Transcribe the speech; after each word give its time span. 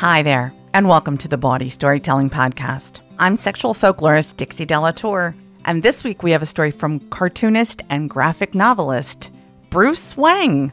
Hi 0.00 0.22
there, 0.22 0.52
and 0.74 0.86
welcome 0.86 1.16
to 1.16 1.26
the 1.26 1.38
Bawdy 1.38 1.70
Storytelling 1.70 2.28
Podcast. 2.28 3.00
I'm 3.18 3.38
sexual 3.38 3.72
folklorist 3.72 4.36
Dixie 4.36 4.66
De 4.66 4.78
La 4.78 4.90
Tour, 4.90 5.34
and 5.64 5.82
this 5.82 6.04
week 6.04 6.22
we 6.22 6.32
have 6.32 6.42
a 6.42 6.46
story 6.46 6.70
from 6.70 7.00
cartoonist 7.08 7.80
and 7.88 8.10
graphic 8.10 8.54
novelist 8.54 9.30
Bruce 9.70 10.14
Wang. 10.14 10.70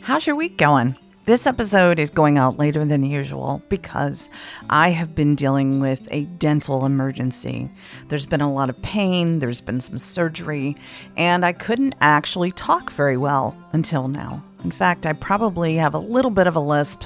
How's 0.00 0.26
your 0.26 0.34
week 0.34 0.56
going? 0.56 0.96
This 1.26 1.46
episode 1.46 1.98
is 1.98 2.08
going 2.08 2.38
out 2.38 2.56
later 2.56 2.86
than 2.86 3.02
usual 3.02 3.62
because 3.68 4.30
I 4.70 4.88
have 4.92 5.14
been 5.14 5.34
dealing 5.34 5.78
with 5.78 6.08
a 6.10 6.24
dental 6.24 6.86
emergency. 6.86 7.70
There's 8.08 8.24
been 8.24 8.40
a 8.40 8.50
lot 8.50 8.70
of 8.70 8.80
pain, 8.80 9.40
there's 9.40 9.60
been 9.60 9.82
some 9.82 9.98
surgery, 9.98 10.74
and 11.18 11.44
I 11.44 11.52
couldn't 11.52 11.96
actually 12.00 12.50
talk 12.50 12.90
very 12.90 13.18
well 13.18 13.54
until 13.72 14.08
now. 14.08 14.42
In 14.64 14.70
fact, 14.70 15.04
I 15.04 15.12
probably 15.12 15.76
have 15.76 15.94
a 15.94 15.98
little 15.98 16.30
bit 16.30 16.46
of 16.46 16.56
a 16.56 16.60
lisp. 16.60 17.04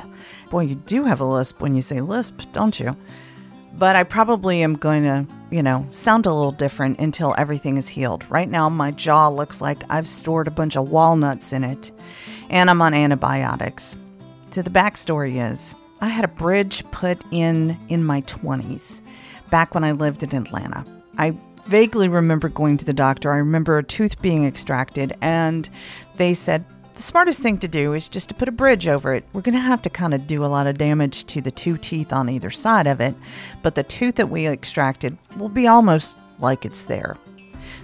Boy, 0.49 0.61
you 0.61 0.77
do 0.77 1.05
have 1.05 1.21
a 1.21 1.25
lisp 1.25 1.61
when 1.61 1.75
you 1.75 1.83
say 1.83 2.01
lisp, 2.01 2.43
don't 2.53 2.79
you? 2.79 2.97
But 3.75 3.97
I 3.97 4.05
probably 4.05 4.63
am 4.63 4.75
going 4.75 5.03
to, 5.03 5.27
you 5.51 5.63
know, 5.63 5.87
sound 5.91 6.27
a 6.27 6.33
little 6.33 6.53
different 6.53 7.01
until 7.01 7.35
everything 7.37 7.77
is 7.77 7.89
healed. 7.89 8.29
Right 8.31 8.49
now, 8.49 8.69
my 8.69 8.93
jaw 8.93 9.29
looks 9.29 9.61
like 9.61 9.83
I've 9.91 10.09
stored 10.09 10.47
a 10.47 10.53
bunch 10.53 10.77
of 10.77 10.89
walnuts 10.89 11.53
in 11.53 11.65
it, 11.65 11.93
and 12.49 12.71
I'm 12.71 12.81
on 12.81 12.95
antibiotics. 12.95 13.97
So 14.51 14.63
the 14.63 14.71
backstory 14.71 15.51
is 15.51 15.75
I 16.01 16.09
had 16.09 16.25
a 16.25 16.29
bridge 16.29 16.85
put 16.93 17.23
in 17.33 17.79
in 17.89 18.05
my 18.05 18.23
20s, 18.23 19.01
back 19.51 19.75
when 19.75 19.85
I 19.85 19.93
lived 19.93 20.23
in 20.23 20.35
Atlanta. 20.35 20.85
I 21.17 21.37
vaguely 21.67 22.09
remember 22.09 22.49
going 22.49 22.77
to 22.79 22.85
the 22.85 22.93
doctor. 22.93 23.33
I 23.33 23.39
remember 23.39 23.79
a 23.79 23.83
tooth 23.83 24.23
being 24.23 24.47
extracted, 24.47 25.17
and 25.21 25.69
they 26.17 26.35
said, 26.35 26.65
the 26.99 27.05
smartest 27.05 27.41
thing 27.41 27.59
to 27.59 27.69
do 27.69 27.93
is 27.93 28.09
just 28.09 28.29
to 28.29 28.35
put 28.35 28.49
a 28.49 28.53
bridge 28.53 28.89
over 28.89 29.15
it. 29.15 29.25
We're 29.33 29.41
going 29.41 29.55
to 29.55 29.61
have 29.61 29.81
to 29.83 29.89
kind 29.89 30.13
of 30.13 30.27
do 30.27 30.45
a 30.45 30.47
lot 30.47 30.67
of 30.67 30.79
damage 30.79 31.27
to 31.27 31.41
the 31.41 31.53
two 31.53 31.79
teeth 31.79 32.13
on 32.13 32.29
either 32.29 32.51
side 32.51 32.89
of 32.89 33.01
it, 33.01 33.15
but 33.63 33.77
the 33.77 33.85
tooth 33.85 34.17
that 34.17 34.31
we 34.31 34.49
extracted 34.49 35.17
will 35.37 35.49
be 35.49 35.69
almost 35.69 36.19
like 36.41 36.65
it's 36.65 36.87
there. 36.87 37.17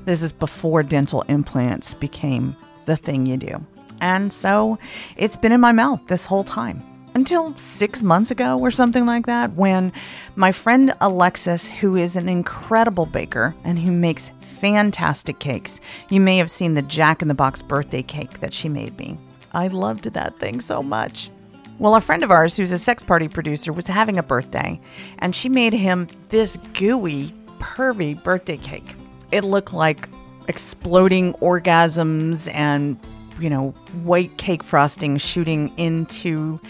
This 0.05 0.21
is 0.21 0.33
before 0.33 0.83
dental 0.83 1.23
implants 1.29 1.95
became 1.95 2.57
the 2.87 2.97
thing 2.97 3.25
you 3.25 3.37
do. 3.37 3.65
And 4.01 4.33
so 4.33 4.81
it's 5.17 5.37
been 5.37 5.53
in 5.53 5.61
my 5.61 5.71
mouth 5.71 6.05
this 6.09 6.27
whole 6.27 6.43
time 6.43 6.83
until 7.15 7.55
six 7.57 8.03
months 8.03 8.31
ago 8.31 8.59
or 8.59 8.71
something 8.71 9.07
like 9.07 9.27
that, 9.27 9.53
when 9.53 9.93
my 10.37 10.53
friend 10.53 10.93
Alexis, 11.01 11.71
who 11.71 11.97
is 11.97 12.17
an 12.17 12.29
incredible 12.29 13.07
baker 13.07 13.55
and 13.65 13.79
who 13.79 13.93
makes 13.93 14.33
fantastic 14.41 15.39
cakes, 15.39 15.81
you 16.11 16.21
may 16.21 16.37
have 16.39 16.51
seen 16.51 16.75
the 16.75 16.83
Jack 16.83 17.23
in 17.23 17.29
the 17.29 17.35
Box 17.35 17.63
birthday 17.63 18.03
cake 18.03 18.41
that 18.41 18.53
she 18.53 18.69
made 18.69 18.99
me. 18.99 19.17
I 19.53 19.69
loved 19.69 20.05
that 20.13 20.39
thing 20.41 20.61
so 20.61 20.83
much. 20.83 21.31
Well, 21.79 21.97
a 21.97 22.01
friend 22.01 22.23
of 22.23 22.31
ours 22.31 22.57
who's 22.57 22.73
a 22.73 22.79
sex 22.79 23.03
party 23.03 23.29
producer 23.29 23.73
was 23.73 23.87
having 23.87 24.19
a 24.19 24.23
birthday, 24.23 24.81
and 25.19 25.35
she 25.35 25.49
made 25.49 25.73
him 25.73 26.09
this 26.29 26.57
gooey, 26.73 27.33
pervy 27.59 28.21
birthday 28.23 28.57
cake. 28.57 28.95
It 29.33 29.43
looked 29.43 29.73
like 29.73 30.09
exploding 30.49 31.33
orgasms 31.35 32.53
and 32.53 32.99
you 33.41 33.51
know, 33.51 33.71
white 34.03 34.37
cake 34.37 34.63
frosting 34.63 35.17
shooting 35.17 35.73
into, 35.77 36.61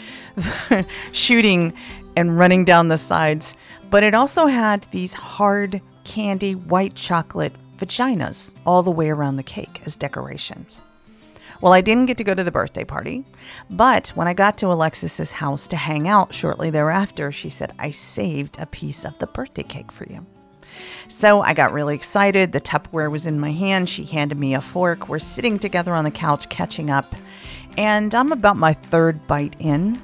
shooting 1.13 1.73
and 2.17 2.39
running 2.39 2.65
down 2.65 2.89
the 2.89 2.99
sides. 2.99 3.55
But 3.91 4.03
it 4.03 4.15
also 4.15 4.47
had 4.47 4.85
these 4.91 5.15
hard 5.15 5.81
candy 6.05 6.55
white 6.55 6.95
chocolate 6.95 7.53
vaginas 7.77 8.53
all 8.67 8.83
the 8.83 8.91
way 8.91 9.11
around 9.11 9.37
the 9.37 9.43
cake 9.43 9.81
as 9.85 9.97
decorations. 9.97 10.83
Well, 11.61 11.73
I 11.73 11.81
didn't 11.81 12.07
get 12.07 12.19
to 12.19 12.25
go 12.25 12.35
to 12.35 12.45
the 12.45 12.51
birthday 12.51 12.85
party, 12.85 13.25
but 13.71 14.09
when 14.09 14.29
I 14.29 14.35
got 14.35 14.59
to 14.59 14.67
Alexis's 14.73 15.33
house 15.33 15.67
to 15.69 15.77
hang 15.77 16.07
out 16.09 16.35
shortly 16.35 16.71
thereafter, 16.71 17.33
she 17.33 17.49
said, 17.49 17.73
I 17.79 17.91
saved 17.91 18.59
a 18.59 18.67
piece 18.67 19.05
of 19.05 19.19
the 19.19 19.27
birthday 19.27 19.63
cake 19.63 19.93
for 19.93 20.05
you. 20.05 20.27
So 21.09 21.43
I 21.43 21.55
got 21.55 21.73
really 21.73 21.95
excited. 21.95 22.53
The 22.53 22.61
Tupperware 22.61 23.11
was 23.11 23.27
in 23.27 23.41
my 23.41 23.53
hand. 23.53 23.89
She 23.89 24.05
handed 24.05 24.39
me 24.39 24.55
a 24.55 24.61
fork. 24.61 25.09
We're 25.09 25.19
sitting 25.19 25.59
together 25.59 25.95
on 25.95 26.05
the 26.05 26.11
couch 26.11 26.49
catching 26.49 26.91
up. 26.91 27.15
And 27.77 28.15
I'm 28.15 28.33
about 28.33 28.57
my 28.57 28.73
third 28.73 29.27
bite 29.27 29.57
in 29.59 30.01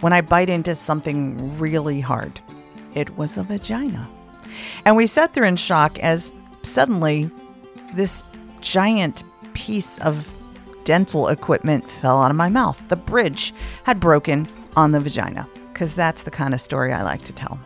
when 0.00 0.12
I 0.12 0.20
bite 0.20 0.50
into 0.50 0.74
something 0.74 1.58
really 1.58 2.00
hard. 2.00 2.40
It 2.94 3.16
was 3.16 3.38
a 3.38 3.42
vagina. 3.42 4.08
And 4.84 4.96
we 4.96 5.06
sat 5.06 5.34
there 5.34 5.44
in 5.44 5.56
shock 5.56 5.98
as 6.00 6.32
suddenly 6.62 7.30
this 7.94 8.22
giant 8.60 9.24
piece 9.54 9.98
of 9.98 10.34
dental 10.84 11.28
equipment 11.28 11.90
fell 11.90 12.22
out 12.22 12.30
of 12.30 12.36
my 12.36 12.48
mouth. 12.48 12.82
The 12.88 12.96
bridge 12.96 13.54
had 13.84 14.00
broken 14.00 14.46
on 14.76 14.92
the 14.92 15.00
vagina, 15.00 15.48
because 15.72 15.94
that's 15.94 16.24
the 16.24 16.30
kind 16.30 16.52
of 16.52 16.60
story 16.60 16.92
I 16.92 17.02
like 17.02 17.22
to 17.22 17.32
tell. 17.32 17.58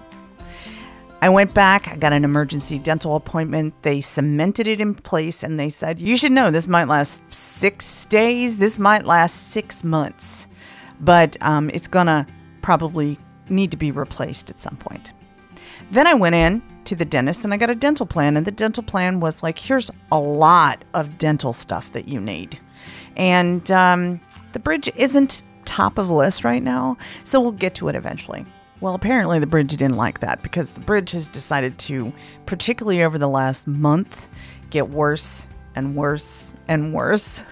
I 1.21 1.29
went 1.31 1.53
back, 1.53 1.89
I 1.89 1.97
got 1.97 2.13
an 2.13 2.25
emergency 2.25 2.79
dental 2.79 3.17
appointment. 3.17 3.75
They 3.83 4.01
cemented 4.01 4.69
it 4.69 4.81
in 4.81 4.95
place 4.95 5.43
and 5.43 5.59
they 5.59 5.69
said, 5.69 6.01
You 6.01 6.17
should 6.17 6.31
know 6.31 6.53
this 6.53 6.69
might 6.69 6.87
last 6.87 7.23
six 7.33 8.05
days, 8.05 8.59
this 8.59 8.79
might 8.79 9.05
last 9.05 9.49
six 9.49 9.83
months, 9.83 10.47
but 11.01 11.37
um, 11.41 11.71
it's 11.75 11.89
gonna 11.89 12.25
probably 12.63 13.19
need 13.49 13.73
to 13.73 13.77
be 13.77 13.91
replaced 13.91 14.49
at 14.49 14.61
some 14.61 14.77
point. 14.77 15.13
Then 15.91 16.07
I 16.07 16.15
went 16.15 16.37
in 16.37 16.63
to 16.85 16.95
the 16.95 17.05
dentist 17.05 17.43
and 17.45 17.53
I 17.53 17.57
got 17.57 17.71
a 17.71 17.75
dental 17.75 18.07
plan, 18.07 18.37
and 18.37 18.47
the 18.47 18.53
dental 18.53 18.85
plan 18.85 19.19
was 19.19 19.43
like, 19.43 19.59
Here's 19.59 19.91
a 20.13 20.21
lot 20.21 20.85
of 20.95 21.19
dental 21.19 21.53
stuff 21.53 21.93
that 21.95 22.07
you 22.07 22.21
need. 22.21 22.61
And 23.17 23.69
um, 23.73 24.21
the 24.53 24.61
bridge 24.61 24.89
isn't 24.95 25.43
top 25.65 25.99
of 25.99 26.11
list 26.11 26.45
right 26.45 26.63
now, 26.63 26.97
so 27.25 27.41
we'll 27.41 27.51
get 27.51 27.75
to 27.77 27.89
it 27.89 27.97
eventually. 27.97 28.47
Well, 28.81 28.95
apparently 28.95 29.41
the 29.41 29.47
bridge 29.47 29.71
didn't 29.71 29.97
like 29.97 30.21
that 30.21 30.43
because 30.43 30.71
the 30.71 30.81
bridge 30.81 31.11
has 31.11 31.27
decided 31.27 31.79
to, 31.79 32.13
particularly 32.47 33.03
over 33.03 33.19
the 33.19 33.29
last 33.29 33.67
month, 33.67 34.29
get 34.71 34.89
worse 34.89 35.49
and 35.75 35.97
worse 35.97 36.53
and 36.69 36.95
worse. 36.95 37.43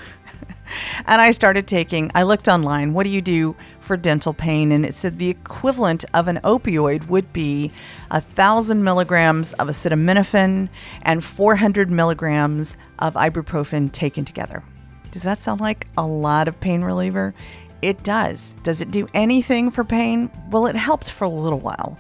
and 1.07 1.21
I 1.21 1.33
started 1.33 1.67
taking, 1.67 2.13
I 2.15 2.23
looked 2.23 2.47
online, 2.47 2.93
what 2.93 3.05
do 3.05 3.11
you 3.11 3.21
do 3.21 3.57
for 3.81 3.97
dental 3.97 4.35
pain? 4.35 4.71
And 4.71 4.87
it 4.87 4.95
said 4.95 5.19
the 5.19 5.29
equivalent 5.29 6.05
of 6.15 6.29
an 6.29 6.39
opioid 6.45 7.09
would 7.09 7.33
be 7.33 7.73
a 8.13 8.21
thousand 8.21 8.85
milligrams 8.85 9.53
of 9.55 9.67
acetaminophen 9.67 10.69
and 11.03 11.25
400 11.25 11.91
milligrams 11.91 12.77
of 13.01 13.15
ibuprofen 13.15 13.91
taken 13.91 14.25
together. 14.25 14.63
Does 15.11 15.23
that 15.23 15.39
sound 15.39 15.61
like 15.61 15.89
a 15.97 16.07
lot 16.07 16.47
of 16.47 16.61
pain 16.61 16.83
reliever? 16.83 17.35
It 17.83 18.03
does. 18.03 18.55
Does 18.63 18.81
it 18.81 18.91
do 18.91 19.07
anything 19.15 19.71
for 19.71 19.85
pain? 19.85 20.31
Well, 20.51 20.67
it 20.67 20.77
helped 20.77 21.11
for 21.11 21.25
a 21.25 21.29
little 21.29 21.61
while. 21.61 21.99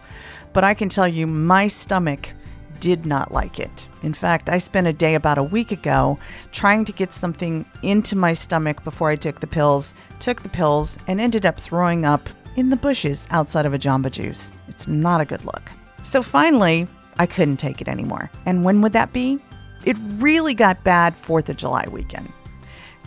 But 0.52 0.64
I 0.64 0.74
can 0.74 0.88
tell 0.88 1.06
you, 1.06 1.26
my 1.26 1.66
stomach 1.66 2.32
did 2.80 3.06
not 3.06 3.32
like 3.32 3.58
it. 3.58 3.88
In 4.02 4.14
fact, 4.14 4.48
I 4.48 4.58
spent 4.58 4.86
a 4.86 4.92
day 4.92 5.14
about 5.14 5.38
a 5.38 5.42
week 5.42 5.72
ago 5.72 6.18
trying 6.52 6.84
to 6.84 6.92
get 6.92 7.12
something 7.12 7.64
into 7.82 8.16
my 8.16 8.32
stomach 8.32 8.84
before 8.84 9.10
I 9.10 9.16
took 9.16 9.40
the 9.40 9.46
pills, 9.46 9.94
took 10.18 10.42
the 10.42 10.48
pills, 10.48 10.98
and 11.06 11.20
ended 11.20 11.46
up 11.46 11.58
throwing 11.58 12.04
up 12.04 12.28
in 12.56 12.70
the 12.70 12.76
bushes 12.76 13.26
outside 13.30 13.66
of 13.66 13.74
a 13.74 13.78
Jamba 13.78 14.10
Juice. 14.10 14.52
It's 14.68 14.88
not 14.88 15.20
a 15.20 15.26
good 15.26 15.44
look. 15.44 15.70
So 16.02 16.22
finally, 16.22 16.86
I 17.18 17.26
couldn't 17.26 17.56
take 17.58 17.80
it 17.80 17.88
anymore. 17.88 18.30
And 18.44 18.64
when 18.64 18.80
would 18.82 18.92
that 18.92 19.12
be? 19.12 19.38
It 19.84 19.96
really 20.16 20.54
got 20.54 20.84
bad 20.84 21.14
4th 21.14 21.48
of 21.48 21.56
July 21.56 21.86
weekend. 21.90 22.32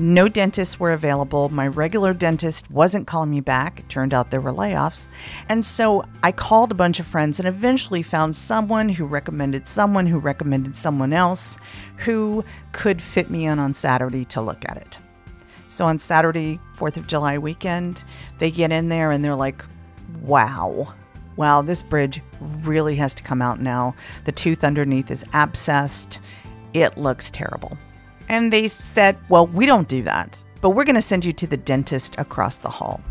No 0.02 0.30
dentists 0.30 0.80
were 0.80 0.94
available. 0.94 1.50
My 1.50 1.68
regular 1.68 2.14
dentist 2.14 2.72
wasn't 2.72 3.06
calling 3.06 3.30
me 3.30 3.42
back. 3.42 3.82
It 3.82 3.90
turned 3.90 4.14
out 4.14 4.32
there 4.32 4.40
were 4.40 4.54
layoffs. 4.54 5.10
And 5.50 5.66
so 5.66 6.06
I 6.24 6.32
called 6.32 6.72
a 6.72 6.76
bunch 6.76 7.02
of 7.02 7.06
friends 7.06 7.38
and 7.38 7.48
eventually 7.48 8.02
found 8.02 8.34
someone 8.34 8.88
who 8.88 9.06
recommended 9.06 9.68
someone 9.68 10.08
who 10.08 10.18
recommended 10.18 10.78
someone 10.78 11.12
else 11.12 11.58
who 11.98 12.46
could 12.72 13.02
fit 13.02 13.30
me 13.30 13.46
in 13.46 13.60
on 13.60 13.74
Saturday 13.74 14.24
to 14.26 14.42
look 14.42 14.64
at 14.70 14.78
it. 14.78 15.00
So 15.68 15.86
on 15.86 16.00
Saturday, 16.00 16.62
4th 16.78 16.96
of 16.96 17.06
July 17.06 17.38
weekend, 17.38 18.06
they 18.38 18.52
get 18.52 18.72
in 18.72 18.88
there 18.88 19.12
and 19.12 19.24
they're 19.24 19.36
like, 19.36 19.66
wow, 20.22 20.94
wow, 21.36 21.62
this 21.62 21.84
bridge 21.84 22.22
really 22.40 22.96
has 22.96 23.14
to 23.16 23.24
come 23.24 23.42
out 23.42 23.60
now. 23.60 23.96
The 24.24 24.32
tooth 24.32 24.64
underneath 24.64 25.12
is 25.12 25.26
abscessed. 25.26 26.20
It 26.74 26.98
looks 26.98 27.30
terrible. 27.30 27.78
And 28.30 28.54
they 28.54 28.68
said, 28.68 29.18
Well, 29.28 29.48
we 29.48 29.66
don't 29.66 29.88
do 29.88 30.04
that, 30.04 30.44
but 30.62 30.72
we're 30.72 30.86
going 30.86 30.96
to 30.96 31.02
send 31.02 31.26
you 31.26 31.34
to 31.34 31.48
the 31.48 31.58
dentist 31.58 32.16
across 32.18 32.60
the 32.60 32.70
hall. 32.70 33.02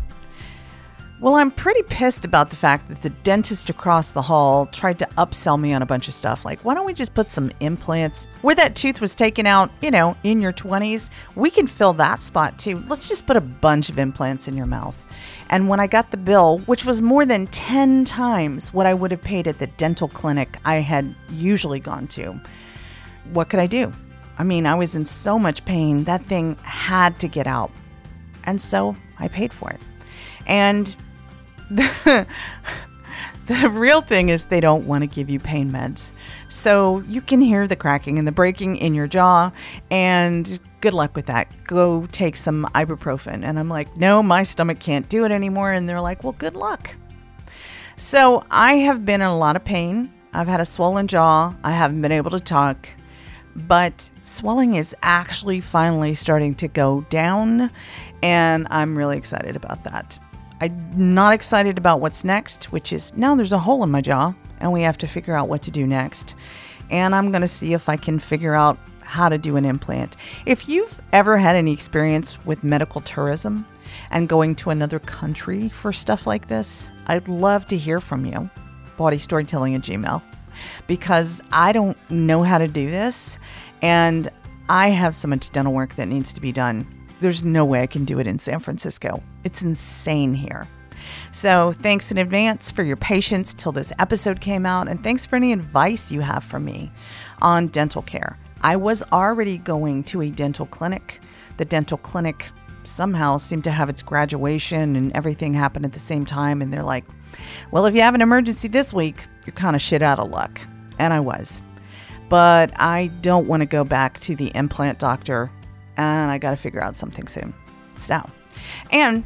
Well, 1.21 1.35
I'm 1.35 1.51
pretty 1.51 1.83
pissed 1.83 2.23
about 2.23 2.49
the 2.49 2.55
fact 2.55 2.87
that 2.87 3.01
the 3.01 3.09
dentist 3.09 3.69
across 3.69 4.11
the 4.11 4.21
hall 4.21 4.67
tried 4.67 4.99
to 4.99 5.05
upsell 5.17 5.59
me 5.59 5.73
on 5.73 5.81
a 5.81 5.85
bunch 5.85 6.07
of 6.07 6.13
stuff. 6.13 6.45
Like, 6.45 6.61
why 6.61 6.73
don't 6.73 6.85
we 6.85 6.93
just 6.93 7.13
put 7.13 7.29
some 7.29 7.51
implants 7.59 8.29
where 8.41 8.55
that 8.55 8.73
tooth 8.73 9.01
was 9.01 9.15
taken 9.15 9.45
out, 9.45 9.69
you 9.81 9.91
know, 9.91 10.15
in 10.23 10.39
your 10.39 10.53
20s? 10.53 11.09
We 11.35 11.49
can 11.49 11.67
fill 11.67 11.91
that 11.93 12.21
spot 12.21 12.57
too. 12.57 12.81
Let's 12.87 13.09
just 13.09 13.27
put 13.27 13.35
a 13.35 13.41
bunch 13.41 13.89
of 13.89 13.99
implants 13.99 14.47
in 14.47 14.55
your 14.55 14.65
mouth. 14.65 15.03
And 15.49 15.67
when 15.67 15.81
I 15.81 15.87
got 15.87 16.09
the 16.11 16.15
bill, 16.15 16.59
which 16.59 16.85
was 16.85 17.01
more 17.01 17.25
than 17.25 17.47
10 17.47 18.05
times 18.05 18.73
what 18.73 18.85
I 18.85 18.93
would 18.93 19.11
have 19.11 19.21
paid 19.21 19.49
at 19.49 19.59
the 19.59 19.67
dental 19.67 20.07
clinic 20.07 20.57
I 20.63 20.75
had 20.75 21.13
usually 21.33 21.81
gone 21.81 22.07
to, 22.09 22.39
what 23.33 23.49
could 23.49 23.59
I 23.59 23.67
do? 23.67 23.91
I 24.39 24.43
mean, 24.43 24.65
I 24.65 24.75
was 24.75 24.95
in 24.95 25.05
so 25.05 25.37
much 25.37 25.65
pain, 25.65 26.05
that 26.05 26.25
thing 26.25 26.55
had 26.63 27.19
to 27.19 27.27
get 27.27 27.45
out. 27.45 27.71
And 28.45 28.59
so 28.59 28.95
I 29.19 29.27
paid 29.27 29.53
for 29.53 29.69
it. 29.69 29.81
And 30.47 30.95
the, 31.69 32.25
the 33.47 33.69
real 33.69 33.99
thing 33.99 34.29
is 34.29 34.45
they 34.45 34.61
don't 34.61 34.87
want 34.87 35.03
to 35.03 35.07
give 35.07 35.29
you 35.29 35.39
pain 35.39 35.69
meds. 35.69 36.13
So 36.47 36.99
you 37.09 37.21
can 37.21 37.41
hear 37.41 37.67
the 37.67 37.75
cracking 37.75 38.17
and 38.17 38.27
the 38.27 38.31
breaking 38.31 38.77
in 38.77 38.95
your 38.95 39.07
jaw, 39.07 39.51
and 39.91 40.57
good 40.81 40.93
luck 40.93 41.15
with 41.15 41.25
that. 41.25 41.53
Go 41.65 42.07
take 42.07 42.37
some 42.37 42.65
ibuprofen. 42.73 43.43
And 43.43 43.59
I'm 43.59 43.69
like, 43.69 43.95
no, 43.97 44.23
my 44.23 44.43
stomach 44.43 44.79
can't 44.79 45.07
do 45.09 45.25
it 45.25 45.31
anymore. 45.31 45.73
And 45.73 45.87
they're 45.87 46.01
like, 46.01 46.23
well, 46.23 46.33
good 46.33 46.55
luck. 46.55 46.95
So 47.97 48.43
I 48.49 48.75
have 48.75 49.05
been 49.05 49.21
in 49.21 49.27
a 49.27 49.37
lot 49.37 49.57
of 49.57 49.65
pain. 49.65 50.11
I've 50.33 50.47
had 50.47 50.61
a 50.61 50.65
swollen 50.65 51.07
jaw. 51.07 51.53
I 51.61 51.71
haven't 51.71 52.01
been 52.01 52.13
able 52.13 52.31
to 52.31 52.39
talk 52.39 52.87
but 53.67 54.09
swelling 54.29 54.75
is 54.75 54.95
actually 55.01 55.61
finally 55.61 56.13
starting 56.13 56.53
to 56.55 56.67
go 56.67 57.01
down, 57.09 57.71
and 58.21 58.67
I'm 58.69 58.97
really 58.97 59.17
excited 59.17 59.55
about 59.55 59.83
that. 59.83 60.19
I'm 60.61 61.13
not 61.13 61.33
excited 61.33 61.77
about 61.77 62.01
what's 62.01 62.23
next, 62.23 62.71
which 62.71 62.91
is 62.93 63.11
now 63.15 63.35
there's 63.35 63.53
a 63.53 63.59
hole 63.59 63.83
in 63.83 63.91
my 63.91 64.01
jaw, 64.01 64.33
and 64.59 64.71
we 64.71 64.81
have 64.81 64.97
to 64.99 65.07
figure 65.07 65.33
out 65.33 65.47
what 65.47 65.61
to 65.63 65.71
do 65.71 65.87
next. 65.87 66.35
And 66.89 67.15
I'm 67.15 67.31
going 67.31 67.41
to 67.41 67.47
see 67.47 67.73
if 67.73 67.87
I 67.87 67.97
can 67.97 68.19
figure 68.19 68.53
out 68.53 68.77
how 69.03 69.29
to 69.29 69.37
do 69.37 69.55
an 69.55 69.65
implant. 69.65 70.17
If 70.45 70.69
you've 70.69 70.99
ever 71.13 71.37
had 71.37 71.55
any 71.55 71.71
experience 71.71 72.43
with 72.45 72.63
medical 72.63 73.01
tourism 73.01 73.65
and 74.11 74.29
going 74.29 74.55
to 74.55 74.69
another 74.69 74.99
country 74.99 75.69
for 75.69 75.91
stuff 75.93 76.27
like 76.27 76.47
this, 76.47 76.91
I'd 77.07 77.27
love 77.27 77.65
to 77.67 77.77
hear 77.77 77.99
from 77.99 78.25
you. 78.25 78.49
Bawdy 78.97 79.17
storytelling 79.17 79.75
at 79.75 79.81
Gmail 79.81 80.21
because 80.87 81.41
I 81.51 81.71
don't 81.71 81.97
know 82.11 82.43
how 82.43 82.57
to 82.57 82.67
do 82.67 82.89
this 82.89 83.39
and 83.81 84.29
I 84.69 84.89
have 84.89 85.15
so 85.15 85.27
much 85.27 85.49
dental 85.49 85.73
work 85.73 85.95
that 85.95 86.07
needs 86.07 86.33
to 86.33 86.41
be 86.41 86.51
done. 86.51 86.87
There's 87.19 87.43
no 87.43 87.65
way 87.65 87.81
I 87.81 87.87
can 87.87 88.05
do 88.05 88.19
it 88.19 88.27
in 88.27 88.39
San 88.39 88.59
Francisco. 88.59 89.23
It's 89.43 89.61
insane 89.61 90.33
here. 90.33 90.67
So, 91.31 91.71
thanks 91.71 92.11
in 92.11 92.17
advance 92.17 92.71
for 92.71 92.83
your 92.83 92.97
patience 92.97 93.53
till 93.53 93.71
this 93.71 93.93
episode 93.99 94.41
came 94.41 94.65
out, 94.65 94.87
and 94.87 95.03
thanks 95.03 95.25
for 95.25 95.35
any 95.35 95.53
advice 95.53 96.11
you 96.11 96.21
have 96.21 96.43
for 96.43 96.59
me 96.59 96.91
on 97.41 97.67
dental 97.67 98.01
care. 98.01 98.37
I 98.61 98.75
was 98.75 99.01
already 99.11 99.57
going 99.57 100.03
to 100.05 100.21
a 100.21 100.29
dental 100.29 100.65
clinic. 100.65 101.21
The 101.57 101.65
dental 101.65 101.97
clinic 101.97 102.49
somehow 102.83 103.37
seemed 103.37 103.63
to 103.65 103.71
have 103.71 103.89
its 103.89 104.01
graduation 104.01 104.95
and 104.95 105.11
everything 105.13 105.53
happened 105.53 105.85
at 105.85 105.93
the 105.93 105.99
same 105.99 106.25
time, 106.25 106.61
and 106.61 106.73
they're 106.73 106.83
like, 106.83 107.05
well, 107.71 107.85
if 107.85 107.95
you 107.95 108.01
have 108.01 108.15
an 108.15 108.21
emergency 108.21 108.67
this 108.67 108.93
week, 108.93 109.25
you're 109.45 109.53
kind 109.53 109.75
of 109.75 109.81
shit 109.81 110.01
out 110.01 110.19
of 110.19 110.29
luck. 110.29 110.59
And 110.97 111.13
I 111.13 111.19
was. 111.21 111.61
But 112.29 112.71
I 112.79 113.07
don't 113.21 113.47
want 113.47 113.61
to 113.61 113.65
go 113.65 113.83
back 113.83 114.19
to 114.21 114.35
the 114.35 114.51
implant 114.55 114.99
doctor, 114.99 115.51
and 115.97 116.31
I 116.31 116.37
got 116.37 116.51
to 116.51 116.55
figure 116.55 116.81
out 116.81 116.95
something 116.95 117.27
soon. 117.27 117.53
So, 117.95 118.23
and 118.91 119.25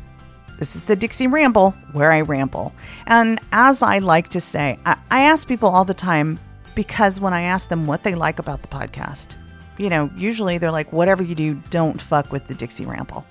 this 0.60 0.76
is 0.76 0.84
the 0.84 0.96
Dixie 0.96 1.28
Ramble, 1.28 1.72
where 1.92 2.12
I 2.12 2.22
ramble. 2.22 2.74
And 3.08 3.40
as 3.52 3.82
I 3.82 4.00
like 4.00 4.30
to 4.30 4.42
say, 4.42 4.80
I, 4.86 4.98
I 5.12 5.22
ask 5.24 5.48
people 5.48 5.70
all 5.70 5.86
the 5.86 5.94
time 5.94 6.40
because 6.76 7.20
when 7.20 7.34
I 7.34 7.42
ask 7.42 7.70
them 7.70 7.86
what 7.86 8.04
they 8.04 8.16
like 8.16 8.40
about 8.40 8.62
the 8.62 8.68
podcast, 8.68 9.36
you 9.78 9.90
know, 9.90 10.10
usually 10.16 10.58
they're 10.58 10.72
like, 10.72 10.94
whatever 10.94 11.24
you 11.24 11.36
do, 11.36 11.56
don't 11.70 12.00
fuck 12.00 12.32
with 12.32 12.48
the 12.48 12.54
Dixie 12.54 12.86
Ramble. 12.86 13.26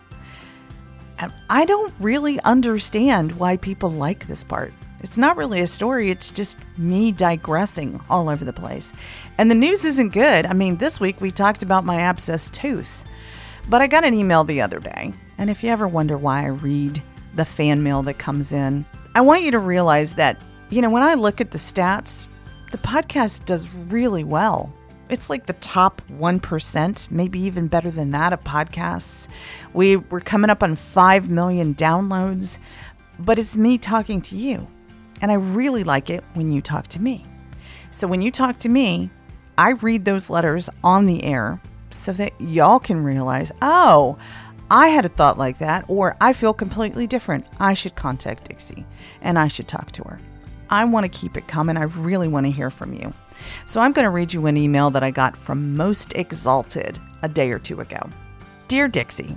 And 1.18 1.32
I 1.48 1.64
don't 1.64 1.94
really 2.00 2.40
understand 2.40 3.32
why 3.32 3.56
people 3.56 3.90
like 3.90 4.26
this 4.26 4.42
part. 4.42 4.72
It's 5.02 5.16
not 5.16 5.36
really 5.36 5.60
a 5.60 5.66
story, 5.66 6.10
it's 6.10 6.30
just 6.30 6.58
me 6.78 7.10
digressing 7.12 8.00
all 8.08 8.28
over 8.28 8.44
the 8.44 8.52
place. 8.52 8.92
And 9.36 9.50
the 9.50 9.56
news 9.56 9.84
isn't 9.84 10.12
good. 10.12 10.46
I 10.46 10.52
mean, 10.52 10.76
this 10.76 11.00
week 11.00 11.20
we 11.20 11.30
talked 11.30 11.62
about 11.62 11.84
my 11.84 11.96
abscessed 11.96 12.52
tooth. 12.52 13.04
But 13.68 13.80
I 13.80 13.86
got 13.86 14.04
an 14.04 14.14
email 14.14 14.44
the 14.44 14.60
other 14.60 14.80
day, 14.80 15.12
and 15.38 15.50
if 15.50 15.62
you 15.62 15.70
ever 15.70 15.86
wonder 15.86 16.16
why 16.16 16.44
I 16.44 16.48
read 16.48 17.02
the 17.34 17.44
fan 17.44 17.82
mail 17.82 18.02
that 18.02 18.18
comes 18.18 18.52
in, 18.52 18.84
I 19.14 19.20
want 19.20 19.42
you 19.42 19.50
to 19.52 19.58
realize 19.58 20.14
that, 20.14 20.40
you 20.70 20.82
know, 20.82 20.90
when 20.90 21.02
I 21.02 21.14
look 21.14 21.40
at 21.40 21.50
the 21.50 21.58
stats, 21.58 22.26
the 22.70 22.78
podcast 22.78 23.44
does 23.44 23.72
really 23.74 24.24
well. 24.24 24.72
It's 25.10 25.28
like 25.28 25.46
the 25.46 25.52
top 25.54 26.00
1%, 26.12 27.10
maybe 27.10 27.40
even 27.40 27.68
better 27.68 27.90
than 27.90 28.12
that 28.12 28.32
of 28.32 28.40
podcasts. 28.40 29.28
We, 29.74 29.96
we're 29.96 30.20
coming 30.20 30.48
up 30.48 30.62
on 30.62 30.74
5 30.74 31.28
million 31.28 31.74
downloads, 31.74 32.58
but 33.18 33.38
it's 33.38 33.56
me 33.56 33.78
talking 33.78 34.22
to 34.22 34.36
you. 34.36 34.66
And 35.22 35.30
I 35.30 35.36
really 35.36 35.84
like 35.84 36.10
it 36.10 36.22
when 36.34 36.52
you 36.52 36.60
talk 36.60 36.88
to 36.88 37.00
me. 37.00 37.24
So 37.90 38.06
when 38.06 38.20
you 38.20 38.30
talk 38.30 38.58
to 38.58 38.68
me, 38.68 39.08
I 39.56 39.70
read 39.70 40.04
those 40.04 40.28
letters 40.28 40.68
on 40.82 41.06
the 41.06 41.22
air 41.24 41.60
so 41.90 42.12
that 42.12 42.32
y'all 42.40 42.78
can 42.78 43.02
realize, 43.02 43.52
oh, 43.62 44.18
I 44.70 44.88
had 44.88 45.04
a 45.04 45.10
thought 45.10 45.38
like 45.38 45.58
that, 45.58 45.84
or 45.88 46.16
I 46.20 46.32
feel 46.32 46.54
completely 46.54 47.06
different. 47.06 47.46
I 47.60 47.74
should 47.74 47.94
contact 47.94 48.48
Dixie 48.48 48.86
and 49.20 49.38
I 49.38 49.48
should 49.48 49.68
talk 49.68 49.92
to 49.92 50.02
her. 50.04 50.18
I 50.70 50.86
want 50.86 51.04
to 51.04 51.20
keep 51.20 51.36
it 51.36 51.46
coming. 51.46 51.76
I 51.76 51.82
really 51.82 52.28
want 52.28 52.46
to 52.46 52.52
hear 52.52 52.70
from 52.70 52.94
you. 52.94 53.12
So 53.66 53.80
I'm 53.80 53.92
going 53.92 54.04
to 54.04 54.10
read 54.10 54.32
you 54.32 54.46
an 54.46 54.56
email 54.56 54.90
that 54.90 55.02
I 55.02 55.10
got 55.10 55.36
from 55.36 55.76
Most 55.76 56.14
Exalted 56.14 56.98
a 57.22 57.28
day 57.28 57.50
or 57.50 57.58
two 57.58 57.80
ago. 57.80 58.08
Dear 58.68 58.88
Dixie, 58.88 59.36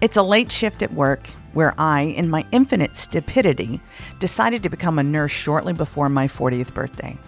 it's 0.00 0.16
a 0.16 0.22
late 0.22 0.50
shift 0.50 0.82
at 0.82 0.94
work 0.94 1.28
where 1.52 1.74
I, 1.78 2.02
in 2.02 2.28
my 2.28 2.46
infinite 2.52 2.96
stupidity, 2.96 3.80
decided 4.18 4.62
to 4.62 4.70
become 4.70 4.98
a 4.98 5.02
nurse 5.02 5.32
shortly 5.32 5.72
before 5.72 6.08
my 6.08 6.26
40th 6.26 6.74
birthday. 6.74 7.18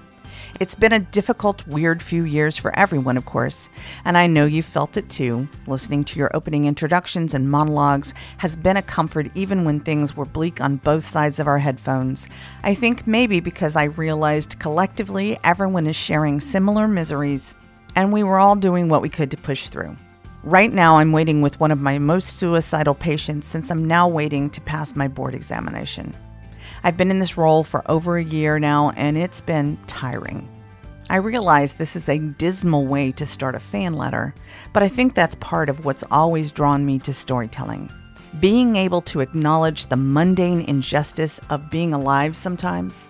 It's 0.60 0.76
been 0.76 0.92
a 0.92 1.00
difficult, 1.00 1.66
weird 1.66 2.00
few 2.00 2.22
years 2.22 2.56
for 2.56 2.76
everyone, 2.78 3.16
of 3.16 3.24
course, 3.24 3.68
and 4.04 4.16
I 4.16 4.28
know 4.28 4.46
you 4.46 4.62
felt 4.62 4.96
it 4.96 5.08
too. 5.08 5.48
Listening 5.66 6.04
to 6.04 6.18
your 6.18 6.30
opening 6.32 6.66
introductions 6.66 7.34
and 7.34 7.50
monologues 7.50 8.14
has 8.38 8.54
been 8.54 8.76
a 8.76 8.82
comfort 8.82 9.32
even 9.34 9.64
when 9.64 9.80
things 9.80 10.16
were 10.16 10.24
bleak 10.24 10.60
on 10.60 10.76
both 10.76 11.04
sides 11.04 11.40
of 11.40 11.48
our 11.48 11.58
headphones. 11.58 12.28
I 12.62 12.74
think 12.74 13.04
maybe 13.04 13.40
because 13.40 13.74
I 13.74 13.84
realized 13.84 14.60
collectively 14.60 15.38
everyone 15.42 15.88
is 15.88 15.96
sharing 15.96 16.38
similar 16.38 16.86
miseries, 16.86 17.56
and 17.96 18.12
we 18.12 18.22
were 18.22 18.38
all 18.38 18.54
doing 18.54 18.88
what 18.88 19.02
we 19.02 19.08
could 19.08 19.32
to 19.32 19.36
push 19.36 19.68
through. 19.68 19.96
Right 20.44 20.70
now, 20.70 20.98
I'm 20.98 21.12
waiting 21.12 21.40
with 21.40 21.58
one 21.58 21.70
of 21.70 21.80
my 21.80 21.98
most 21.98 22.36
suicidal 22.36 22.94
patients 22.94 23.46
since 23.46 23.70
I'm 23.70 23.86
now 23.86 24.06
waiting 24.06 24.50
to 24.50 24.60
pass 24.60 24.94
my 24.94 25.08
board 25.08 25.34
examination. 25.34 26.14
I've 26.82 26.98
been 26.98 27.10
in 27.10 27.18
this 27.18 27.38
role 27.38 27.64
for 27.64 27.82
over 27.90 28.18
a 28.18 28.22
year 28.22 28.58
now, 28.58 28.90
and 28.90 29.16
it's 29.16 29.40
been 29.40 29.78
tiring. 29.86 30.46
I 31.08 31.16
realize 31.16 31.72
this 31.72 31.96
is 31.96 32.10
a 32.10 32.18
dismal 32.18 32.84
way 32.84 33.10
to 33.12 33.24
start 33.24 33.54
a 33.54 33.58
fan 33.58 33.94
letter, 33.94 34.34
but 34.74 34.82
I 34.82 34.88
think 34.88 35.14
that's 35.14 35.34
part 35.36 35.70
of 35.70 35.86
what's 35.86 36.04
always 36.10 36.50
drawn 36.50 36.84
me 36.84 36.98
to 36.98 37.14
storytelling. 37.14 37.90
Being 38.38 38.76
able 38.76 39.00
to 39.00 39.20
acknowledge 39.20 39.86
the 39.86 39.96
mundane 39.96 40.60
injustice 40.60 41.40
of 41.48 41.70
being 41.70 41.94
alive 41.94 42.36
sometimes, 42.36 43.08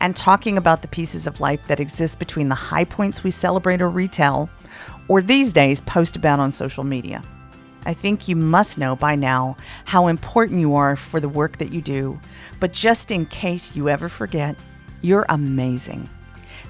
and 0.00 0.14
talking 0.14 0.58
about 0.58 0.82
the 0.82 0.88
pieces 0.88 1.26
of 1.26 1.40
life 1.40 1.66
that 1.66 1.80
exist 1.80 2.18
between 2.18 2.50
the 2.50 2.54
high 2.54 2.84
points 2.84 3.24
we 3.24 3.30
celebrate 3.30 3.80
or 3.80 3.88
retell 3.88 4.50
or 5.08 5.22
these 5.22 5.52
days 5.52 5.80
post 5.82 6.16
about 6.16 6.40
on 6.40 6.52
social 6.52 6.84
media. 6.84 7.22
I 7.86 7.92
think 7.92 8.28
you 8.28 8.36
must 8.36 8.78
know 8.78 8.96
by 8.96 9.14
now 9.14 9.56
how 9.84 10.06
important 10.06 10.60
you 10.60 10.74
are 10.74 10.96
for 10.96 11.20
the 11.20 11.28
work 11.28 11.58
that 11.58 11.72
you 11.72 11.82
do, 11.82 12.18
but 12.58 12.72
just 12.72 13.10
in 13.10 13.26
case 13.26 13.76
you 13.76 13.88
ever 13.88 14.08
forget, 14.08 14.56
you're 15.02 15.26
amazing. 15.28 16.08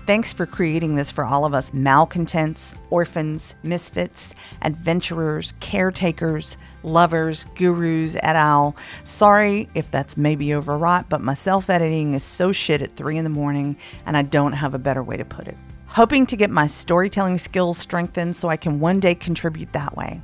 Thanks 0.06 0.34
for 0.34 0.44
creating 0.44 0.96
this 0.96 1.10
for 1.10 1.24
all 1.24 1.46
of 1.46 1.54
us 1.54 1.72
malcontents, 1.72 2.74
orphans, 2.90 3.54
misfits, 3.62 4.34
adventurers, 4.60 5.54
caretakers, 5.60 6.58
lovers, 6.82 7.46
gurus, 7.56 8.14
et 8.16 8.36
al. 8.36 8.76
Sorry 9.04 9.68
if 9.74 9.90
that's 9.90 10.16
maybe 10.16 10.54
overwrought, 10.54 11.08
but 11.08 11.22
my 11.22 11.32
self 11.32 11.70
editing 11.70 12.12
is 12.12 12.22
so 12.22 12.52
shit 12.52 12.82
at 12.82 12.96
3 12.96 13.16
in 13.16 13.24
the 13.24 13.30
morning, 13.30 13.76
and 14.04 14.14
I 14.14 14.22
don't 14.22 14.52
have 14.52 14.74
a 14.74 14.78
better 14.78 15.02
way 15.02 15.16
to 15.16 15.24
put 15.24 15.48
it. 15.48 15.56
Hoping 15.94 16.26
to 16.26 16.36
get 16.36 16.50
my 16.50 16.66
storytelling 16.66 17.38
skills 17.38 17.78
strengthened 17.78 18.34
so 18.34 18.48
I 18.48 18.56
can 18.56 18.80
one 18.80 18.98
day 18.98 19.14
contribute 19.14 19.72
that 19.74 19.96
way. 19.96 20.20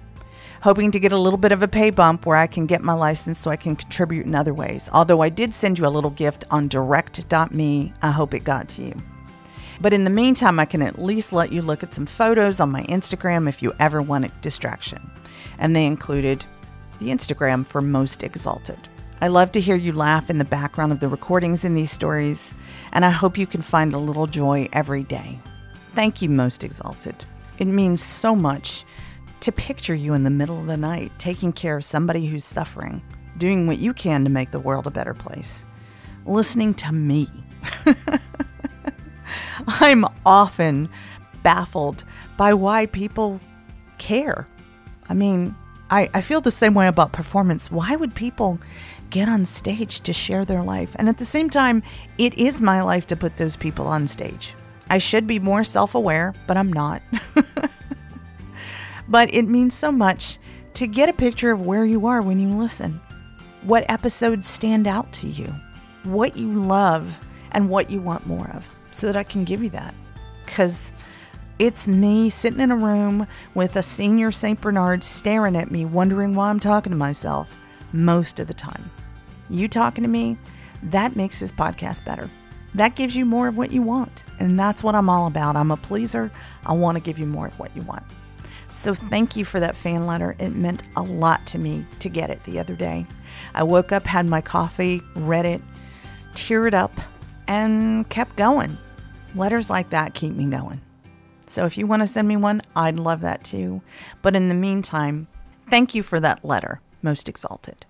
Hoping 0.62 0.90
to 0.90 0.98
get 0.98 1.12
a 1.12 1.16
little 1.16 1.38
bit 1.38 1.52
of 1.52 1.62
a 1.62 1.68
pay 1.68 1.90
bump 1.90 2.26
where 2.26 2.36
I 2.36 2.48
can 2.48 2.66
get 2.66 2.82
my 2.82 2.92
license 2.92 3.38
so 3.38 3.52
I 3.52 3.56
can 3.56 3.76
contribute 3.76 4.26
in 4.26 4.34
other 4.34 4.52
ways. 4.52 4.90
Although 4.92 5.20
I 5.20 5.28
did 5.28 5.54
send 5.54 5.78
you 5.78 5.86
a 5.86 5.94
little 5.94 6.10
gift 6.10 6.44
on 6.50 6.66
direct.me, 6.66 7.92
I 8.02 8.10
hope 8.10 8.34
it 8.34 8.42
got 8.42 8.68
to 8.70 8.82
you. 8.82 8.96
But 9.80 9.92
in 9.92 10.02
the 10.02 10.10
meantime, 10.10 10.58
I 10.58 10.64
can 10.64 10.82
at 10.82 11.00
least 11.00 11.32
let 11.32 11.52
you 11.52 11.62
look 11.62 11.84
at 11.84 11.94
some 11.94 12.04
photos 12.04 12.58
on 12.58 12.72
my 12.72 12.82
Instagram 12.86 13.48
if 13.48 13.62
you 13.62 13.72
ever 13.78 14.02
want 14.02 14.24
a 14.24 14.28
distraction. 14.40 15.08
And 15.60 15.76
they 15.76 15.86
included 15.86 16.44
the 16.98 17.10
Instagram 17.10 17.64
for 17.64 17.80
Most 17.80 18.24
Exalted. 18.24 18.88
I 19.20 19.28
love 19.28 19.52
to 19.52 19.60
hear 19.60 19.76
you 19.76 19.92
laugh 19.92 20.30
in 20.30 20.38
the 20.38 20.44
background 20.44 20.90
of 20.90 20.98
the 20.98 21.08
recordings 21.08 21.64
in 21.64 21.76
these 21.76 21.92
stories, 21.92 22.54
and 22.92 23.04
I 23.04 23.10
hope 23.10 23.38
you 23.38 23.46
can 23.46 23.62
find 23.62 23.94
a 23.94 23.98
little 23.98 24.26
joy 24.26 24.68
every 24.72 25.04
day. 25.04 25.38
Thank 25.90 26.22
you, 26.22 26.28
Most 26.28 26.62
Exalted. 26.62 27.16
It 27.58 27.66
means 27.66 28.00
so 28.00 28.36
much 28.36 28.84
to 29.40 29.50
picture 29.50 29.94
you 29.94 30.14
in 30.14 30.22
the 30.22 30.30
middle 30.30 30.60
of 30.60 30.66
the 30.66 30.76
night, 30.76 31.10
taking 31.18 31.52
care 31.52 31.76
of 31.76 31.84
somebody 31.84 32.26
who's 32.26 32.44
suffering, 32.44 33.02
doing 33.38 33.66
what 33.66 33.78
you 33.78 33.92
can 33.92 34.22
to 34.24 34.30
make 34.30 34.50
the 34.52 34.60
world 34.60 34.86
a 34.86 34.90
better 34.90 35.14
place, 35.14 35.64
listening 36.26 36.74
to 36.74 36.92
me. 36.92 37.28
I'm 39.66 40.04
often 40.24 40.88
baffled 41.42 42.04
by 42.36 42.54
why 42.54 42.86
people 42.86 43.40
care. 43.98 44.46
I 45.08 45.14
mean, 45.14 45.56
I, 45.90 46.08
I 46.14 46.20
feel 46.20 46.40
the 46.40 46.52
same 46.52 46.74
way 46.74 46.86
about 46.86 47.12
performance. 47.12 47.70
Why 47.70 47.96
would 47.96 48.14
people 48.14 48.60
get 49.10 49.28
on 49.28 49.44
stage 49.44 50.02
to 50.02 50.12
share 50.12 50.44
their 50.44 50.62
life? 50.62 50.94
And 50.98 51.08
at 51.08 51.18
the 51.18 51.24
same 51.24 51.50
time, 51.50 51.82
it 52.16 52.34
is 52.34 52.60
my 52.60 52.80
life 52.80 53.08
to 53.08 53.16
put 53.16 53.38
those 53.38 53.56
people 53.56 53.88
on 53.88 54.06
stage. 54.06 54.54
I 54.90 54.98
should 54.98 55.26
be 55.26 55.38
more 55.38 55.62
self 55.62 55.94
aware, 55.94 56.34
but 56.48 56.56
I'm 56.56 56.72
not. 56.72 57.00
but 59.08 59.32
it 59.32 59.44
means 59.44 59.74
so 59.74 59.92
much 59.92 60.38
to 60.74 60.86
get 60.86 61.08
a 61.08 61.12
picture 61.12 61.52
of 61.52 61.64
where 61.64 61.84
you 61.84 62.06
are 62.06 62.20
when 62.20 62.40
you 62.40 62.48
listen. 62.48 63.00
What 63.62 63.88
episodes 63.88 64.48
stand 64.48 64.88
out 64.88 65.12
to 65.14 65.28
you? 65.28 65.54
What 66.02 66.36
you 66.36 66.52
love 66.52 67.24
and 67.52 67.70
what 67.70 67.90
you 67.90 68.00
want 68.00 68.26
more 68.26 68.48
of 68.50 68.68
so 68.90 69.06
that 69.06 69.16
I 69.16 69.22
can 69.22 69.44
give 69.44 69.62
you 69.62 69.70
that. 69.70 69.94
Because 70.44 70.90
it's 71.60 71.86
me 71.86 72.30
sitting 72.30 72.60
in 72.60 72.72
a 72.72 72.76
room 72.76 73.26
with 73.54 73.76
a 73.76 73.82
senior 73.82 74.32
St. 74.32 74.60
Bernard 74.60 75.04
staring 75.04 75.56
at 75.56 75.70
me, 75.70 75.84
wondering 75.84 76.34
why 76.34 76.50
I'm 76.50 76.58
talking 76.58 76.90
to 76.90 76.96
myself 76.96 77.56
most 77.92 78.40
of 78.40 78.48
the 78.48 78.54
time. 78.54 78.90
You 79.48 79.68
talking 79.68 80.02
to 80.02 80.10
me, 80.10 80.36
that 80.82 81.14
makes 81.14 81.38
this 81.38 81.52
podcast 81.52 82.04
better. 82.04 82.30
That 82.74 82.94
gives 82.94 83.16
you 83.16 83.24
more 83.24 83.48
of 83.48 83.58
what 83.58 83.72
you 83.72 83.82
want. 83.82 84.24
And 84.38 84.58
that's 84.58 84.82
what 84.84 84.94
I'm 84.94 85.08
all 85.08 85.26
about. 85.26 85.56
I'm 85.56 85.70
a 85.70 85.76
pleaser. 85.76 86.30
I 86.64 86.72
want 86.72 86.96
to 86.96 87.00
give 87.00 87.18
you 87.18 87.26
more 87.26 87.46
of 87.46 87.58
what 87.58 87.74
you 87.76 87.82
want. 87.82 88.04
So 88.68 88.94
thank 88.94 89.36
you 89.36 89.44
for 89.44 89.58
that 89.58 89.74
fan 89.74 90.06
letter. 90.06 90.36
It 90.38 90.50
meant 90.50 90.84
a 90.96 91.02
lot 91.02 91.44
to 91.48 91.58
me 91.58 91.84
to 91.98 92.08
get 92.08 92.30
it 92.30 92.44
the 92.44 92.60
other 92.60 92.76
day. 92.76 93.06
I 93.54 93.64
woke 93.64 93.90
up, 93.90 94.06
had 94.06 94.26
my 94.26 94.40
coffee, 94.40 95.02
read 95.16 95.44
it, 95.44 95.60
teared 96.34 96.74
up, 96.74 96.92
and 97.48 98.08
kept 98.08 98.36
going. 98.36 98.78
Letters 99.34 99.70
like 99.70 99.90
that 99.90 100.14
keep 100.14 100.34
me 100.34 100.46
going. 100.46 100.80
So 101.48 101.64
if 101.64 101.76
you 101.76 101.88
want 101.88 102.02
to 102.02 102.06
send 102.06 102.28
me 102.28 102.36
one, 102.36 102.62
I'd 102.76 102.96
love 102.96 103.22
that 103.22 103.42
too. 103.42 103.82
But 104.22 104.36
in 104.36 104.48
the 104.48 104.54
meantime, 104.54 105.26
thank 105.68 105.96
you 105.96 106.04
for 106.04 106.20
that 106.20 106.44
letter, 106.44 106.80
most 107.02 107.28
exalted. 107.28 107.86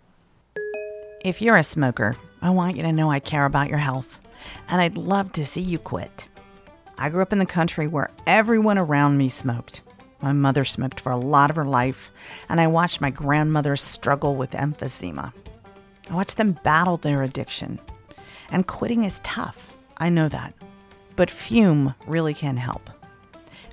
If 1.22 1.42
you're 1.42 1.58
a 1.58 1.62
smoker, 1.62 2.16
I 2.40 2.49
want 2.50 2.76
you 2.76 2.82
to 2.82 2.92
know 2.92 3.10
I 3.10 3.20
care 3.20 3.44
about 3.44 3.68
your 3.68 3.78
health, 3.78 4.18
and 4.68 4.80
I'd 4.80 4.97
love 4.97 5.32
to 5.32 5.44
see 5.44 5.61
you 5.61 5.78
quit. 5.78 6.28
I 6.99 7.09
grew 7.09 7.23
up 7.23 7.32
in 7.32 7.38
the 7.38 7.47
country 7.47 7.87
where 7.87 8.11
everyone 8.26 8.78
around 8.78 9.16
me 9.16 9.28
smoked. 9.28 9.82
My 10.20 10.32
mother 10.32 10.64
smoked 10.64 11.00
for 11.00 11.12
a 11.12 11.16
lot 11.16 11.49
of 11.49 11.56
her 11.56 11.64
life, 11.64 12.12
and 12.49 12.61
I 12.61 12.66
watched 12.66 13.00
my 13.00 13.11
grandmother 13.11 13.75
struggle 13.76 14.37
with 14.37 14.50
emphysema. 14.50 15.32
I 16.11 16.14
watched 16.14 16.37
them 16.37 16.59
battle 16.62 16.99
their 16.99 17.23
addiction. 17.23 17.78
And 18.50 18.66
quitting 18.66 19.04
is 19.04 19.20
tough. 19.20 19.75
I 19.97 20.11
know 20.11 20.28
that. 20.28 20.54
But 21.16 21.30
Fume 21.30 21.94
really 22.06 22.35
can 22.35 22.56
help. 22.56 22.90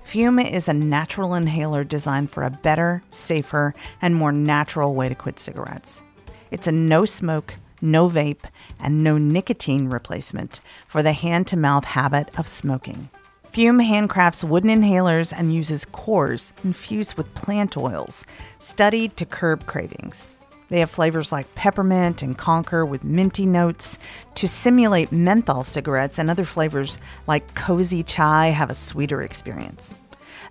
Fume 0.03 0.39
is 0.39 0.69
a 0.69 0.73
natural 0.73 1.33
inhaler 1.33 1.83
designed 1.83 2.31
for 2.31 2.43
a 2.43 2.49
better, 2.49 3.03
safer, 3.09 3.73
and 4.01 4.15
more 4.15 4.31
natural 4.31 4.95
way 4.95 5.09
to 5.09 5.15
quit 5.15 5.39
cigarettes. 5.39 6.01
It's 6.49 6.67
a 6.67 6.71
no 6.71 7.03
smoke, 7.03 7.57
no 7.81 8.09
vape, 8.09 8.45
and 8.79 9.03
no 9.03 9.17
nicotine 9.17 9.89
replacement 9.89 10.61
for 10.87 11.03
the 11.03 11.13
hand 11.13 11.47
to 11.47 11.57
mouth 11.57 11.85
habit 11.85 12.29
of 12.37 12.47
smoking. 12.47 13.09
Fume 13.51 13.79
handcrafts 13.79 14.43
wooden 14.43 14.69
inhalers 14.69 15.33
and 15.35 15.53
uses 15.53 15.85
cores 15.85 16.53
infused 16.63 17.15
with 17.15 17.33
plant 17.33 17.77
oils, 17.77 18.25
studied 18.59 19.17
to 19.17 19.25
curb 19.25 19.65
cravings. 19.65 20.27
They 20.69 20.81
have 20.81 20.89
flavors 20.89 21.31
like 21.31 21.55
peppermint 21.55 22.21
and 22.21 22.37
conker 22.37 22.87
with 22.87 23.03
minty 23.03 23.45
notes 23.45 23.99
to 24.35 24.47
simulate 24.47 25.11
menthol 25.11 25.63
cigarettes, 25.63 26.19
and 26.19 26.29
other 26.29 26.43
flavors 26.43 26.97
like 27.25 27.55
cozy 27.55 28.03
chai 28.03 28.47
have 28.47 28.69
a 28.69 28.75
sweeter 28.75 29.21
experience. 29.21 29.97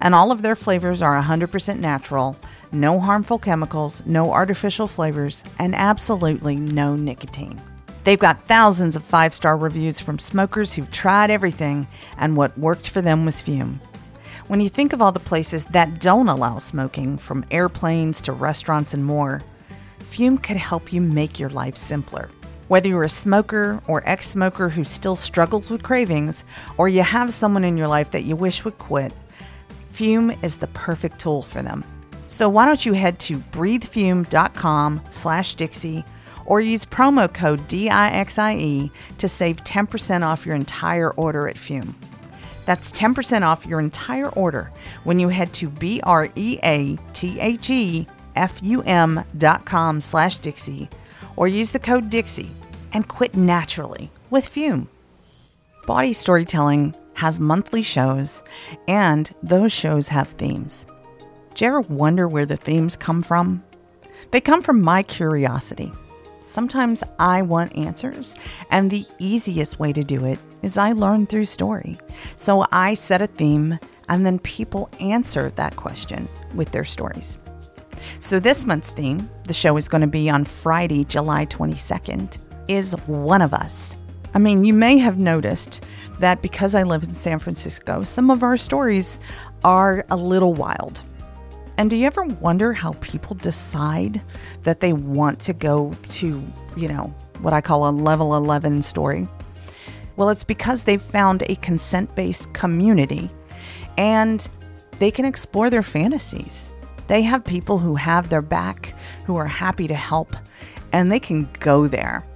And 0.00 0.14
all 0.14 0.30
of 0.30 0.42
their 0.42 0.56
flavors 0.56 1.02
are 1.02 1.20
100% 1.20 1.78
natural, 1.78 2.36
no 2.72 3.00
harmful 3.00 3.38
chemicals, 3.38 4.02
no 4.06 4.32
artificial 4.32 4.86
flavors, 4.86 5.42
and 5.58 5.74
absolutely 5.74 6.56
no 6.56 6.96
nicotine. 6.96 7.60
They've 8.04 8.18
got 8.18 8.44
thousands 8.44 8.94
of 8.94 9.02
five 9.04 9.34
star 9.34 9.56
reviews 9.56 9.98
from 9.98 10.18
smokers 10.18 10.74
who've 10.74 10.90
tried 10.90 11.30
everything, 11.30 11.88
and 12.18 12.36
what 12.36 12.56
worked 12.56 12.88
for 12.88 13.00
them 13.00 13.24
was 13.24 13.42
Fume. 13.42 13.80
When 14.46 14.60
you 14.60 14.68
think 14.68 14.92
of 14.92 15.02
all 15.02 15.10
the 15.10 15.18
places 15.18 15.64
that 15.66 16.00
don't 16.00 16.28
allow 16.28 16.58
smoking, 16.58 17.18
from 17.18 17.44
airplanes 17.50 18.20
to 18.22 18.32
restaurants 18.32 18.94
and 18.94 19.04
more, 19.04 19.42
Fume 19.98 20.38
could 20.38 20.56
help 20.56 20.92
you 20.92 21.00
make 21.00 21.40
your 21.40 21.50
life 21.50 21.76
simpler. 21.76 22.30
Whether 22.68 22.88
you're 22.88 23.02
a 23.02 23.08
smoker 23.08 23.82
or 23.88 24.08
ex 24.08 24.28
smoker 24.28 24.68
who 24.68 24.84
still 24.84 25.16
struggles 25.16 25.68
with 25.68 25.82
cravings, 25.82 26.44
or 26.78 26.88
you 26.88 27.02
have 27.02 27.32
someone 27.32 27.64
in 27.64 27.76
your 27.76 27.88
life 27.88 28.12
that 28.12 28.22
you 28.22 28.36
wish 28.36 28.64
would 28.64 28.78
quit, 28.78 29.12
Fume 29.96 30.36
is 30.42 30.58
the 30.58 30.66
perfect 30.68 31.18
tool 31.18 31.40
for 31.40 31.62
them. 31.62 31.82
So 32.28 32.50
why 32.50 32.66
don't 32.66 32.84
you 32.84 32.92
head 32.92 33.18
to 33.20 33.38
breathefume.com 33.38 35.00
slash 35.10 35.54
Dixie 35.54 36.04
or 36.44 36.60
use 36.60 36.84
promo 36.84 37.32
code 37.32 37.66
DIXIE 37.66 38.90
to 39.16 39.26
save 39.26 39.64
10% 39.64 40.22
off 40.22 40.44
your 40.44 40.54
entire 40.54 41.12
order 41.12 41.48
at 41.48 41.56
Fume. 41.56 41.94
That's 42.66 42.92
10% 42.92 43.40
off 43.40 43.64
your 43.64 43.80
entire 43.80 44.28
order 44.30 44.70
when 45.04 45.18
you 45.18 45.30
head 45.30 45.54
to 45.54 45.70
B 45.70 46.00
R 46.02 46.28
A 46.36 46.98
T 47.14 47.40
H 47.40 47.70
E 47.70 48.06
fum.com 48.36 50.00
slash 50.02 50.36
Dixie 50.38 50.90
or 51.36 51.48
use 51.48 51.70
the 51.70 51.78
code 51.78 52.10
Dixie 52.10 52.50
and 52.92 53.08
quit 53.08 53.34
naturally 53.34 54.10
with 54.28 54.46
Fume. 54.46 54.90
Bawdy 55.86 56.12
Storytelling 56.12 56.94
has 57.16 57.40
monthly 57.40 57.82
shows, 57.82 58.44
and 58.86 59.30
those 59.42 59.72
shows 59.72 60.08
have 60.08 60.28
themes. 60.28 60.86
Do 61.54 61.64
you 61.64 61.68
ever 61.68 61.80
wonder 61.80 62.28
where 62.28 62.46
the 62.46 62.56
themes 62.56 62.96
come 62.96 63.22
from? 63.22 63.64
They 64.30 64.40
come 64.40 64.62
from 64.62 64.82
my 64.82 65.02
curiosity. 65.02 65.92
Sometimes 66.42 67.02
I 67.18 67.42
want 67.42 67.76
answers, 67.76 68.36
and 68.70 68.90
the 68.90 69.04
easiest 69.18 69.80
way 69.80 69.92
to 69.92 70.04
do 70.04 70.24
it 70.24 70.38
is 70.62 70.76
I 70.76 70.92
learn 70.92 71.26
through 71.26 71.46
story. 71.46 71.98
So 72.36 72.64
I 72.70 72.94
set 72.94 73.22
a 73.22 73.26
theme, 73.26 73.78
and 74.08 74.24
then 74.24 74.38
people 74.38 74.90
answer 75.00 75.50
that 75.50 75.74
question 75.76 76.28
with 76.54 76.70
their 76.70 76.84
stories. 76.84 77.38
So, 78.18 78.38
this 78.38 78.64
month's 78.64 78.90
theme, 78.90 79.30
the 79.44 79.54
show 79.54 79.76
is 79.76 79.88
going 79.88 80.02
to 80.02 80.06
be 80.06 80.28
on 80.28 80.44
Friday, 80.44 81.04
July 81.04 81.46
22nd, 81.46 82.38
is 82.68 82.92
One 83.06 83.42
of 83.42 83.54
Us. 83.54 83.96
I 84.34 84.38
mean, 84.38 84.64
you 84.64 84.74
may 84.74 84.98
have 84.98 85.18
noticed 85.18 85.82
that 86.20 86.42
because 86.42 86.74
I 86.74 86.82
live 86.82 87.04
in 87.04 87.14
San 87.14 87.38
Francisco, 87.38 88.02
some 88.02 88.30
of 88.30 88.42
our 88.42 88.56
stories 88.56 89.20
are 89.64 90.04
a 90.10 90.16
little 90.16 90.54
wild. 90.54 91.02
And 91.78 91.90
do 91.90 91.96
you 91.96 92.06
ever 92.06 92.24
wonder 92.24 92.72
how 92.72 92.92
people 93.00 93.36
decide 93.36 94.22
that 94.62 94.80
they 94.80 94.92
want 94.92 95.40
to 95.40 95.52
go 95.52 95.94
to, 96.08 96.42
you 96.76 96.88
know, 96.88 97.14
what 97.40 97.52
I 97.52 97.60
call 97.60 97.88
a 97.88 97.90
level 97.90 98.34
11 98.34 98.82
story? 98.82 99.28
Well, 100.16 100.30
it's 100.30 100.44
because 100.44 100.84
they've 100.84 101.00
found 101.00 101.42
a 101.42 101.56
consent 101.56 102.14
based 102.14 102.52
community 102.54 103.30
and 103.98 104.48
they 104.98 105.10
can 105.10 105.26
explore 105.26 105.68
their 105.68 105.82
fantasies. 105.82 106.72
They 107.08 107.22
have 107.22 107.44
people 107.44 107.78
who 107.78 107.94
have 107.94 108.30
their 108.30 108.42
back, 108.42 108.94
who 109.26 109.36
are 109.36 109.46
happy 109.46 109.86
to 109.88 109.94
help, 109.94 110.34
and 110.92 111.12
they 111.12 111.20
can 111.20 111.48
go 111.60 111.86
there. 111.86 112.26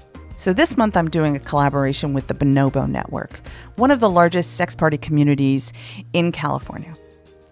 So 0.41 0.55
this 0.55 0.79
month 0.79 0.97
I'm 0.97 1.11
doing 1.11 1.37
a 1.37 1.39
collaboration 1.39 2.15
with 2.15 2.27
the 2.27 2.33
Bonobo 2.33 2.89
Network, 2.89 3.43
one 3.77 3.91
of 3.91 4.01
the 4.01 4.09
largest 4.09 4.57
sex 4.57 4.75
party 4.75 4.97
communities 4.97 5.71
in 6.15 6.33
California. 6.33 6.97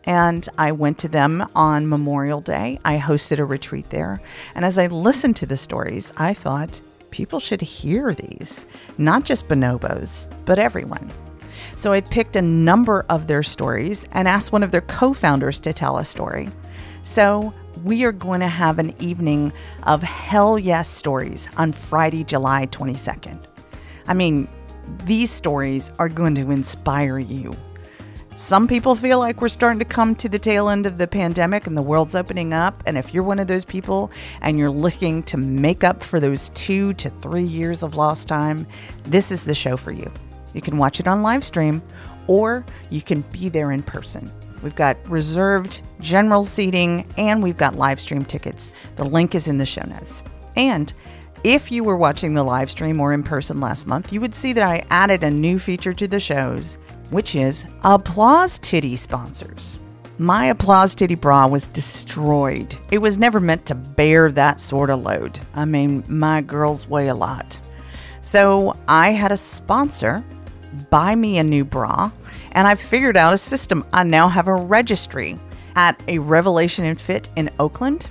And 0.05 0.49
I 0.57 0.73
went 0.73 0.97
to 1.01 1.09
them 1.09 1.47
on 1.55 1.87
Memorial 1.87 2.41
Day. 2.41 2.81
I 2.87 2.97
hosted 2.97 3.41
a 3.41 3.45
retreat 3.45 3.91
there. 3.91 4.23
And 4.55 4.65
as 4.65 4.79
I 4.79 4.87
listened 4.87 5.37
to 5.37 5.45
the 5.45 5.59
stories, 5.59 6.15
I 6.17 6.33
thought 6.33 6.81
people 7.11 7.41
should 7.41 7.61
hear 7.61 8.15
these, 8.15 8.65
not 8.97 9.25
just 9.25 9.49
bonobos, 9.49 10.27
but 10.47 10.59
everyone. 10.59 11.13
So 11.77 11.93
I 11.93 12.01
picked 12.01 12.37
a 12.37 12.43
number 12.43 13.05
of 13.11 13.27
their 13.27 13.43
stories 13.43 14.09
and 14.13 14.27
asked 14.27 14.51
one 14.51 14.63
of 14.63 14.71
their 14.71 14.81
co 14.81 15.13
founders 15.13 15.61
to 15.61 15.75
tell 15.75 15.99
a 15.99 16.07
story. 16.07 16.49
So 17.03 17.53
we 17.85 18.05
are 18.05 18.13
going 18.13 18.41
to 18.41 18.49
have 18.49 18.79
an 18.79 18.95
evening 19.01 19.53
of 19.85 20.03
hell 20.03 20.59
yes 20.59 20.89
stories 20.89 21.49
on 21.57 21.73
Friday, 21.73 22.25
July 22.25 22.67
22nd. 22.67 23.39
I 24.07 24.15
mean, 24.15 24.49
these 25.05 25.31
stories 25.31 25.91
are 25.99 26.09
going 26.09 26.35
to 26.37 26.51
inspire 26.51 27.19
you. 27.19 27.55
Some 28.37 28.69
people 28.69 28.95
feel 28.95 29.19
like 29.19 29.41
we're 29.41 29.49
starting 29.49 29.81
to 29.81 29.85
come 29.85 30.15
to 30.17 30.29
the 30.29 30.39
tail 30.39 30.69
end 30.69 30.87
of 30.87 30.97
the 30.97 31.09
pandemic 31.09 31.67
and 31.67 31.77
the 31.77 31.83
world's 31.83 32.15
opening 32.15 32.55
up. 32.55 32.83
And 32.87 32.97
if 32.97 33.13
you're 33.13 33.25
one 33.25 33.41
of 33.41 33.49
those 33.49 33.65
people 33.65 34.13
and 34.43 34.57
you're 34.57 34.71
looking 34.71 35.25
to 35.25 35.37
make 35.37 35.83
up 35.83 36.05
for 36.05 36.21
those 36.21 36.49
two 36.51 36.95
to 36.95 37.11
three 37.11 37.43
years 37.43 37.83
of 37.83 37.97
lost 37.97 38.29
time, 38.29 38.67
this 39.05 39.33
is 39.33 39.45
the 39.45 39.55
show 39.55 39.77
for 39.77 39.91
you. 39.91 40.11
You 40.55 40.61
can 40.61 40.79
watch 40.79 41.01
it 41.01 41.09
on 41.09 41.23
live 41.23 41.45
stream 41.45 41.83
or 42.29 42.65
you 42.91 43.03
can 43.03 43.23
be 43.33 43.49
there 43.49 43.73
in 43.73 43.83
person. 43.83 44.31
We've 44.63 44.75
got 44.75 44.97
reserved 45.09 45.83
general 46.01 46.45
seating 46.45 47.07
and 47.17 47.43
we've 47.43 47.57
got 47.57 47.77
live 47.77 48.01
stream 48.01 48.25
tickets. 48.25 48.71
The 48.97 49.05
link 49.05 49.35
is 49.35 49.49
in 49.49 49.59
the 49.59 49.67
show 49.67 49.85
notes. 49.85 50.23
And 50.57 50.93
if 51.45 51.71
you 51.71 51.85
were 51.85 51.97
watching 51.97 52.35
the 52.35 52.43
live 52.43 52.71
stream 52.71 53.01
or 53.01 53.13
in 53.13 53.23
person 53.23 53.61
last 53.61 53.87
month, 53.87 54.13
you 54.13 54.21
would 54.21 54.35
see 54.35 54.53
that 54.53 54.63
I 54.63 54.85
added 54.91 55.23
a 55.23 55.31
new 55.31 55.59
feature 55.59 55.93
to 55.93 56.09
the 56.09 56.19
shows, 56.19 56.79
which 57.11 57.37
is 57.37 57.67
Applause 57.85 58.59
Titty 58.59 58.97
sponsors. 58.97 59.79
My 60.19 60.47
Applause 60.47 60.97
Titty 60.97 61.15
bra 61.15 61.47
was 61.47 61.69
destroyed. 61.69 62.77
It 62.91 62.99
was 62.99 63.19
never 63.19 63.39
meant 63.39 63.67
to 63.67 63.77
bear 63.77 64.33
that 64.33 64.61
sort 64.61 64.91
of 64.91 65.03
load. 65.03 65.39
I 65.55 65.65
mean, 65.65 66.03
my 66.09 66.41
girls 66.41 66.89
weigh 66.89 67.09
a 67.09 67.15
lot. 67.15 67.61
So 68.21 68.77
I 68.89 69.13
had 69.13 69.31
a 69.31 69.37
sponsor 69.37 70.25
buy 70.91 71.15
me 71.15 71.39
a 71.39 71.45
new 71.45 71.65
bra 71.65 72.11
and 72.53 72.67
I've 72.67 72.81
figured 72.81 73.17
out 73.17 73.35
a 73.35 73.39
system. 73.39 73.85
I 73.93 74.03
now 74.03 74.29
have 74.29 74.49
a 74.49 74.55
registry 74.55 75.39
at 75.77 76.01
a 76.09 76.19
Revelation 76.19 76.85
in 76.85 76.97
Fit 76.97 77.29
in 77.37 77.51
Oakland. 77.59 78.11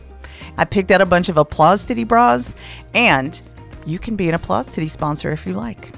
I 0.58 0.66
picked 0.66 0.92
out 0.92 1.02
a 1.02 1.06
bunch 1.06 1.30
of 1.30 1.38
Applause 1.38 1.86
Titty 1.86 2.04
bras, 2.04 2.56
and 2.94 3.42
you 3.86 4.00
can 4.00 4.16
be 4.16 4.28
an 4.30 4.36
Applause 4.36 4.68
Titty 4.68 4.88
sponsor 4.88 5.32
if 5.32 5.46
you 5.46 5.54
like. 5.54 5.92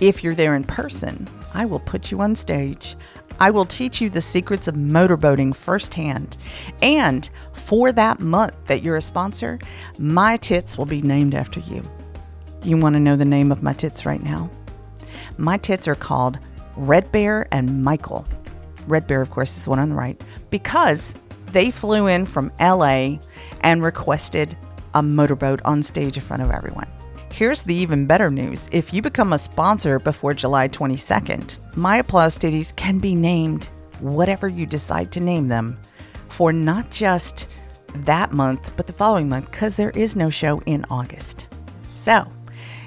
If 0.00 0.24
you're 0.24 0.34
there 0.34 0.56
in 0.56 0.64
person, 0.64 1.28
I 1.54 1.64
will 1.66 1.80
put 1.80 2.10
you 2.10 2.20
on 2.20 2.34
stage. 2.34 2.96
I 3.40 3.50
will 3.50 3.64
teach 3.64 4.00
you 4.00 4.10
the 4.10 4.20
secrets 4.20 4.68
of 4.68 4.76
motorboating 4.76 5.54
firsthand. 5.54 6.36
And 6.82 7.28
for 7.52 7.92
that 7.92 8.20
month 8.20 8.54
that 8.66 8.82
you're 8.82 8.96
a 8.96 9.02
sponsor, 9.02 9.58
my 9.98 10.36
tits 10.36 10.78
will 10.78 10.86
be 10.86 11.02
named 11.02 11.34
after 11.34 11.60
you. 11.60 11.82
You 12.62 12.76
want 12.76 12.94
to 12.94 13.00
know 13.00 13.16
the 13.16 13.24
name 13.24 13.52
of 13.52 13.62
my 13.62 13.72
tits 13.72 14.06
right 14.06 14.22
now? 14.22 14.50
My 15.36 15.56
tits 15.58 15.88
are 15.88 15.96
called 15.96 16.38
Red 16.76 17.10
Bear 17.12 17.46
and 17.52 17.82
Michael. 17.84 18.26
Red 18.86 19.06
Bear, 19.06 19.20
of 19.20 19.30
course, 19.30 19.56
is 19.56 19.64
the 19.64 19.70
one 19.70 19.78
on 19.78 19.88
the 19.88 19.94
right, 19.94 20.20
because 20.50 21.14
they 21.52 21.70
flew 21.70 22.06
in 22.06 22.26
from 22.26 22.52
LA 22.60 23.16
and 23.60 23.82
requested 23.82 24.56
a 24.94 25.02
motorboat 25.02 25.60
on 25.64 25.82
stage 25.82 26.16
in 26.16 26.22
front 26.22 26.42
of 26.42 26.50
everyone. 26.50 26.86
Here's 27.32 27.62
the 27.62 27.74
even 27.74 28.06
better 28.06 28.30
news. 28.30 28.68
If 28.70 28.92
you 28.92 29.02
become 29.02 29.32
a 29.32 29.38
sponsor 29.38 29.98
before 29.98 30.34
July 30.34 30.68
22nd, 30.68 31.76
My 31.76 31.96
Applause 31.96 32.38
Titties 32.38 32.74
can 32.76 32.98
be 32.98 33.14
named 33.14 33.70
whatever 34.00 34.48
you 34.48 34.66
decide 34.66 35.10
to 35.12 35.20
name 35.20 35.48
them 35.48 35.78
for 36.28 36.52
not 36.52 36.90
just 36.90 37.48
that 37.96 38.32
month, 38.32 38.72
but 38.76 38.86
the 38.86 38.92
following 38.92 39.28
month, 39.28 39.50
because 39.50 39.76
there 39.76 39.90
is 39.90 40.14
no 40.14 40.30
show 40.30 40.60
in 40.66 40.84
August. 40.90 41.46
So, 41.96 42.28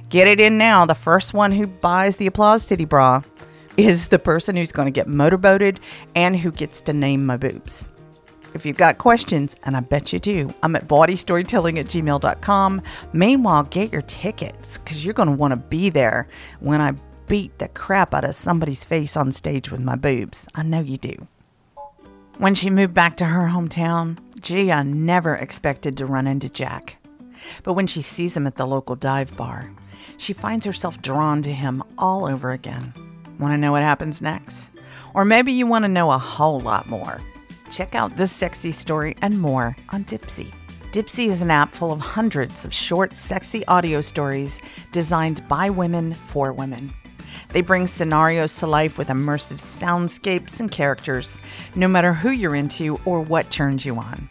get 0.10 0.27
it 0.27 0.39
in 0.39 0.58
now. 0.58 0.86
The 0.86 0.96
first 0.96 1.34
one 1.34 1.52
who 1.52 1.67
buys 1.67 2.17
the 2.17 2.28
Applause 2.28 2.65
Titty 2.65 2.86
bra 2.86 3.21
is 3.77 4.07
the 4.07 4.19
person 4.19 4.55
who's 4.55 4.71
going 4.71 4.87
to 4.87 4.91
get 4.91 5.07
motorboated 5.07 5.79
and 6.15 6.35
who 6.35 6.51
gets 6.51 6.81
to 6.81 6.93
name 6.93 7.25
my 7.25 7.37
boobs. 7.37 7.87
If 8.53 8.65
you've 8.65 8.77
got 8.77 8.97
questions, 8.97 9.55
and 9.63 9.77
I 9.77 9.81
bet 9.81 10.11
you 10.11 10.19
do, 10.19 10.53
I'm 10.63 10.75
at 10.75 10.87
bawdystorytelling 10.87 11.79
at 11.79 11.85
gmail.com. 11.85 12.81
Meanwhile, 13.13 13.63
get 13.65 13.93
your 13.93 14.01
tickets 14.03 14.77
because 14.77 15.05
you're 15.05 15.13
going 15.13 15.29
to 15.29 15.35
want 15.35 15.51
to 15.51 15.57
be 15.57 15.89
there 15.89 16.27
when 16.59 16.81
I 16.81 16.95
beat 17.27 17.59
the 17.59 17.67
crap 17.67 18.13
out 18.13 18.23
of 18.23 18.35
somebody's 18.35 18.83
face 18.83 19.15
on 19.15 19.31
stage 19.31 19.69
with 19.69 19.81
my 19.81 19.95
boobs. 19.95 20.47
I 20.55 20.63
know 20.63 20.79
you 20.79 20.97
do. 20.97 21.15
When 22.37 22.55
she 22.55 22.69
moved 22.69 22.93
back 22.93 23.17
to 23.17 23.25
her 23.25 23.47
hometown, 23.47 24.17
Gia 24.41 24.83
never 24.83 25.35
expected 25.35 25.97
to 25.97 26.05
run 26.05 26.25
into 26.25 26.49
Jack. 26.49 26.97
But 27.63 27.73
when 27.73 27.87
she 27.87 28.01
sees 28.01 28.35
him 28.35 28.47
at 28.47 28.55
the 28.55 28.65
local 28.65 28.95
dive 28.95 29.35
bar, 29.35 29.71
she 30.17 30.33
finds 30.33 30.65
herself 30.65 31.01
drawn 31.01 31.41
to 31.43 31.51
him 31.51 31.83
all 31.97 32.27
over 32.27 32.51
again. 32.51 32.93
Want 33.39 33.54
to 33.54 33.58
know 33.58 33.71
what 33.71 33.84
happens 33.84 34.21
next? 34.21 34.69
Or 35.13 35.23
maybe 35.23 35.52
you 35.52 35.67
want 35.67 35.84
to 35.84 35.89
know 35.89 36.12
a 36.12 36.17
whole 36.17 36.60
lot 36.60 36.88
more. 36.88 37.21
Check 37.69 37.95
out 37.95 38.15
this 38.15 38.32
sexy 38.32 38.71
story 38.71 39.15
and 39.21 39.39
more 39.39 39.76
on 39.89 40.06
Dipsea. 40.06 40.52
Dipsea 40.91 41.28
is 41.28 41.41
an 41.41 41.52
app 41.52 41.76
full 41.76 41.91
of 41.91 42.00
hundreds 42.00 42.65
of 42.65 42.73
short, 42.73 43.15
sexy 43.15 43.65
audio 43.67 44.02
stories 44.02 44.62
designed 44.91 45.47
by 45.47 45.69
women 45.69 46.13
for 46.13 46.52
women. 46.54 46.91
They 47.50 47.62
bring 47.62 47.86
scenarios 47.86 48.58
to 48.60 48.67
life 48.67 48.97
with 48.97 49.10
immersive 49.10 49.60
soundscapes 49.60 50.60
and 50.60 50.71
characters, 50.71 51.39
no 51.76 51.88
matter 51.88 52.13
who 52.13 52.32
you're 52.32 52.56
into 52.56 53.00
or 53.06 53.21
what 53.21 53.52
turns 53.52 53.86
you 53.86 53.97
on. 53.97 54.30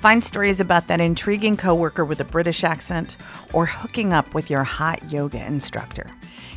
Find 0.00 0.22
stories 0.22 0.60
about 0.60 0.86
that 0.86 1.00
intriguing 1.00 1.56
coworker 1.56 2.04
with 2.04 2.20
a 2.20 2.24
British 2.24 2.62
accent 2.62 3.16
or 3.52 3.66
hooking 3.66 4.12
up 4.12 4.34
with 4.34 4.50
your 4.50 4.62
hot 4.62 5.10
yoga 5.10 5.44
instructor. 5.44 6.10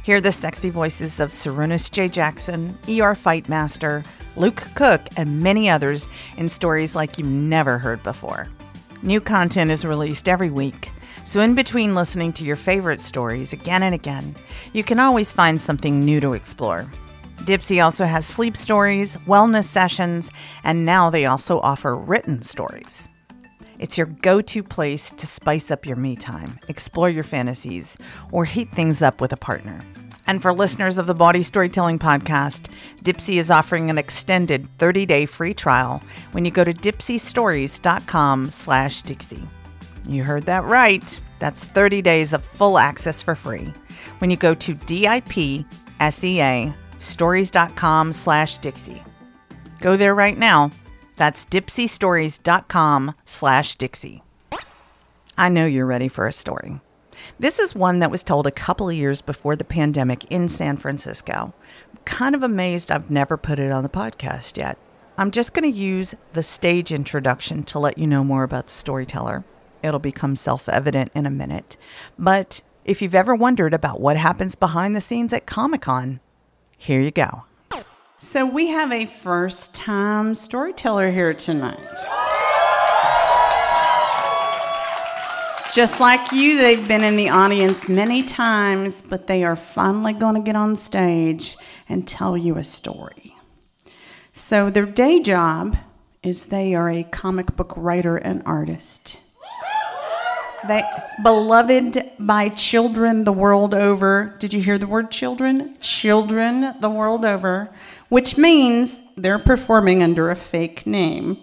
Hear 0.09 0.19
the 0.19 0.31
sexy 0.31 0.71
voices 0.71 1.19
of 1.19 1.29
Sarunas 1.29 1.91
J. 1.91 2.07
Jackson, 2.09 2.79
ER 2.87 3.13
Fightmaster, 3.13 4.03
Luke 4.35 4.67
Cook, 4.73 5.01
and 5.17 5.43
many 5.43 5.69
others 5.69 6.07
in 6.35 6.49
stories 6.49 6.95
like 6.95 7.19
you've 7.19 7.27
never 7.27 7.77
heard 7.77 8.01
before. 8.01 8.47
New 9.03 9.21
content 9.21 9.69
is 9.69 9.85
released 9.85 10.27
every 10.27 10.49
week, 10.49 10.89
so 11.23 11.41
in 11.41 11.53
between 11.53 11.93
listening 11.93 12.33
to 12.33 12.43
your 12.43 12.55
favorite 12.55 13.01
stories 13.01 13.53
again 13.53 13.83
and 13.83 13.93
again, 13.93 14.35
you 14.73 14.83
can 14.83 14.99
always 14.99 15.31
find 15.31 15.61
something 15.61 15.99
new 15.99 16.19
to 16.21 16.33
explore. 16.33 16.91
Dipsea 17.41 17.85
also 17.85 18.05
has 18.05 18.25
sleep 18.25 18.57
stories, 18.57 19.15
wellness 19.27 19.65
sessions, 19.65 20.31
and 20.63 20.87
now 20.87 21.11
they 21.11 21.27
also 21.27 21.59
offer 21.59 21.95
written 21.95 22.41
stories. 22.41 23.07
It's 23.77 23.95
your 23.95 24.07
go 24.07 24.41
to 24.41 24.63
place 24.63 25.11
to 25.11 25.27
spice 25.27 25.69
up 25.69 25.85
your 25.85 25.97
me 25.97 26.15
time, 26.15 26.59
explore 26.67 27.11
your 27.11 27.23
fantasies, 27.23 27.95
or 28.31 28.45
heat 28.45 28.71
things 28.71 29.03
up 29.03 29.21
with 29.21 29.31
a 29.31 29.37
partner. 29.37 29.85
And 30.29 30.43
for 30.43 30.53
listeners 30.53 30.99
of 30.99 31.07
the 31.07 31.15
Bawdy 31.15 31.41
Storytelling 31.41 31.97
Podcast, 31.97 32.71
Dipsea 33.03 33.39
is 33.39 33.49
offering 33.49 33.89
an 33.89 33.97
extended 33.97 34.67
30-day 34.77 35.25
free 35.25 35.55
trial 35.55 36.03
when 36.33 36.45
you 36.45 36.51
go 36.51 36.63
to 36.63 36.71
dipseastories.com 36.71 38.51
slash 38.51 39.01
Dixie. 39.01 39.49
You 40.07 40.23
heard 40.23 40.45
that 40.45 40.65
right. 40.65 41.19
That's 41.39 41.65
30 41.65 42.03
days 42.03 42.31
of 42.33 42.45
full 42.45 42.77
access 42.77 43.23
for 43.23 43.33
free 43.33 43.73
when 44.19 44.29
you 44.29 44.37
go 44.37 44.53
to 44.53 44.75
D-I-P-S-E-A 44.75 45.65
stories.com 46.99 48.13
slash 48.13 48.57
Dixie. 48.59 49.03
Go 49.81 49.97
there 49.97 50.13
right 50.13 50.37
now. 50.37 50.69
That's 51.15 51.43
dipseastories.com 51.43 53.15
slash 53.25 53.75
Dixie. 53.77 54.21
I 55.39 55.49
know 55.49 55.65
you're 55.65 55.87
ready 55.87 56.07
for 56.07 56.27
a 56.27 56.31
story. 56.31 56.81
This 57.39 57.57
is 57.57 57.73
one 57.73 57.99
that 57.99 58.11
was 58.11 58.21
told 58.21 58.47
a 58.47 58.51
couple 58.51 58.89
of 58.89 58.95
years 58.97 59.21
before 59.21 59.55
the 59.55 59.63
pandemic 59.63 60.25
in 60.25 60.49
San 60.49 60.75
Francisco. 60.75 61.53
Kind 62.03 62.35
of 62.35 62.43
amazed 62.43 62.91
I've 62.91 63.09
never 63.09 63.37
put 63.37 63.59
it 63.59 63.71
on 63.71 63.81
the 63.81 63.87
podcast 63.87 64.57
yet. 64.57 64.77
I'm 65.17 65.31
just 65.31 65.53
going 65.53 65.71
to 65.71 65.77
use 65.77 66.15
the 66.33 66.43
stage 66.43 66.91
introduction 66.91 67.63
to 67.63 67.79
let 67.79 67.97
you 67.97 68.07
know 68.07 68.25
more 68.25 68.43
about 68.43 68.65
the 68.65 68.73
storyteller. 68.73 69.45
It'll 69.81 70.01
become 70.01 70.35
self 70.35 70.67
evident 70.67 71.13
in 71.15 71.25
a 71.25 71.29
minute. 71.29 71.77
But 72.17 72.61
if 72.83 73.01
you've 73.01 73.15
ever 73.15 73.33
wondered 73.33 73.73
about 73.73 74.01
what 74.01 74.17
happens 74.17 74.55
behind 74.55 74.93
the 74.93 75.01
scenes 75.01 75.31
at 75.31 75.45
Comic 75.45 75.83
Con, 75.83 76.19
here 76.77 76.99
you 76.99 77.11
go. 77.11 77.45
So, 78.21 78.45
we 78.45 78.67
have 78.67 78.91
a 78.91 79.05
first 79.05 79.73
time 79.73 80.35
storyteller 80.35 81.09
here 81.09 81.33
tonight. 81.33 82.28
Just 85.73 85.99
like 85.99 86.31
you, 86.31 86.57
they've 86.57 86.87
been 86.87 87.03
in 87.03 87.15
the 87.15 87.29
audience 87.29 87.87
many 87.87 88.23
times, 88.23 89.03
but 89.03 89.27
they 89.27 89.43
are 89.43 89.55
finally 89.55 90.13
going 90.13 90.33
to 90.33 90.41
get 90.41 90.55
on 90.55 90.75
stage 90.75 91.57
and 91.87 92.07
tell 92.07 92.35
you 92.35 92.57
a 92.57 92.63
story. 92.63 93.35
So, 94.33 94.71
their 94.71 94.87
day 94.87 95.21
job 95.21 95.77
is 96.23 96.47
they 96.47 96.73
are 96.73 96.89
a 96.89 97.03
comic 97.03 97.55
book 97.55 97.73
writer 97.77 98.17
and 98.17 98.41
artist. 98.47 99.19
They, 100.67 100.83
beloved 101.23 101.99
by 102.19 102.49
children 102.49 103.23
the 103.23 103.31
world 103.31 103.73
over. 103.75 104.35
Did 104.39 104.53
you 104.53 104.61
hear 104.61 104.77
the 104.77 104.87
word 104.87 105.11
children? 105.11 105.77
Children 105.79 106.73
the 106.81 106.89
world 106.89 107.25
over, 107.25 107.69
which 108.09 108.37
means 108.37 109.13
they're 109.15 109.39
performing 109.39 110.01
under 110.01 110.31
a 110.31 110.35
fake 110.35 110.87
name, 110.87 111.37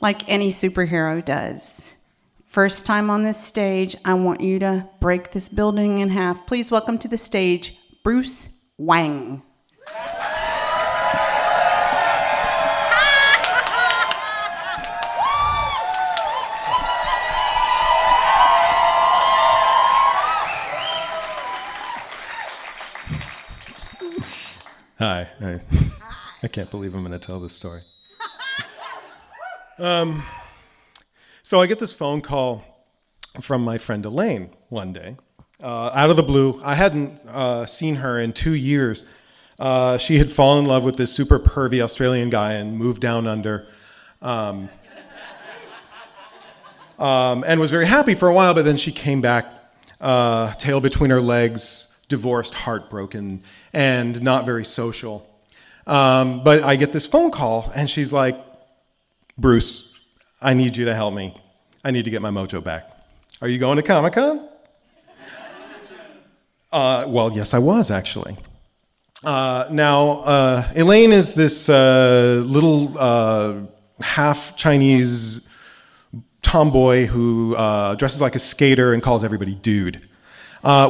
like 0.00 0.28
any 0.28 0.48
superhero 0.48 1.22
does. 1.22 1.93
First 2.54 2.86
time 2.86 3.10
on 3.10 3.24
this 3.24 3.44
stage, 3.44 3.96
I 4.04 4.14
want 4.14 4.40
you 4.40 4.60
to 4.60 4.88
break 5.00 5.32
this 5.32 5.48
building 5.48 5.98
in 5.98 6.08
half. 6.08 6.46
Please 6.46 6.70
welcome 6.70 6.98
to 6.98 7.08
the 7.08 7.18
stage 7.18 7.76
Bruce 8.04 8.48
Wang. 8.78 9.42
Hi. 25.00 25.28
I, 25.40 25.60
I 26.40 26.46
can't 26.46 26.70
believe 26.70 26.94
I'm 26.94 27.04
going 27.04 27.18
to 27.18 27.18
tell 27.18 27.40
this 27.40 27.52
story. 27.52 27.80
um, 29.80 30.22
so 31.44 31.60
I 31.60 31.66
get 31.66 31.78
this 31.78 31.92
phone 31.92 32.22
call 32.22 32.64
from 33.40 33.62
my 33.62 33.76
friend 33.76 34.02
Elaine 34.06 34.48
one 34.70 34.94
day, 34.94 35.16
uh, 35.62 35.90
out 35.92 36.08
of 36.08 36.16
the 36.16 36.22
blue. 36.22 36.58
I 36.64 36.74
hadn't 36.74 37.20
uh, 37.26 37.66
seen 37.66 37.96
her 37.96 38.18
in 38.18 38.32
two 38.32 38.54
years. 38.54 39.04
Uh, 39.58 39.98
she 39.98 40.16
had 40.16 40.32
fallen 40.32 40.64
in 40.64 40.70
love 40.70 40.84
with 40.84 40.96
this 40.96 41.12
super 41.12 41.38
pervy 41.38 41.82
Australian 41.82 42.30
guy 42.30 42.54
and 42.54 42.78
moved 42.78 43.02
down 43.02 43.26
under. 43.26 43.66
Um, 44.22 44.70
um, 46.98 47.44
and 47.46 47.60
was 47.60 47.70
very 47.70 47.86
happy 47.86 48.14
for 48.14 48.28
a 48.28 48.32
while, 48.32 48.54
but 48.54 48.64
then 48.64 48.78
she 48.78 48.90
came 48.90 49.20
back, 49.20 49.46
uh, 50.00 50.54
tail 50.54 50.80
between 50.80 51.10
her 51.10 51.20
legs, 51.20 52.00
divorced, 52.08 52.54
heartbroken, 52.54 53.42
and 53.74 54.22
not 54.22 54.46
very 54.46 54.64
social. 54.64 55.28
Um, 55.86 56.42
but 56.42 56.62
I 56.62 56.76
get 56.76 56.92
this 56.92 57.06
phone 57.06 57.30
call, 57.30 57.70
and 57.76 57.90
she's 57.90 58.14
like, 58.14 58.42
Bruce, 59.36 59.93
I 60.44 60.52
need 60.52 60.76
you 60.76 60.84
to 60.84 60.94
help 60.94 61.14
me. 61.14 61.34
I 61.82 61.90
need 61.90 62.04
to 62.04 62.10
get 62.10 62.20
my 62.20 62.28
mojo 62.28 62.62
back. 62.62 62.90
Are 63.40 63.48
you 63.48 63.58
going 63.58 63.76
to 63.76 63.82
Comic 63.82 64.12
Con? 64.12 64.48
Uh, 66.70 67.04
well, 67.06 67.30
yes, 67.30 67.54
I 67.54 67.60
was 67.60 67.88
actually. 67.88 68.36
Uh, 69.22 69.64
now, 69.70 70.08
uh, 70.24 70.72
Elaine 70.74 71.12
is 71.12 71.32
this 71.34 71.68
uh, 71.68 72.42
little 72.44 72.98
uh, 72.98 73.60
half 74.00 74.56
Chinese 74.56 75.48
tomboy 76.42 77.06
who 77.06 77.54
uh, 77.54 77.94
dresses 77.94 78.20
like 78.20 78.34
a 78.34 78.40
skater 78.40 78.92
and 78.92 79.04
calls 79.04 79.22
everybody 79.22 79.54
dude. 79.54 80.08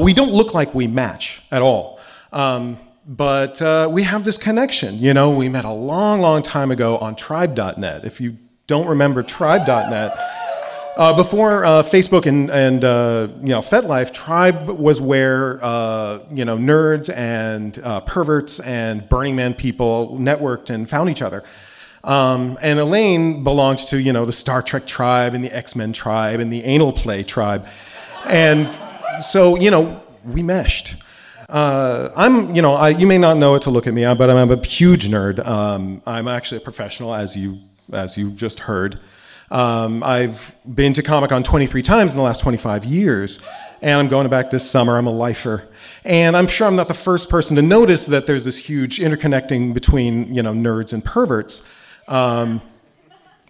we 0.01 0.15
don't 0.15 0.33
look 0.33 0.55
like 0.55 0.75
we 0.75 0.87
match 0.87 1.43
at 1.51 1.61
all. 1.61 2.01
Um, 2.33 2.79
but 3.07 3.61
uh, 3.61 3.87
we 3.93 4.05
have 4.05 4.25
this 4.25 4.39
connection. 4.39 4.99
You 5.01 5.13
know, 5.13 5.29
we 5.29 5.51
met 5.51 5.67
a 5.67 5.73
long, 5.73 6.23
long 6.23 6.41
time 6.41 6.71
ago 6.71 6.97
on 6.97 7.17
tribe.net. 7.17 8.07
If 8.07 8.23
you 8.23 8.39
don't 8.67 8.87
remember 8.87 9.23
tribe.net, 9.23 10.19
uh, 10.97 11.13
before 11.13 11.65
uh, 11.65 11.83
Facebook 11.83 12.27
and, 12.27 12.51
and 12.51 12.85
uh, 12.85 13.29
you 13.41 13.49
know 13.49 13.61
FetLife, 13.61 14.13
Tribe 14.13 14.69
was 14.69 15.01
where 15.01 15.59
uh, 15.65 16.21
you 16.31 16.45
know 16.45 16.57
nerds 16.57 17.13
and 17.13 17.79
uh, 17.81 18.01
perverts 18.01 18.61
and 18.61 19.09
Burning 19.09 19.35
Man 19.35 19.55
people 19.55 20.17
networked 20.19 20.71
and 20.71 20.89
found 20.89 21.11
each 21.11 21.21
other. 21.21 21.43
Um, 22.05 22.59
and 22.61 22.79
Elaine 22.79 23.43
belonged 23.43 23.81
to 23.89 24.01
you 24.01 24.13
know 24.13 24.25
the 24.25 24.33
Star 24.33 24.63
Trek 24.63 24.87
tribe 24.87 25.35
and 25.35 25.45
the 25.45 25.51
X 25.51 25.75
Men 25.75 25.93
tribe 25.93 26.39
and 26.39 26.53
the 26.53 26.63
anal 26.63 26.93
play 26.93 27.25
tribe, 27.25 27.67
and 28.27 28.79
so 29.21 29.57
you 29.57 29.73
know 29.73 30.01
we 30.25 30.45
meshed. 30.45 30.95
Uh, 31.49 32.11
I'm, 32.17 32.55
you 32.55 32.63
know, 32.63 32.75
I, 32.75 32.89
you 32.89 33.07
may 33.07 33.19
not 33.19 33.37
know 33.37 33.55
it 33.55 33.63
to 33.63 33.71
look 33.71 33.87
at 33.87 33.93
me, 33.93 34.03
but 34.15 34.31
I'm 34.31 34.51
a 34.51 34.65
huge 34.65 35.09
nerd. 35.09 35.47
Um, 35.47 36.01
I'm 36.07 36.27
actually 36.27 36.59
a 36.59 36.61
professional, 36.63 37.15
as 37.15 37.37
you, 37.37 37.59
as 37.93 38.17
you 38.17 38.31
just 38.31 38.61
heard. 38.61 38.99
Um, 39.51 40.03
I've 40.03 40.55
been 40.73 40.93
to 40.95 41.03
Comic 41.03 41.31
Con 41.31 41.43
23 41.43 41.83
times 41.83 42.13
in 42.13 42.17
the 42.17 42.23
last 42.23 42.41
25 42.41 42.85
years, 42.85 43.39
and 43.83 43.99
I'm 43.99 44.09
going 44.09 44.29
back 44.29 44.51
this 44.51 44.69
summer. 44.69 44.97
I'm 44.97 45.07
a 45.07 45.13
lifer. 45.13 45.69
And 46.05 46.37
I'm 46.37 46.47
sure 46.47 46.67
I'm 46.67 46.77
not 46.77 46.89
the 46.89 46.95
first 46.95 47.29
person 47.29 47.57
to 47.57 47.63
notice 47.63 48.07
that 48.07 48.27
there's 48.27 48.45
this 48.45 48.57
huge 48.57 48.99
interconnecting 48.99 49.75
between, 49.75 50.35
you 50.35 50.43
know, 50.43 50.53
nerds 50.53 50.93
and 50.93 51.05
perverts. 51.05 51.69
Um, 52.09 52.61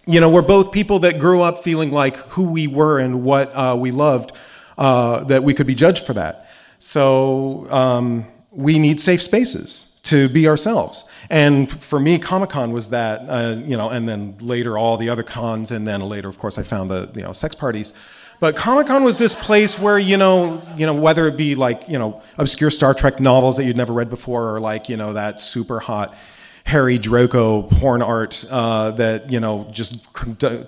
you 0.06 0.20
know, 0.20 0.28
we're 0.28 0.42
both 0.42 0.70
people 0.70 0.98
that 1.00 1.18
grew 1.18 1.40
up 1.40 1.58
feeling 1.58 1.90
like 1.90 2.16
who 2.16 2.44
we 2.44 2.66
were 2.66 2.98
and 2.98 3.24
what 3.24 3.50
uh, 3.54 3.76
we 3.78 3.90
loved, 3.90 4.32
uh, 4.76 5.24
that 5.24 5.42
we 5.42 5.54
could 5.54 5.66
be 5.66 5.74
judged 5.74 6.04
for 6.04 6.12
that. 6.14 6.48
So 6.78 7.66
um, 7.70 8.26
we 8.50 8.78
need 8.78 9.00
safe 9.00 9.22
spaces 9.22 9.93
to 10.04 10.28
be 10.28 10.46
ourselves. 10.46 11.04
And 11.30 11.70
for 11.82 11.98
me, 11.98 12.18
Comic 12.18 12.50
Con 12.50 12.72
was 12.72 12.90
that, 12.90 13.20
uh, 13.28 13.56
you 13.64 13.76
know, 13.76 13.88
and 13.88 14.08
then 14.08 14.36
later 14.38 14.78
all 14.78 14.96
the 14.96 15.08
other 15.08 15.22
cons, 15.22 15.70
and 15.70 15.86
then 15.86 16.00
later, 16.02 16.28
of 16.28 16.38
course, 16.38 16.58
I 16.58 16.62
found 16.62 16.90
the 16.90 17.10
you 17.14 17.22
know 17.22 17.32
sex 17.32 17.54
parties. 17.54 17.92
But 18.40 18.56
Comic 18.56 18.88
Con 18.88 19.04
was 19.04 19.18
this 19.18 19.34
place 19.34 19.78
where 19.78 19.98
you 19.98 20.16
know, 20.16 20.62
you 20.76 20.86
know, 20.86 20.94
whether 20.94 21.26
it 21.26 21.36
be 21.36 21.54
like 21.54 21.88
you 21.88 21.98
know 21.98 22.22
obscure 22.38 22.70
Star 22.70 22.94
Trek 22.94 23.18
novels 23.18 23.56
that 23.56 23.64
you'd 23.64 23.76
never 23.76 23.92
read 23.92 24.10
before, 24.10 24.54
or 24.54 24.60
like 24.60 24.88
you 24.88 24.96
know 24.96 25.14
that 25.14 25.40
super 25.40 25.80
hot 25.80 26.14
Harry 26.64 26.98
Draco 26.98 27.62
porn 27.62 28.02
art 28.02 28.44
uh, 28.50 28.90
that 28.92 29.32
you 29.32 29.40
know 29.40 29.66
just 29.70 30.04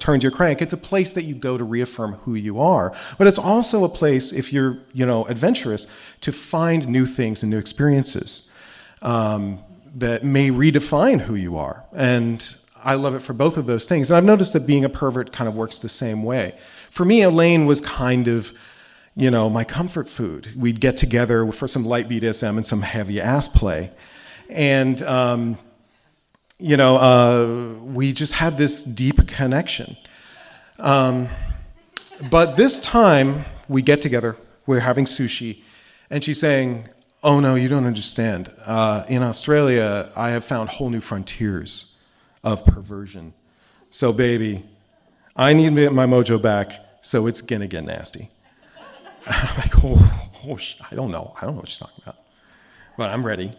turns 0.00 0.22
your 0.22 0.32
crank. 0.32 0.62
It's 0.62 0.72
a 0.72 0.78
place 0.78 1.12
that 1.12 1.24
you 1.24 1.34
go 1.34 1.58
to 1.58 1.64
reaffirm 1.64 2.14
who 2.14 2.34
you 2.36 2.58
are, 2.58 2.94
but 3.18 3.26
it's 3.26 3.38
also 3.38 3.84
a 3.84 3.88
place, 3.90 4.32
if 4.32 4.50
you're 4.50 4.78
you 4.94 5.04
know 5.04 5.26
adventurous, 5.26 5.86
to 6.22 6.32
find 6.32 6.88
new 6.88 7.04
things 7.04 7.42
and 7.42 7.50
new 7.50 7.58
experiences 7.58 8.45
um, 9.06 9.60
that 9.94 10.24
may 10.24 10.50
redefine 10.50 11.20
who 11.22 11.34
you 11.34 11.56
are. 11.56 11.84
And 11.94 12.56
I 12.84 12.96
love 12.96 13.14
it 13.14 13.20
for 13.20 13.32
both 13.32 13.56
of 13.56 13.64
those 13.64 13.88
things. 13.88 14.10
And 14.10 14.16
I've 14.16 14.24
noticed 14.24 14.52
that 14.52 14.66
being 14.66 14.84
a 14.84 14.88
pervert 14.90 15.32
kind 15.32 15.48
of 15.48 15.54
works 15.54 15.78
the 15.78 15.88
same 15.88 16.22
way. 16.22 16.58
For 16.90 17.04
me, 17.04 17.22
Elaine 17.22 17.64
was 17.64 17.80
kind 17.80 18.28
of 18.28 18.52
you 19.14 19.30
know 19.30 19.48
my 19.48 19.64
comfort 19.64 20.10
food. 20.10 20.52
We'd 20.54 20.80
get 20.80 20.98
together 20.98 21.50
for 21.52 21.66
some 21.66 21.86
light 21.86 22.08
BDSM 22.08 22.56
and 22.56 22.66
some 22.66 22.82
heavy 22.82 23.18
ass 23.18 23.48
play, 23.48 23.90
and 24.50 25.02
um, 25.02 25.56
you 26.58 26.76
know, 26.76 26.96
uh, 26.96 27.74
we 27.84 28.12
just 28.12 28.34
had 28.34 28.56
this 28.58 28.82
deep 28.82 29.26
connection. 29.28 29.96
Um, 30.78 31.28
but 32.30 32.56
this 32.56 32.78
time 32.78 33.44
we 33.68 33.82
get 33.82 34.00
together, 34.00 34.36
we're 34.66 34.80
having 34.80 35.04
sushi, 35.04 35.62
and 36.10 36.24
she's 36.24 36.40
saying, 36.40 36.88
Oh 37.26 37.40
no, 37.40 37.56
you 37.56 37.68
don't 37.68 37.86
understand. 37.86 38.52
Uh, 38.64 39.04
in 39.08 39.24
Australia, 39.24 40.12
I 40.14 40.30
have 40.30 40.44
found 40.44 40.68
whole 40.68 40.90
new 40.90 41.00
frontiers 41.00 41.98
of 42.44 42.64
perversion. 42.64 43.34
So, 43.90 44.12
baby, 44.12 44.62
I 45.34 45.52
need 45.52 45.74
to 45.74 45.80
get 45.82 45.92
my 45.92 46.06
mojo 46.06 46.40
back, 46.40 47.00
so 47.02 47.26
it's 47.26 47.42
gonna 47.42 47.66
get 47.66 47.82
nasty. 47.82 48.28
I'm 49.26 49.56
like, 49.56 49.72
oh, 49.84 50.30
oh, 50.46 50.58
I 50.88 50.94
don't 50.94 51.10
know. 51.10 51.34
I 51.36 51.46
don't 51.46 51.56
know 51.56 51.62
what 51.62 51.68
she's 51.68 51.78
talking 51.78 52.00
about. 52.04 52.14
But 52.96 53.10
I'm 53.10 53.26
ready. 53.26 53.50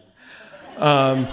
Um, 0.78 1.28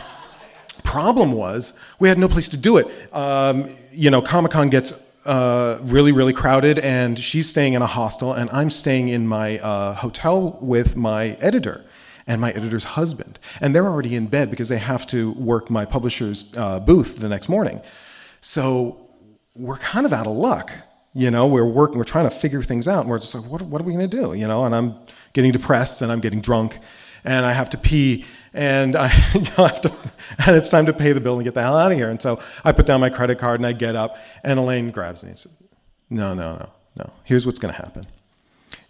problem 0.82 1.34
was 1.34 1.78
we 2.00 2.08
had 2.08 2.18
no 2.18 2.26
place 2.26 2.48
to 2.48 2.56
do 2.56 2.78
it. 2.78 2.88
Um, 3.14 3.70
you 3.92 4.10
know, 4.10 4.20
Comic 4.20 4.50
Con 4.50 4.70
gets 4.70 4.92
uh, 5.24 5.78
really, 5.84 6.10
really 6.10 6.32
crowded, 6.32 6.80
and 6.80 7.16
she's 7.16 7.48
staying 7.48 7.74
in 7.74 7.82
a 7.82 7.86
hostel, 7.86 8.32
and 8.32 8.50
I'm 8.50 8.70
staying 8.70 9.06
in 9.06 9.28
my 9.28 9.60
uh, 9.60 9.94
hotel 9.94 10.58
with 10.60 10.96
my 10.96 11.36
editor 11.40 11.84
and 12.26 12.40
my 12.40 12.50
editor's 12.52 12.84
husband. 12.84 13.38
And 13.60 13.74
they're 13.74 13.86
already 13.86 14.14
in 14.14 14.26
bed 14.26 14.50
because 14.50 14.68
they 14.68 14.78
have 14.78 15.06
to 15.08 15.32
work 15.32 15.70
my 15.70 15.84
publisher's 15.84 16.54
uh, 16.56 16.80
booth 16.80 17.18
the 17.18 17.28
next 17.28 17.48
morning. 17.48 17.80
So 18.40 19.10
we're 19.54 19.78
kind 19.78 20.06
of 20.06 20.12
out 20.12 20.26
of 20.26 20.36
luck. 20.36 20.72
You 21.12 21.30
know, 21.30 21.46
we're 21.46 21.64
working, 21.64 21.98
we're 21.98 22.04
trying 22.04 22.28
to 22.28 22.34
figure 22.34 22.62
things 22.62 22.88
out, 22.88 23.02
and 23.02 23.08
we're 23.08 23.20
just 23.20 23.34
like, 23.34 23.44
what, 23.44 23.62
what 23.62 23.80
are 23.80 23.84
we 23.84 23.92
going 23.92 24.08
to 24.08 24.16
do? 24.16 24.34
You 24.34 24.48
know, 24.48 24.64
and 24.64 24.74
I'm 24.74 24.96
getting 25.32 25.52
depressed 25.52 26.02
and 26.02 26.10
I'm 26.10 26.20
getting 26.20 26.40
drunk 26.40 26.78
and 27.24 27.46
I 27.46 27.52
have 27.52 27.70
to 27.70 27.78
pee 27.78 28.24
and 28.52 28.94
I 28.94 29.06
you 29.34 29.40
know, 29.40 29.66
have 29.66 29.80
to, 29.82 29.92
and 30.46 30.56
it's 30.56 30.70
time 30.70 30.86
to 30.86 30.92
pay 30.92 31.12
the 31.12 31.20
bill 31.20 31.34
and 31.34 31.44
get 31.44 31.54
the 31.54 31.62
hell 31.62 31.76
out 31.76 31.90
of 31.90 31.98
here. 31.98 32.10
And 32.10 32.20
so 32.20 32.40
I 32.64 32.72
put 32.72 32.86
down 32.86 33.00
my 33.00 33.10
credit 33.10 33.38
card 33.38 33.60
and 33.60 33.66
I 33.66 33.72
get 33.72 33.96
up, 33.96 34.16
and 34.44 34.58
Elaine 34.58 34.90
grabs 34.90 35.22
me 35.22 35.30
and 35.30 35.38
says, 35.38 35.52
"No, 36.10 36.34
no, 36.34 36.56
no, 36.56 36.68
no. 36.96 37.10
Here's 37.24 37.46
what's 37.46 37.58
going 37.58 37.74
to 37.74 37.80
happen. 37.80 38.04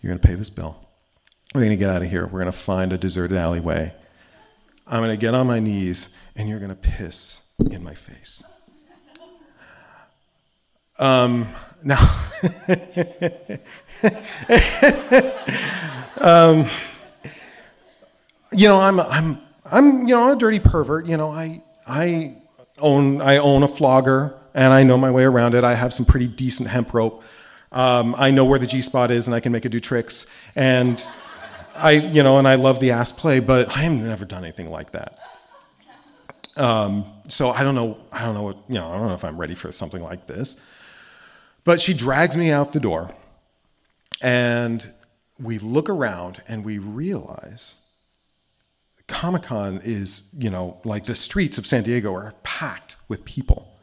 You're 0.02 0.08
going 0.08 0.20
to 0.20 0.26
pay 0.26 0.34
this 0.34 0.50
bill. 0.50 0.83
We're 1.54 1.60
going 1.60 1.70
to 1.70 1.76
get 1.76 1.88
out 1.88 2.02
of 2.02 2.10
here. 2.10 2.24
We're 2.26 2.40
going 2.40 2.46
to 2.46 2.52
find 2.52 2.92
a 2.92 2.98
deserted 2.98 3.36
alleyway. 3.36 3.94
I'm 4.88 5.00
going 5.00 5.10
to 5.10 5.16
get 5.16 5.34
on 5.34 5.46
my 5.46 5.60
knees, 5.60 6.08
and 6.34 6.48
you're 6.48 6.58
going 6.58 6.70
to 6.70 6.74
piss 6.74 7.42
in 7.70 7.84
my 7.84 7.94
face." 7.94 8.42
Um, 10.98 11.46
now, 11.84 11.98
um, 16.18 16.66
you 18.52 18.66
know, 18.66 18.80
I'm, 18.80 18.98
I'm, 18.98 19.38
I'm, 19.64 20.00
you 20.08 20.14
know, 20.14 20.32
a 20.32 20.36
dirty 20.36 20.58
pervert. 20.58 21.06
You 21.06 21.16
know, 21.16 21.30
I, 21.30 21.62
I 21.86 22.36
own, 22.80 23.20
I 23.20 23.36
own 23.36 23.62
a 23.62 23.68
flogger 23.68 24.36
and 24.54 24.72
I 24.72 24.82
know 24.82 24.96
my 24.96 25.10
way 25.10 25.22
around 25.22 25.54
it. 25.54 25.62
I 25.62 25.74
have 25.74 25.92
some 25.92 26.04
pretty 26.04 26.26
decent 26.26 26.68
hemp 26.68 26.94
rope. 26.94 27.22
Um, 27.72 28.14
I 28.18 28.30
know 28.30 28.44
where 28.44 28.58
the 28.58 28.66
G 28.68 28.80
spot 28.80 29.10
is, 29.10 29.26
and 29.26 29.34
I 29.34 29.40
can 29.40 29.50
make 29.50 29.66
it 29.66 29.70
do 29.70 29.80
tricks. 29.80 30.32
And 30.54 31.04
I, 31.74 31.92
you 31.92 32.22
know, 32.22 32.38
and 32.38 32.46
I 32.46 32.54
love 32.54 32.78
the 32.80 32.92
ass 32.92 33.12
play, 33.12 33.40
but 33.40 33.76
I 33.76 33.80
have 33.80 33.92
never 33.92 34.24
done 34.24 34.44
anything 34.44 34.70
like 34.70 34.92
that. 34.92 35.18
Um, 36.56 37.06
so 37.28 37.50
I 37.50 37.62
don't 37.62 37.74
know. 37.74 37.98
I 38.12 38.22
don't 38.22 38.34
know 38.34 38.42
what 38.42 38.58
you 38.68 38.76
know. 38.76 38.90
I 38.90 38.96
don't 38.96 39.08
know 39.08 39.14
if 39.14 39.24
I'm 39.24 39.38
ready 39.38 39.54
for 39.54 39.72
something 39.72 40.02
like 40.02 40.26
this. 40.26 40.60
But 41.64 41.80
she 41.80 41.94
drags 41.94 42.36
me 42.36 42.50
out 42.50 42.72
the 42.72 42.80
door, 42.80 43.10
and 44.22 44.92
we 45.40 45.58
look 45.58 45.88
around 45.88 46.42
and 46.46 46.64
we 46.64 46.78
realize 46.78 47.74
Comic 49.06 49.44
Con 49.44 49.80
is, 49.84 50.30
you 50.36 50.50
know, 50.50 50.80
like 50.84 51.04
the 51.04 51.14
streets 51.14 51.58
of 51.58 51.66
San 51.66 51.82
Diego 51.82 52.14
are 52.14 52.34
packed 52.42 52.96
with 53.08 53.24
people, 53.24 53.76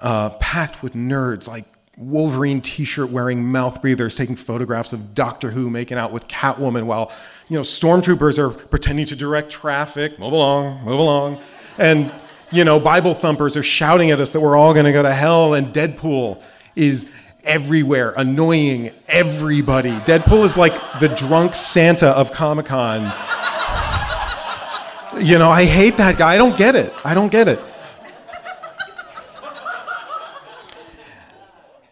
uh, 0.00 0.30
packed 0.30 0.82
with 0.82 0.94
nerds, 0.94 1.48
like 1.48 1.66
Wolverine 1.98 2.60
T-shirt 2.60 3.10
wearing 3.10 3.44
mouth 3.44 3.82
breathers 3.82 4.16
taking 4.16 4.36
photographs 4.36 4.92
of 4.92 5.14
Doctor 5.14 5.50
Who 5.50 5.68
making 5.68 5.98
out 5.98 6.12
with 6.12 6.28
Catwoman 6.28 6.84
while, 6.84 7.12
you 7.48 7.56
know, 7.56 7.62
stormtroopers 7.62 8.38
are 8.38 8.50
pretending 8.50 9.04
to 9.06 9.16
direct 9.16 9.50
traffic. 9.50 10.18
Move 10.18 10.32
along, 10.32 10.84
move 10.84 10.98
along, 10.98 11.40
and 11.76 12.12
you 12.50 12.64
know, 12.64 12.80
Bible 12.80 13.14
thumpers 13.14 13.56
are 13.56 13.62
shouting 13.62 14.10
at 14.10 14.20
us 14.20 14.32
that 14.32 14.40
we're 14.40 14.56
all 14.56 14.72
going 14.72 14.86
to 14.86 14.92
go 14.92 15.02
to 15.02 15.12
hell, 15.12 15.54
and 15.54 15.74
Deadpool 15.74 16.42
is 16.76 17.10
everywhere, 17.44 18.14
annoying 18.16 18.90
everybody. 19.06 19.90
Deadpool 19.90 20.44
is 20.44 20.56
like 20.56 20.74
the 21.00 21.08
drunk 21.08 21.54
Santa 21.54 22.08
of 22.08 22.32
Comic 22.32 22.66
Con. 22.66 23.02
you 25.20 25.38
know, 25.38 25.50
I 25.50 25.64
hate 25.64 25.96
that 25.98 26.16
guy. 26.16 26.34
I 26.34 26.38
don't 26.38 26.56
get 26.56 26.74
it. 26.74 26.92
I 27.04 27.12
don't 27.12 27.30
get 27.30 27.48
it. 27.48 27.60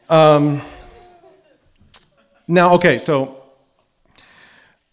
Um, 0.09 0.63
now, 2.47 2.75
okay, 2.75 3.01
so 3.01 3.43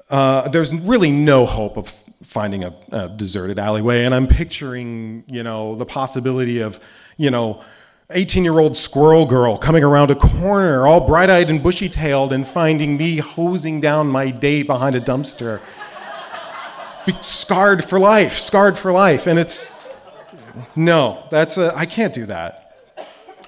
uh, 0.10 0.48
there's 0.50 0.74
really 0.74 1.12
no 1.12 1.46
hope 1.46 1.78
of 1.78 1.96
finding 2.24 2.64
a, 2.64 2.74
a, 2.92 3.10
deserted 3.10 3.60
alleyway, 3.60 4.06
and 4.06 4.16
I'm 4.16 4.28
picturing, 4.28 5.24
you 5.28 5.44
know, 5.44 5.76
the 5.76 5.86
possibility 5.86 6.62
of, 6.62 6.80
you 7.18 7.30
know, 7.30 7.62
18 8.10 8.44
year 8.44 8.58
old 8.58 8.76
squirrel 8.76 9.26
girl 9.26 9.56
coming 9.56 9.84
around 9.84 10.10
a 10.10 10.16
corner, 10.16 10.88
all 10.88 11.02
bright 11.02 11.30
eyed 11.30 11.50
and 11.50 11.62
bushy 11.62 11.90
tailed, 11.90 12.34
and 12.34 12.48
finding 12.48 12.98
me 12.98 13.18
hosing 13.18 13.80
down 13.80 14.08
my 14.08 14.32
date 14.32 14.66
behind 14.66 14.96
a 14.96 15.02
dumpster. 15.02 15.62
Scarred 17.22 17.84
for 17.84 18.00
life, 18.00 18.40
scarred 18.40 18.78
for 18.78 18.92
life. 18.92 19.28
And 19.28 19.38
it's, 19.38 19.88
no, 20.76 21.28
that's 21.30 21.58
a, 21.58 21.76
I 21.76 21.86
can't 21.86 22.14
do 22.14 22.26
that. 22.28 22.63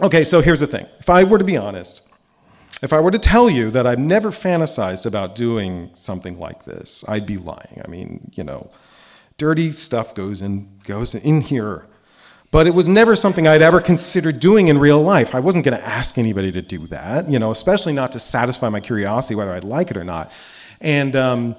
Okay, 0.02 0.24
so 0.24 0.42
here's 0.42 0.60
the 0.60 0.68
thing. 0.68 0.86
If 1.00 1.10
I 1.10 1.24
were 1.24 1.38
to 1.38 1.44
be 1.44 1.56
honest, 1.56 2.02
if 2.82 2.92
I 2.92 3.00
were 3.00 3.12
to 3.12 3.20
tell 3.20 3.50
you 3.50 3.72
that 3.72 3.88
I've 3.88 4.00
never 4.00 4.30
fantasized 4.32 5.06
about 5.06 5.36
doing 5.36 5.90
something 5.94 6.38
like 6.38 6.66
this, 6.66 7.06
I'd 7.08 7.26
be 7.26 7.38
lying. 7.38 7.82
I 7.84 7.88
mean, 7.88 8.32
you 8.34 8.44
know, 8.44 8.70
dirty 9.38 9.72
stuff 9.72 10.14
goes 10.14 10.42
in 10.42 10.80
goes 10.84 11.16
in 11.16 11.42
here. 11.42 11.88
But 12.52 12.68
it 12.68 12.72
was 12.72 12.88
never 12.88 13.16
something 13.16 13.48
I'd 13.48 13.62
ever 13.62 13.82
considered 13.82 14.40
doing 14.40 14.68
in 14.68 14.78
real 14.78 15.02
life. 15.02 15.34
I 15.36 15.40
wasn't 15.40 15.66
going 15.66 15.78
to 15.78 15.86
ask 15.86 16.18
anybody 16.18 16.52
to 16.54 16.62
do 16.62 16.88
that, 16.88 17.30
you 17.30 17.40
know, 17.40 17.52
especially 17.52 17.92
not 17.92 18.12
to 18.14 18.20
satisfy 18.20 18.70
my 18.70 18.80
curiosity 18.80 19.36
whether 19.36 19.52
I'd 19.52 19.64
like 19.64 19.92
it 19.92 19.98
or 19.98 20.04
not. 20.04 20.32
And 20.80 21.16
um, 21.16 21.56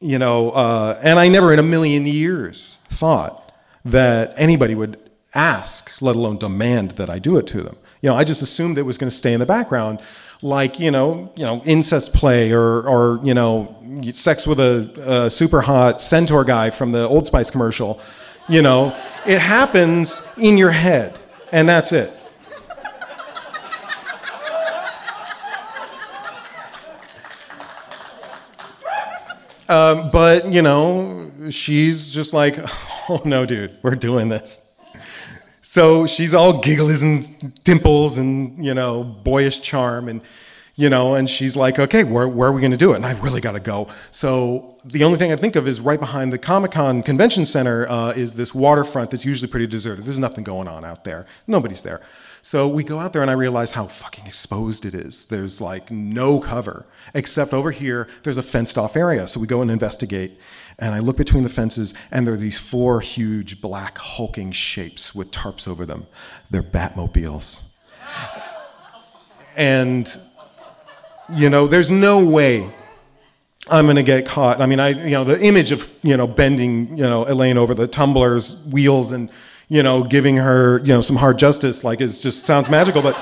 you 0.00 0.18
know, 0.18 0.50
uh, 0.50 0.98
and 1.02 1.18
I 1.18 1.28
never 1.28 1.52
in 1.52 1.58
a 1.58 1.64
million 1.64 2.06
years 2.06 2.78
thought 2.88 3.52
that 3.84 4.34
anybody 4.36 4.74
would 4.74 5.05
ask, 5.36 6.00
let 6.00 6.16
alone 6.16 6.38
demand 6.38 6.92
that 6.92 7.10
I 7.10 7.18
do 7.18 7.36
it 7.36 7.46
to 7.48 7.62
them. 7.62 7.76
You 8.00 8.10
know, 8.10 8.16
I 8.16 8.24
just 8.24 8.42
assumed 8.42 8.78
it 8.78 8.82
was 8.82 8.98
going 8.98 9.10
to 9.10 9.16
stay 9.16 9.32
in 9.32 9.40
the 9.40 9.46
background, 9.46 10.00
like 10.42 10.80
you 10.80 10.90
know, 10.90 11.32
you 11.36 11.44
know, 11.44 11.62
incest 11.64 12.12
play 12.12 12.52
or 12.52 12.82
or 12.82 13.20
you 13.22 13.34
know, 13.34 13.76
sex 14.12 14.46
with 14.46 14.60
a, 14.60 15.24
a 15.26 15.30
super 15.30 15.60
hot 15.60 16.00
centaur 16.00 16.44
guy 16.44 16.70
from 16.70 16.92
the 16.92 17.06
Old 17.06 17.26
Spice 17.26 17.50
commercial. 17.50 18.00
You 18.48 18.62
know, 18.62 18.94
it 19.26 19.40
happens 19.40 20.26
in 20.36 20.56
your 20.56 20.70
head, 20.70 21.18
and 21.52 21.68
that's 21.68 21.92
it. 21.92 22.12
Um, 29.68 30.10
but 30.10 30.52
you 30.52 30.62
know, 30.62 31.30
she's 31.50 32.10
just 32.10 32.32
like, 32.32 32.58
oh 33.08 33.20
no, 33.24 33.44
dude, 33.44 33.78
we're 33.82 33.96
doing 33.96 34.28
this. 34.28 34.75
So 35.68 36.06
she's 36.06 36.32
all 36.32 36.60
giggles 36.60 37.02
and 37.02 37.52
dimples 37.64 38.18
and 38.18 38.64
you 38.64 38.72
know 38.72 39.02
boyish 39.02 39.60
charm 39.62 40.08
and 40.08 40.20
you 40.78 40.90
know, 40.90 41.14
and 41.14 41.28
she's 41.28 41.56
like, 41.56 41.78
okay, 41.78 42.04
where, 42.04 42.28
where 42.28 42.50
are 42.50 42.52
we 42.52 42.60
going 42.60 42.70
to 42.70 42.76
do 42.76 42.92
it? 42.92 42.96
And 42.96 43.06
I 43.06 43.12
really 43.20 43.40
got 43.40 43.56
to 43.56 43.62
go. 43.62 43.88
So 44.10 44.76
the 44.84 45.04
only 45.04 45.18
thing 45.18 45.32
I 45.32 45.36
think 45.36 45.56
of 45.56 45.66
is 45.66 45.80
right 45.80 45.98
behind 45.98 46.34
the 46.34 46.38
Comic 46.38 46.72
Con 46.72 47.02
Convention 47.02 47.46
Center 47.46 47.88
uh, 47.88 48.10
is 48.10 48.34
this 48.34 48.54
waterfront 48.54 49.10
that's 49.10 49.24
usually 49.24 49.50
pretty 49.50 49.66
deserted. 49.66 50.04
There's 50.04 50.18
nothing 50.18 50.44
going 50.44 50.68
on 50.68 50.84
out 50.84 51.04
there. 51.04 51.24
Nobody's 51.46 51.80
there. 51.80 52.02
So 52.42 52.68
we 52.68 52.84
go 52.84 52.98
out 53.00 53.14
there 53.14 53.22
and 53.22 53.30
I 53.30 53.34
realize 53.34 53.72
how 53.72 53.86
fucking 53.86 54.26
exposed 54.26 54.84
it 54.84 54.94
is. 54.94 55.26
There's 55.26 55.62
like 55.62 55.90
no 55.90 56.38
cover, 56.38 56.84
except 57.14 57.54
over 57.54 57.70
here, 57.70 58.06
there's 58.22 58.38
a 58.38 58.42
fenced 58.42 58.76
off 58.76 58.96
area. 58.96 59.26
So 59.26 59.40
we 59.40 59.46
go 59.46 59.62
and 59.62 59.70
investigate. 59.70 60.38
And 60.78 60.94
I 60.94 60.98
look 60.98 61.16
between 61.16 61.42
the 61.42 61.48
fences, 61.48 61.94
and 62.10 62.26
there 62.26 62.34
are 62.34 62.38
these 62.38 62.58
four 62.58 63.00
huge 63.00 63.60
black 63.60 63.96
hulking 63.98 64.52
shapes 64.52 65.14
with 65.14 65.30
tarps 65.30 65.66
over 65.66 65.86
them. 65.86 66.06
They're 66.50 66.62
Batmobiles. 66.62 67.62
And 69.56 70.06
you 71.34 71.50
know, 71.50 71.66
there's 71.66 71.90
no 71.90 72.24
way 72.24 72.70
I'm 73.68 73.86
going 73.86 73.96
to 73.96 74.02
get 74.02 74.26
caught. 74.26 74.60
I 74.60 74.66
mean, 74.66 74.78
I, 74.78 74.90
you 74.90 75.10
know, 75.10 75.24
the 75.24 75.40
image 75.40 75.72
of, 75.72 75.92
you 76.02 76.16
know, 76.16 76.26
bending, 76.26 76.96
you 76.96 77.02
know, 77.02 77.26
Elaine 77.26 77.58
over 77.58 77.74
the 77.74 77.88
tumbler's 77.88 78.64
wheels 78.66 79.10
and, 79.10 79.28
you 79.68 79.82
know, 79.82 80.04
giving 80.04 80.36
her, 80.36 80.78
you 80.78 80.94
know, 80.94 81.00
some 81.00 81.16
hard 81.16 81.38
justice, 81.38 81.82
like, 81.82 82.00
it 82.00 82.08
just 82.08 82.46
sounds 82.46 82.70
magical, 82.70 83.02
but 83.02 83.18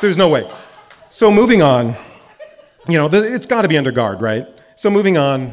there's 0.00 0.16
no 0.16 0.28
way. 0.28 0.50
So 1.10 1.30
moving 1.30 1.60
on, 1.60 1.94
you 2.88 2.96
know, 2.96 3.08
the, 3.08 3.22
it's 3.22 3.46
got 3.46 3.62
to 3.62 3.68
be 3.68 3.76
under 3.76 3.92
guard, 3.92 4.22
right? 4.22 4.46
So 4.76 4.88
moving 4.88 5.18
on, 5.18 5.52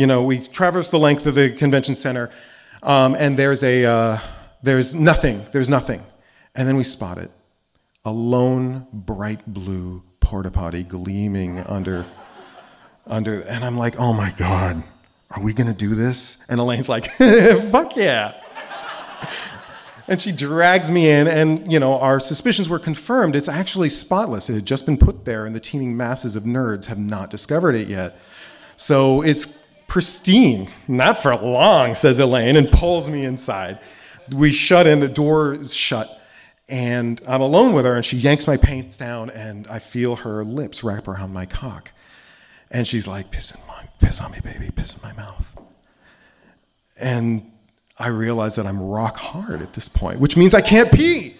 you 0.00 0.06
know, 0.06 0.22
we 0.22 0.38
traverse 0.38 0.90
the 0.90 0.98
length 0.98 1.26
of 1.26 1.34
the 1.34 1.50
convention 1.50 1.94
center, 1.94 2.30
um, 2.82 3.14
and 3.18 3.38
there's 3.38 3.62
a, 3.62 3.84
uh, 3.84 4.18
there's 4.62 4.94
nothing, 4.94 5.44
there's 5.52 5.68
nothing. 5.68 6.02
And 6.54 6.66
then 6.66 6.76
we 6.76 6.84
spot 6.84 7.18
it. 7.18 7.30
A 8.06 8.10
lone, 8.10 8.86
bright 8.94 9.46
blue 9.46 10.02
porta 10.20 10.50
potty 10.50 10.84
gleaming 10.84 11.58
under 11.60 12.06
under 13.06 13.40
and 13.42 13.62
I'm 13.62 13.76
like, 13.76 14.00
"Oh 14.00 14.14
my 14.14 14.30
god, 14.30 14.82
are 15.32 15.42
we 15.42 15.52
to 15.52 15.74
do 15.74 15.94
this?" 15.94 16.38
And 16.48 16.58
Elaine's 16.60 16.88
like, 16.88 17.10
"Fuck 17.70 17.96
yeah." 17.96 18.40
and 20.08 20.18
she 20.18 20.32
drags 20.32 20.90
me 20.90 21.10
in 21.10 21.28
and 21.28 21.70
you 21.70 21.78
know 21.78 21.98
our 21.98 22.18
suspicions 22.18 22.70
were 22.70 22.78
confirmed 22.78 23.36
it's 23.36 23.48
actually 23.48 23.90
spotless 23.90 24.48
it 24.48 24.54
had 24.54 24.64
just 24.64 24.86
been 24.86 24.96
put 24.96 25.26
there 25.26 25.44
and 25.44 25.54
the 25.54 25.60
teeming 25.60 25.94
masses 25.94 26.34
of 26.36 26.44
nerds 26.44 26.86
have 26.86 26.98
not 26.98 27.28
discovered 27.28 27.74
it 27.74 27.86
yet 27.86 28.18
so 28.76 29.20
it's 29.20 29.59
pristine 29.90 30.68
not 30.88 31.20
for 31.20 31.34
long 31.36 31.94
says 31.94 32.18
elaine 32.18 32.56
and 32.56 32.70
pulls 32.72 33.10
me 33.10 33.24
inside 33.24 33.78
we 34.32 34.52
shut 34.52 34.86
in 34.86 35.00
the 35.00 35.08
door 35.08 35.52
is 35.52 35.74
shut 35.74 36.20
and 36.70 37.20
I'm 37.26 37.40
alone 37.40 37.72
with 37.72 37.84
her, 37.84 37.96
and 37.96 38.06
she 38.06 38.16
yanks 38.16 38.46
my 38.46 38.56
pants 38.56 38.96
down, 38.96 39.28
and 39.30 39.66
I 39.66 39.80
feel 39.80 40.16
her 40.16 40.44
lips 40.44 40.84
wrap 40.84 41.08
around 41.08 41.32
my 41.32 41.44
cock. 41.44 41.90
And 42.70 42.86
she's 42.86 43.08
like, 43.08 43.32
piss, 43.32 43.50
in 43.50 43.60
my, 43.66 43.88
piss 43.98 44.20
on 44.20 44.30
me, 44.30 44.38
baby, 44.40 44.70
piss 44.70 44.94
in 44.94 45.02
my 45.02 45.12
mouth. 45.12 45.52
And 46.96 47.50
I 47.98 48.06
realize 48.06 48.54
that 48.54 48.66
I'm 48.66 48.80
rock 48.80 49.16
hard 49.16 49.62
at 49.62 49.72
this 49.72 49.88
point, 49.88 50.20
which 50.20 50.36
means 50.36 50.54
I 50.54 50.60
can't 50.60 50.92
pee. 50.92 51.34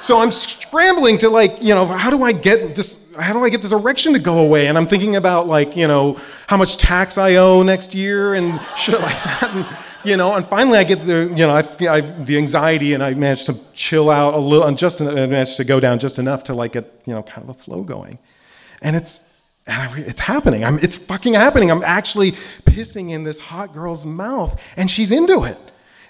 So 0.00 0.18
I'm 0.18 0.32
scrambling 0.32 1.18
to 1.18 1.28
like, 1.28 1.62
you 1.62 1.74
know, 1.74 1.84
how 1.84 2.08
do 2.08 2.22
I 2.22 2.32
get 2.32 2.74
this? 2.74 2.98
How 3.20 3.32
do 3.32 3.44
I 3.44 3.48
get 3.48 3.62
this 3.62 3.72
erection 3.72 4.12
to 4.12 4.18
go 4.18 4.38
away? 4.38 4.68
And 4.68 4.76
I'm 4.76 4.86
thinking 4.86 5.16
about 5.16 5.46
like, 5.46 5.76
you 5.76 5.86
know, 5.86 6.18
how 6.46 6.56
much 6.56 6.76
tax 6.76 7.18
I 7.18 7.36
owe 7.36 7.62
next 7.62 7.94
year 7.94 8.34
and 8.34 8.60
shit 8.76 9.00
like 9.00 9.22
that. 9.24 9.50
And, 9.52 9.66
you 10.04 10.16
know, 10.16 10.34
and 10.34 10.46
finally 10.46 10.78
I 10.78 10.84
get 10.84 11.04
the, 11.04 11.32
you 11.34 11.46
know, 11.46 11.50
I, 11.50 11.86
I, 11.88 12.00
the 12.00 12.36
anxiety 12.36 12.94
and 12.94 13.02
I 13.02 13.14
managed 13.14 13.46
to 13.46 13.58
chill 13.74 14.08
out 14.08 14.34
a 14.34 14.38
little, 14.38 14.66
and 14.66 14.78
just 14.78 15.00
I 15.00 15.26
managed 15.26 15.56
to 15.56 15.64
go 15.64 15.80
down 15.80 15.98
just 15.98 16.18
enough 16.18 16.44
to 16.44 16.54
like 16.54 16.72
get, 16.72 17.02
you 17.06 17.14
know, 17.14 17.22
kind 17.22 17.48
of 17.48 17.56
a 17.56 17.58
flow 17.58 17.82
going. 17.82 18.18
And 18.82 18.94
it's, 18.94 19.32
and 19.66 19.98
it's 19.98 20.20
happening. 20.20 20.64
I'm, 20.64 20.78
it's 20.78 20.96
fucking 20.96 21.34
happening. 21.34 21.70
I'm 21.70 21.82
actually 21.82 22.32
pissing 22.64 23.10
in 23.10 23.24
this 23.24 23.40
hot 23.40 23.72
girl's 23.74 24.06
mouth 24.06 24.62
and 24.76 24.88
she's 24.90 25.10
into 25.10 25.42
it. 25.42 25.58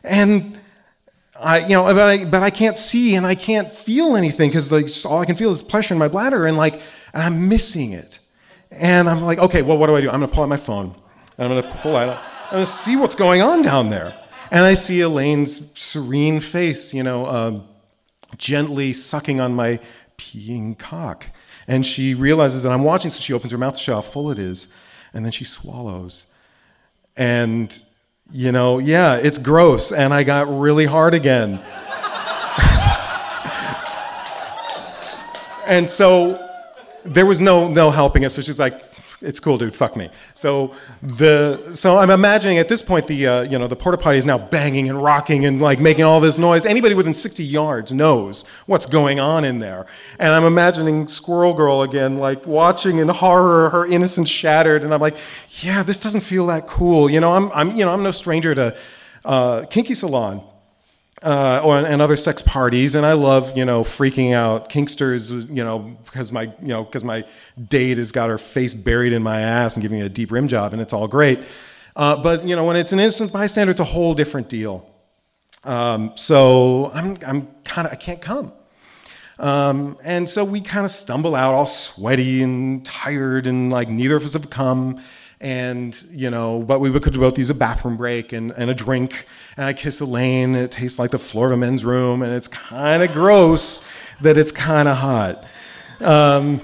And 0.05 0.59
I, 1.41 1.61
you 1.61 1.71
know, 1.71 1.85
but 1.85 1.99
I, 1.99 2.25
but 2.25 2.43
I 2.43 2.51
can't 2.51 2.79
see 2.79 3.15
and 3.15 3.27
I 3.27 3.35
can't 3.35 3.71
feel 3.73 4.17
anything 4.17 4.51
because 4.51 4.73
like 4.73 4.89
all 5.05 5.21
I 5.21 5.27
can 5.27 5.37
feel 5.37 5.51
is 5.51 5.63
pressure 5.63 5.95
in 5.95 5.99
my 5.99 6.09
bladder 6.09 6.47
and 6.47 6.57
like, 6.57 6.75
and 7.13 7.23
I'm 7.23 7.49
missing 7.49 7.93
it. 7.93 8.19
And 8.71 9.09
I'm 9.09 9.23
like, 9.23 9.39
okay, 9.39 9.63
well, 9.63 9.79
what 9.79 9.87
do 9.87 9.97
I 9.97 10.01
do? 10.01 10.09
I'm 10.09 10.21
gonna 10.21 10.29
pull 10.29 10.43
out 10.43 10.49
my 10.49 10.57
phone 10.57 10.95
and 11.39 11.53
I'm 11.53 11.61
gonna 11.61 11.81
pull 11.83 11.97
out 11.97 12.23
and 12.53 12.67
see 12.67 12.97
what's 12.97 13.15
going 13.15 13.43
on 13.43 13.63
down 13.63 13.91
there. 13.91 14.19
And 14.51 14.65
I 14.65 14.75
see 14.75 15.01
Elaine's 15.01 15.79
serene 15.79 16.41
face, 16.41 16.95
you 16.95 17.03
know, 17.03 17.27
uh, 17.27 17.61
gently 18.39 18.93
sucking 18.93 19.41
on 19.41 19.55
my 19.55 19.81
peeing 20.19 20.79
cock. 20.79 21.27
And 21.69 21.85
she 21.85 22.15
realizes 22.15 22.63
that 22.63 22.71
I'm 22.71 22.85
watching, 22.85 23.11
so 23.11 23.21
she 23.21 23.33
opens 23.33 23.53
her 23.53 23.59
mouth 23.59 23.75
to 23.75 23.81
show 23.81 23.95
how 23.95 24.01
full 24.01 24.31
it 24.31 24.39
is, 24.39 24.73
and 25.13 25.25
then 25.25 25.33
she 25.33 25.45
swallows. 25.45 26.33
And, 27.17 27.83
you 28.33 28.53
know, 28.53 28.79
yeah, 28.79 29.17
it's 29.17 29.39
gross, 29.39 29.93
and 29.93 30.13
I 30.13 30.23
got 30.23 30.49
really 30.49 30.85
hard 30.85 31.15
again. 31.15 31.55
and 35.67 35.91
so 35.91 36.43
there 37.05 37.27
was 37.27 37.41
no 37.41 37.69
no 37.69 37.91
helping 37.91 38.23
it. 38.25 38.31
So 38.31 38.43
she's 38.43 38.59
like, 38.59 38.83
"It's 39.21 39.41
cool, 39.41 39.59
dude. 39.59 39.75
Fuck 39.75 39.97
me." 39.97 40.11
So 40.35 40.75
the 41.03 41.75
so 41.75 41.99
I'm 41.99 42.11
imagining 42.11 42.59
at 42.59 42.69
this 42.69 42.83
point 42.83 43.07
the 43.07 43.27
uh, 43.27 43.43
you 43.43 43.59
know 43.59 43.67
the 43.67 43.77
porta 43.77 43.99
potty 43.99 44.19
is 44.19 44.27
now 44.27 44.39
banging 44.39 44.89
and 44.89 45.03
rocking 45.03 45.45
and 45.45 45.61
like 45.61 45.81
making 45.81 46.05
all 46.05 46.21
this 46.21 46.39
noise. 46.39 46.65
Anybody 46.67 46.95
within 46.95 47.15
60 47.15 47.45
yards 47.45 47.93
knows 47.93 48.47
what's 48.67 48.87
going 48.87 49.21
on 49.21 49.45
in 49.45 49.59
there. 49.59 49.87
And 50.19 50.33
I'm 50.33 50.45
imagining 50.45 51.09
Squirrel 51.09 51.55
Girl 51.55 51.83
again, 51.83 52.17
like 52.19 52.47
watching 52.47 52.99
in 52.99 53.09
horror, 53.09 53.71
her 53.71 53.87
innocence 53.87 54.29
shattered. 54.29 54.83
And 54.83 54.93
I'm 54.93 55.01
like, 55.01 55.17
"Yeah, 55.61 55.83
this 55.83 55.99
doesn't 55.99 56.23
feel 56.23 56.47
that 56.47 56.67
cool." 56.67 57.11
You 57.11 57.21
know, 57.21 57.33
I'm 57.33 57.51
I'm 57.53 57.77
you 57.77 57.85
know 57.85 57.93
I'm 57.93 58.03
no 58.03 58.13
stranger 58.13 58.55
to 58.55 58.77
uh, 59.25 59.65
kinky 59.67 59.95
salon 59.95 60.43
uh, 61.27 61.61
or, 61.65 61.79
and 61.79 62.01
other 62.01 62.17
sex 62.17 62.41
parties, 62.41 62.95
and 62.95 63.05
I 63.05 63.15
love 63.15 63.59
you 63.59 63.65
know 63.65 63.83
freaking 63.83 64.33
out 64.33 64.71
kinksters, 64.71 65.33
you 65.49 65.65
know, 65.65 65.81
because 66.05 66.31
my 66.31 66.43
you 66.63 66.69
know 66.69 66.85
because 66.85 67.03
my 67.03 67.25
date 67.69 67.99
has 67.99 68.13
got 68.13 68.29
her 68.29 68.39
face 68.39 68.75
buried 68.75 69.13
in 69.13 69.25
my 69.25 69.41
ass 69.41 69.75
and 69.75 69.83
giving 69.83 69.99
me 69.99 70.07
a 70.07 70.09
deep 70.09 70.31
rim 70.31 70.47
job, 70.47 70.73
and 70.73 70.81
it's 70.81 70.93
all 70.93 71.09
great. 71.09 71.43
Uh, 71.97 72.17
but 72.17 72.45
you 72.45 72.55
know 72.55 72.65
when 72.65 72.77
it's 72.77 72.93
an 72.93 73.01
innocent 73.01 73.33
bystander, 73.33 73.73
it's 73.73 73.81
a 73.81 73.85
whole 73.85 74.15
different 74.15 74.49
deal. 74.49 74.89
Um, 75.65 76.13
so 76.15 76.93
I'm 76.95 77.19
I'm 77.27 77.49
kind 77.65 77.89
of 77.89 77.93
I 77.93 77.97
can't 77.97 78.21
come. 78.21 78.53
Um, 79.41 79.99
and 80.03 80.29
so 80.29 80.45
we 80.45 80.61
kind 80.61 80.85
of 80.85 80.93
stumble 80.93 81.35
out 81.35 81.55
all 81.55 81.67
sweaty 81.67 82.43
and 82.43 82.87
tired 82.87 83.47
and 83.47 83.71
like 83.71 83.89
neither 83.89 84.17
of 84.17 84.25
us 84.25 84.33
have 84.33 84.49
come 84.49 84.99
and 85.41 86.05
you 86.11 86.31
know 86.31 86.63
but 86.63 86.81
we 86.81 86.91
could 86.99 87.13
both 87.15 87.39
use 87.39 87.51
a 87.51 87.55
bathroom 87.55 87.97
break 87.97 88.33
and, 88.33 88.53
and 88.53 88.71
a 88.71 88.75
drink 88.75 89.27
and 89.57 89.67
i 89.67 89.73
kiss 89.73 90.01
elaine 90.01 90.55
it 90.55 90.71
tastes 90.71 90.99
like 90.99 91.11
the 91.11 91.19
floor 91.19 91.47
of 91.47 91.53
a 91.53 91.57
men's 91.57 91.85
room 91.85 92.23
and 92.23 92.33
it's 92.33 92.49
kind 92.49 93.03
of 93.03 93.13
gross 93.13 93.87
that 94.23 94.39
it's 94.39 94.53
kind 94.53 94.89
of 94.89 94.97
hot 94.97 95.45
um, 96.01 96.61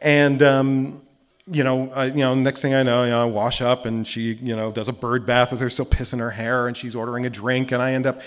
and 0.00 0.42
um, 0.42 1.02
you 1.46 1.64
know 1.64 1.90
I, 1.92 2.06
you 2.06 2.16
know 2.16 2.34
next 2.34 2.60
thing 2.60 2.74
i 2.74 2.82
know 2.82 3.04
you 3.04 3.10
know 3.10 3.22
i 3.22 3.24
wash 3.24 3.62
up 3.62 3.86
and 3.86 4.06
she 4.06 4.34
you 4.34 4.54
know 4.54 4.70
does 4.70 4.88
a 4.88 4.92
bird 4.92 5.24
bath 5.24 5.50
with 5.50 5.60
her 5.60 5.70
still 5.70 5.86
piss 5.86 6.12
in 6.12 6.18
her 6.18 6.30
hair 6.30 6.68
and 6.68 6.76
she's 6.76 6.94
ordering 6.94 7.24
a 7.24 7.30
drink 7.30 7.72
and 7.72 7.80
i 7.80 7.92
end 7.92 8.06
up 8.06 8.20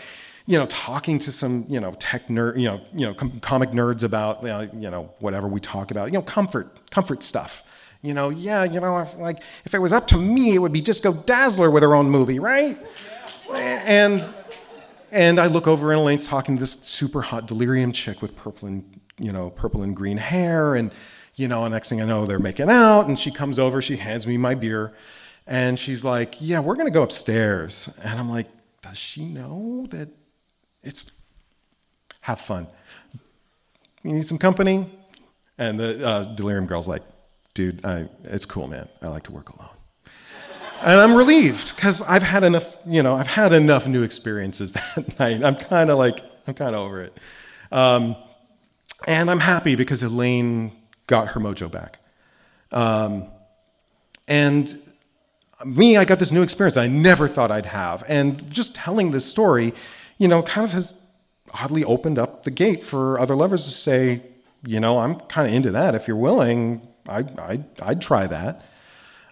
you 0.48 0.60
know, 0.60 0.68
talking 0.68 1.18
to 1.20 1.32
some, 1.32 1.66
you 1.68 1.80
know, 1.80 1.96
tech 2.00 2.28
nerd, 2.28 2.58
you 2.58 2.66
know, 2.66 2.80
you 2.94 3.08
know, 3.08 3.14
com- 3.14 3.40
comic 3.40 3.72
nerds 3.72 4.04
about, 4.04 4.44
you 4.44 4.48
know, 4.48 4.62
you 4.62 4.92
know, 4.92 5.10
whatever 5.20 5.48
we 5.48 5.60
talk 5.60 5.90
about, 5.90 6.06
you 6.06 6.14
know, 6.14 6.22
comfort, 6.22 6.92
comfort 6.92 7.24
stuff. 7.24 7.64
You 8.06 8.14
know, 8.14 8.30
yeah, 8.30 8.64
you 8.64 8.80
know, 8.80 9.00
if, 9.00 9.16
like 9.16 9.42
if 9.66 9.74
it 9.74 9.80
was 9.80 9.92
up 9.92 10.08
to 10.10 10.18
me, 10.18 10.54
it 10.54 10.60
would 10.60 10.72
be 10.72 10.80
Disco 10.80 11.12
Dazzler 11.12 11.72
with 11.72 11.82
her 11.82 11.96
own 11.96 12.08
movie, 12.08 12.38
right? 12.38 12.78
And 13.52 14.24
and 15.12 15.40
I 15.40 15.48
look 15.48 15.68
over 15.68 15.92
and 15.92 16.00
Elaine's 16.00 16.28
talking 16.28 16.56
to 16.56 16.60
this 16.60 16.74
super 16.74 17.24
hot 17.24 17.48
delirium 17.48 17.92
chick 17.92 18.22
with 18.22 18.36
purple 18.36 18.68
and 18.68 19.00
you 19.18 19.32
know 19.32 19.50
purple 19.50 19.82
and 19.82 19.96
green 19.96 20.18
hair, 20.18 20.76
and 20.76 20.94
you 21.34 21.48
know, 21.48 21.66
and 21.66 21.74
next 21.74 21.90
thing 21.90 22.00
I 22.00 22.06
know, 22.06 22.28
they're 22.28 22.38
making 22.38 22.70
out, 22.70 23.08
and 23.08 23.18
she 23.18 23.32
comes 23.32 23.58
over, 23.58 23.82
she 23.82 23.98
hands 23.98 24.28
me 24.28 24.38
my 24.38 24.54
beer, 24.54 24.94
and 25.48 25.80
she's 25.80 26.06
like, 26.06 26.36
"Yeah, 26.40 26.60
we're 26.60 26.76
gonna 26.76 26.92
go 26.92 27.02
upstairs," 27.02 27.90
and 28.04 28.20
I'm 28.20 28.30
like, 28.30 28.48
"Does 28.84 29.00
she 29.00 29.26
know 29.26 29.88
that 29.90 30.10
it's 30.84 31.10
have 32.22 32.40
fun? 32.40 32.68
You 34.04 34.14
need 34.14 34.28
some 34.28 34.38
company?" 34.38 34.92
And 35.58 35.80
the 35.80 36.06
uh, 36.08 36.24
delirium 36.36 36.68
girl's 36.68 36.88
like, 36.88 37.02
dude, 37.56 37.84
I, 37.84 38.08
it's 38.26 38.46
cool, 38.46 38.68
man. 38.68 38.88
I 39.02 39.08
like 39.08 39.24
to 39.24 39.32
work 39.32 39.50
alone. 39.50 39.70
and 40.82 41.00
I'm 41.00 41.16
relieved 41.16 41.76
because 41.76 42.04
I've 42.04 42.22
had 42.22 42.44
enough, 42.44 42.78
you 42.86 43.02
know, 43.02 43.16
I've 43.16 43.28
had 43.28 43.54
enough 43.54 43.88
new 43.88 44.04
experiences 44.04 44.74
that 44.96 45.18
night. 45.18 45.44
I'm 45.44 45.56
kind 45.56 45.90
of 45.90 45.98
like, 45.98 46.20
I'm 46.46 46.54
kind 46.54 46.76
of 46.76 46.82
over 46.82 47.02
it. 47.02 47.18
Um, 47.72 48.16
and 49.08 49.32
I'm 49.32 49.40
happy 49.40 49.76
because 49.76 50.04
Elaine 50.04 50.72
got 51.08 51.30
her 51.30 51.40
mojo 51.40 51.72
back. 51.72 52.00
Um, 52.72 53.28
and 54.28 54.74
me, 55.66 55.98
I 55.98 56.06
got 56.06 56.20
this 56.20 56.32
new 56.32 56.42
experience 56.42 56.78
I 56.78 56.88
never 56.88 57.28
thought 57.28 57.52
I'd 57.52 57.68
have. 57.68 58.04
And 58.08 58.52
just 58.52 58.76
telling 58.76 59.12
this 59.12 59.26
story, 59.26 59.74
you 60.18 60.28
know, 60.28 60.44
kind 60.44 60.66
of 60.66 60.74
has 60.74 61.00
oddly 61.54 61.86
opened 61.86 62.20
up 62.20 62.44
the 62.44 62.52
gate 62.52 62.84
for 62.84 63.18
other 63.20 63.36
lovers 63.36 63.64
to 63.64 63.72
say, 63.72 64.22
you 64.66 64.80
know, 64.82 65.00
I'm 65.00 65.16
kind 65.22 65.48
of 65.48 65.54
into 65.54 65.72
that. 65.72 65.96
If 65.96 66.08
you're 66.08 66.18
willing, 66.18 66.86
I, 67.08 67.20
I, 67.38 67.64
I'd 67.82 68.02
try 68.02 68.28
that. 68.28 68.66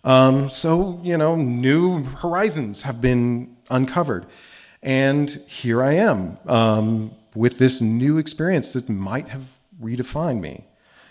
Um, 0.04 0.50
so, 0.50 1.00
you 1.04 1.18
know, 1.18 1.36
new 1.36 2.04
horizons 2.04 2.82
have 2.82 3.02
been 3.02 3.56
uncovered. 3.70 4.26
And 4.82 5.30
here 5.48 5.82
I 5.82 5.94
am 5.94 6.38
um, 6.46 7.12
with 7.36 7.58
this 7.58 7.82
new 7.82 8.18
experience 8.18 8.74
that 8.74 8.90
might 8.90 9.30
have 9.30 9.56
redefined 9.82 10.42
me. 10.42 10.66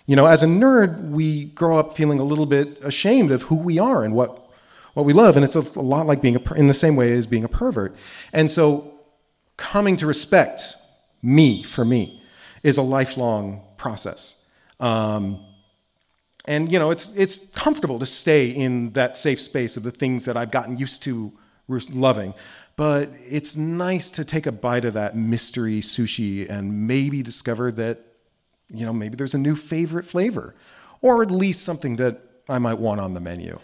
You 0.07 0.17
know, 0.17 0.27
as 0.27 0.43
a 0.43 0.47
nerd, 0.47 1.11
we 1.11 1.47
grow 1.47 1.79
up 1.79 1.95
feeling 1.95 2.21
a 2.21 2.25
little 2.25 2.45
bit 2.45 2.79
ashamed 2.83 3.31
of 3.31 3.43
who 3.43 3.55
we 3.55 3.79
are 3.79 4.05
and 4.05 4.15
what, 4.15 4.51
what 4.95 5.07
we 5.07 5.13
love. 5.13 5.37
And 5.37 5.45
it's 5.45 5.55
a, 5.55 5.81
lot 5.81 6.07
like 6.07 6.21
being 6.21 6.37
a, 6.37 6.53
in 6.55 6.67
the 6.67 6.75
same 6.75 6.97
way 6.97 7.13
as 7.13 7.27
being 7.27 7.45
a 7.45 7.49
pervert. 7.49 7.97
And 8.33 8.51
so 8.51 8.93
coming 9.57 9.97
to 9.97 10.07
respect 10.07 10.75
me 11.23 11.63
for 11.63 11.85
me 11.85 12.23
is 12.63 12.77
a 12.77 12.83
lifelong 12.83 13.63
process. 13.79 14.37
Um, 14.81 15.45
and 16.45 16.73
you 16.73 16.79
know, 16.79 16.91
it's 16.91 17.13
it's 17.15 17.47
comfortable 17.55 17.99
to 17.99 18.07
stay 18.07 18.49
in 18.51 18.93
that 18.93 19.17
safe 19.17 19.41
space 19.41 19.77
of 19.77 19.83
the 19.83 19.91
things 19.91 20.25
that 20.25 20.37
I've 20.37 20.51
gotten 20.51 20.77
used 20.79 21.03
to 21.03 21.33
loving. 21.69 22.35
But 22.77 23.11
it's 23.29 23.57
nice 23.57 24.11
to 24.13 24.25
take 24.25 24.47
a 24.47 24.53
bite 24.53 24.85
of 24.85 24.95
that 24.95 25.15
mystery 25.15 25.81
sushi 25.81 26.49
and 26.49 26.87
maybe 26.87 27.23
discover 27.23 27.71
that, 27.73 28.01
you 28.69 28.87
know, 28.87 28.93
maybe 28.93 29.17
there's 29.17 29.35
a 29.35 29.39
new 29.39 29.57
favorite 29.57 30.05
flavor, 30.05 30.55
or 31.01 31.23
at 31.23 31.31
least 31.31 31.65
something 31.65 31.97
that 31.97 32.21
I 32.49 32.59
might 32.59 32.79
want 32.79 33.01
on 33.01 33.15
the 33.15 33.21
menu. 33.21 33.59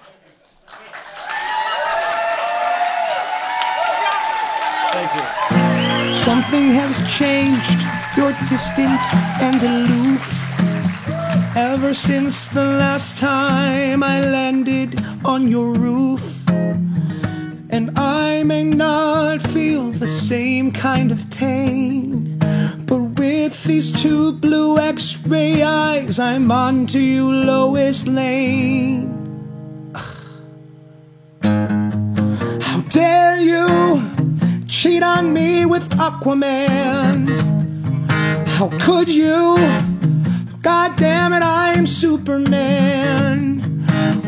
Thank 4.92 5.14
you. 5.14 6.14
Something 6.14 6.72
has 6.72 6.98
changed. 7.16 7.86
You're 8.16 8.32
distant 8.48 9.00
and 9.40 9.62
aloof. 9.62 10.77
Ever 11.58 11.92
since 11.92 12.46
the 12.46 12.62
last 12.64 13.16
time 13.16 14.04
I 14.04 14.20
landed 14.20 15.04
on 15.24 15.48
your 15.48 15.72
roof. 15.72 16.48
And 17.68 17.98
I 17.98 18.44
may 18.44 18.62
not 18.62 19.42
feel 19.42 19.90
the 19.90 20.06
same 20.06 20.70
kind 20.70 21.10
of 21.10 21.28
pain. 21.30 22.38
But 22.86 23.02
with 23.18 23.64
these 23.64 23.90
two 23.90 24.34
blue 24.34 24.78
x 24.78 25.18
ray 25.26 25.62
eyes, 25.62 26.20
I'm 26.20 26.52
on 26.52 26.86
to 26.94 27.00
you, 27.00 27.28
Lois 27.32 28.06
Lane. 28.06 29.10
How 32.62 32.80
dare 32.88 33.36
you 33.40 33.66
cheat 34.68 35.02
on 35.02 35.32
me 35.32 35.66
with 35.66 35.88
Aquaman? 35.98 37.26
How 38.46 38.68
could 38.78 39.08
you? 39.08 39.58
God 40.62 40.96
damn 40.96 41.32
it, 41.32 41.44
I'm 41.44 41.86
Superman. 41.86 43.84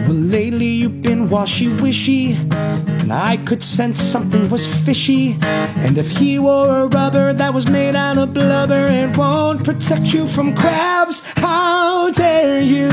Well, 0.06 0.14
lately 0.14 0.66
you've 0.66 1.02
been 1.02 1.28
washy 1.28 1.66
wishy, 1.66 2.34
and 2.34 3.12
I 3.12 3.36
could 3.38 3.64
sense 3.64 4.00
something 4.00 4.48
was 4.48 4.66
fishy. 4.66 5.36
And 5.84 5.98
if 5.98 6.08
he 6.10 6.38
wore 6.38 6.68
a 6.68 6.86
rubber 6.86 7.32
that 7.32 7.52
was 7.52 7.68
made 7.68 7.96
out 7.96 8.16
of 8.16 8.32
blubber, 8.32 8.86
it 8.86 9.16
won't 9.16 9.64
protect 9.64 10.14
you 10.14 10.28
from 10.28 10.54
crabs. 10.54 11.24
How 11.36 12.10
dare 12.10 12.60
you 12.60 12.88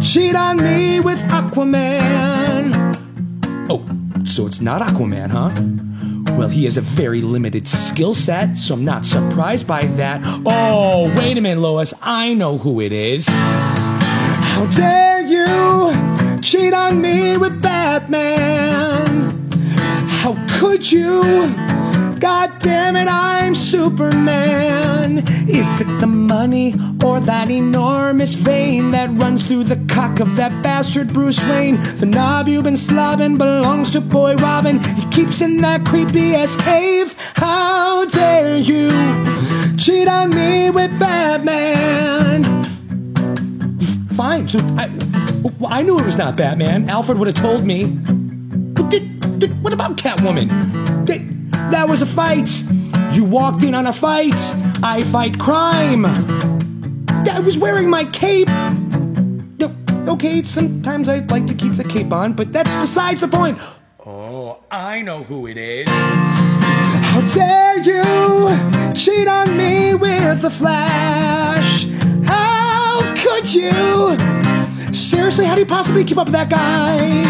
cheat 0.00 0.34
on 0.34 0.56
me 0.56 1.00
with 1.00 1.18
Aquaman? 1.28 2.72
Oh, 3.68 3.84
so 4.24 4.46
it's 4.46 4.62
not 4.62 4.80
Aquaman, 4.80 5.30
huh? 5.30 5.85
Well, 6.36 6.48
he 6.48 6.66
has 6.66 6.76
a 6.76 6.82
very 6.82 7.22
limited 7.22 7.66
skill 7.66 8.12
set, 8.12 8.58
so 8.58 8.74
I'm 8.74 8.84
not 8.84 9.06
surprised 9.06 9.66
by 9.66 9.80
that. 9.96 10.20
Oh, 10.44 11.12
wait 11.16 11.38
a 11.38 11.40
minute, 11.40 11.60
Lois. 11.60 11.94
I 12.02 12.34
know 12.34 12.58
who 12.58 12.80
it 12.82 12.92
is. 12.92 13.26
How 13.26 14.66
dare 14.66 15.20
you 15.20 16.40
cheat 16.42 16.74
on 16.74 17.00
me 17.00 17.38
with 17.38 17.62
Batman? 17.62 19.06
How 20.08 20.36
could 20.58 20.92
you 20.92 21.22
God 22.18 22.50
damn 22.60 22.96
it, 22.96 23.08
I'm 23.08 23.54
Superman. 23.54 25.18
Is 25.48 25.80
it 25.80 26.00
the 26.00 26.06
money 26.06 26.74
or 27.04 27.20
that 27.20 27.50
enormous 27.50 28.34
vein 28.34 28.90
that 28.92 29.10
runs 29.22 29.46
through 29.46 29.64
the 29.64 29.76
cock 29.92 30.20
of 30.20 30.36
that 30.36 30.62
bastard 30.62 31.12
Bruce 31.12 31.38
Wayne? 31.50 31.76
The 31.98 32.06
knob 32.06 32.48
you've 32.48 32.64
been 32.64 32.74
slobbing 32.74 33.36
belongs 33.36 33.90
to 33.90 34.00
Boy 34.00 34.34
Robin. 34.36 34.82
He 34.82 35.06
keeps 35.10 35.42
in 35.42 35.58
that 35.58 35.84
creepy 35.84 36.34
ass 36.34 36.56
cave. 36.56 37.14
How 37.34 38.06
dare 38.06 38.56
you 38.56 38.88
cheat 39.76 40.08
on 40.08 40.30
me 40.30 40.70
with 40.70 40.98
Batman? 40.98 42.44
Fine, 44.14 44.48
so 44.48 44.58
I, 44.78 44.90
I 45.68 45.82
knew 45.82 45.98
it 45.98 46.06
was 46.06 46.16
not 46.16 46.36
Batman. 46.36 46.88
Alfred 46.88 47.18
would 47.18 47.28
have 47.28 47.36
told 47.36 47.66
me. 47.66 47.86
But 47.86 48.88
did, 48.88 49.38
did, 49.38 49.62
what 49.62 49.74
about 49.74 49.98
Catwoman? 49.98 51.04
Did, 51.04 51.35
that 51.70 51.86
was 51.88 52.02
a 52.02 52.06
fight. 52.06 52.50
You 53.12 53.24
walked 53.24 53.64
in 53.64 53.74
on 53.74 53.86
a 53.86 53.92
fight. 53.92 54.34
I 54.82 55.02
fight 55.04 55.38
crime. 55.38 56.06
I 56.06 57.40
was 57.40 57.58
wearing 57.58 57.88
my 57.90 58.04
cape. 58.04 58.48
No, 58.48 59.74
Okay, 60.08 60.42
sometimes 60.44 61.08
I'd 61.08 61.30
like 61.30 61.46
to 61.46 61.54
keep 61.54 61.74
the 61.74 61.84
cape 61.84 62.12
on, 62.12 62.32
but 62.34 62.52
that's 62.52 62.72
besides 62.74 63.20
the 63.20 63.28
point. 63.28 63.58
Oh, 64.04 64.60
I 64.70 65.02
know 65.02 65.24
who 65.24 65.48
it 65.48 65.56
is. 65.56 65.88
How 65.88 67.20
dare 67.34 67.78
you 67.78 68.94
cheat 68.94 69.26
on 69.26 69.56
me 69.56 69.94
with 69.94 70.42
the 70.42 70.50
flash? 70.50 71.86
How 72.28 73.00
could 73.16 73.52
you? 73.52 74.16
Seriously, 74.94 75.44
how 75.44 75.54
do 75.56 75.60
you 75.62 75.66
possibly 75.66 76.04
keep 76.04 76.18
up 76.18 76.26
with 76.26 76.34
that 76.34 76.48
guy? 76.50 77.24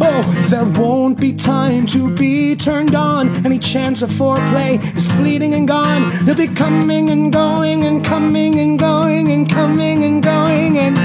Oh, 0.00 0.46
there 0.50 0.64
won't 0.64 1.18
be 1.20 1.34
time 1.34 1.86
to 1.86 2.14
be 2.14 2.56
turned 2.56 2.94
on. 2.94 3.44
Any 3.44 3.58
chance 3.58 4.02
of 4.02 4.10
foreplay 4.10 4.82
is 4.96 5.10
fleeting 5.12 5.54
and 5.54 5.66
gone. 5.68 6.10
He'll 6.24 6.34
be 6.34 6.48
coming 6.48 7.10
and 7.10 7.32
going 7.32 7.84
and 7.84 8.04
coming 8.04 8.58
and 8.58 8.78
going 8.78 9.30
and 9.30 9.50
coming 9.50 10.04
and 10.04 10.22
going 10.22 10.78
and. 10.78 10.96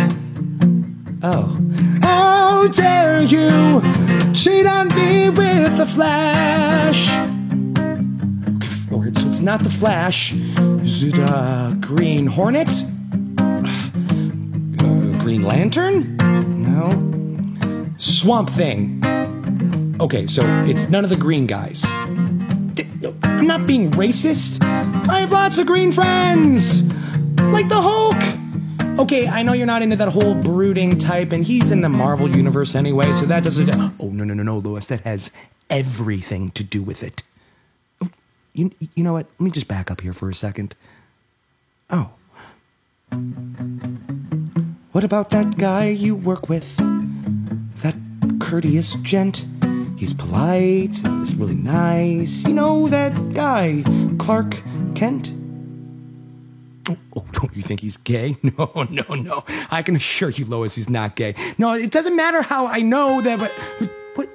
Oh. 1.23 1.55
How 2.01 2.67
dare 2.67 3.21
you 3.21 3.81
cheat 4.33 4.65
on 4.65 4.87
me 4.89 5.29
with 5.29 5.77
the 5.77 5.85
flash? 5.85 7.09
Okay, 8.55 8.67
forward, 8.67 9.17
so 9.17 9.27
it's 9.27 9.39
not 9.39 9.61
the 9.61 9.69
Flash. 9.69 10.33
Is 10.83 11.03
it 11.03 11.17
uh, 11.17 11.73
Green 11.79 12.27
Hornet? 12.27 12.69
Uh, 14.81 15.11
Green 15.19 15.43
Lantern? 15.43 16.15
No. 16.17 17.18
Swamp 17.99 18.49
Thing. 18.49 19.03
Okay, 19.99 20.25
so 20.25 20.41
it's 20.65 20.89
none 20.89 21.03
of 21.03 21.09
the 21.09 21.17
green 21.17 21.45
guys. 21.45 21.83
I'm 23.23 23.45
not 23.45 23.67
being 23.67 23.91
racist. 23.91 24.63
I 24.63 25.19
have 25.19 25.33
lots 25.33 25.57
of 25.57 25.67
green 25.67 25.91
friends, 25.91 26.83
like 27.41 27.67
the 27.67 27.81
Hulk. 27.81 28.15
Okay, 28.99 29.27
I 29.27 29.43
know 29.43 29.51
you're 29.51 29.67
not 29.67 29.81
into 29.81 29.97
that 29.97 30.07
whole 30.07 30.33
brooding 30.33 30.97
type, 30.97 31.33
and 31.33 31.43
he's 31.43 31.71
in 31.71 31.81
the 31.81 31.89
Marvel 31.89 32.33
universe 32.33 32.73
anyway, 32.73 33.11
so 33.11 33.25
that 33.25 33.43
doesn't. 33.43 33.75
Oh 33.99 34.09
no 34.09 34.23
no 34.23 34.33
no 34.33 34.43
no, 34.43 34.57
Lois, 34.57 34.85
that 34.85 35.01
has 35.01 35.29
everything 35.69 36.51
to 36.51 36.63
do 36.63 36.81
with 36.81 37.03
it. 37.03 37.23
Oh, 38.01 38.07
You 38.53 38.71
you 38.95 39.03
know 39.03 39.13
what? 39.13 39.27
Let 39.39 39.41
me 39.41 39.51
just 39.51 39.67
back 39.67 39.91
up 39.91 39.99
here 40.01 40.13
for 40.13 40.29
a 40.29 40.35
second. 40.35 40.73
Oh. 41.89 42.11
What 44.93 45.03
about 45.03 45.31
that 45.31 45.57
guy 45.57 45.89
you 45.89 46.15
work 46.15 46.47
with? 46.47 46.79
Courteous 48.49 48.95
gent? 49.03 49.45
He's 49.95 50.11
polite, 50.11 50.95
he's 50.95 51.35
really 51.35 51.53
nice. 51.53 52.43
You 52.47 52.55
know 52.55 52.87
that 52.87 53.13
guy, 53.35 53.83
Clark 54.17 54.55
Kent? 54.95 55.31
Oh, 56.89 56.97
oh, 57.15 57.25
don't 57.31 57.55
you 57.55 57.61
think 57.61 57.81
he's 57.81 57.97
gay? 57.97 58.37
No, 58.57 58.87
no, 58.89 59.13
no. 59.13 59.43
I 59.69 59.83
can 59.83 59.95
assure 59.95 60.31
you, 60.31 60.45
Lois, 60.45 60.73
he's 60.73 60.89
not 60.89 61.15
gay. 61.15 61.35
No, 61.59 61.73
it 61.73 61.91
doesn't 61.91 62.15
matter 62.15 62.41
how 62.41 62.65
I 62.65 62.81
know 62.81 63.21
that. 63.21 63.37
But, 63.37 63.53
but 63.77 63.89
what? 64.15 64.29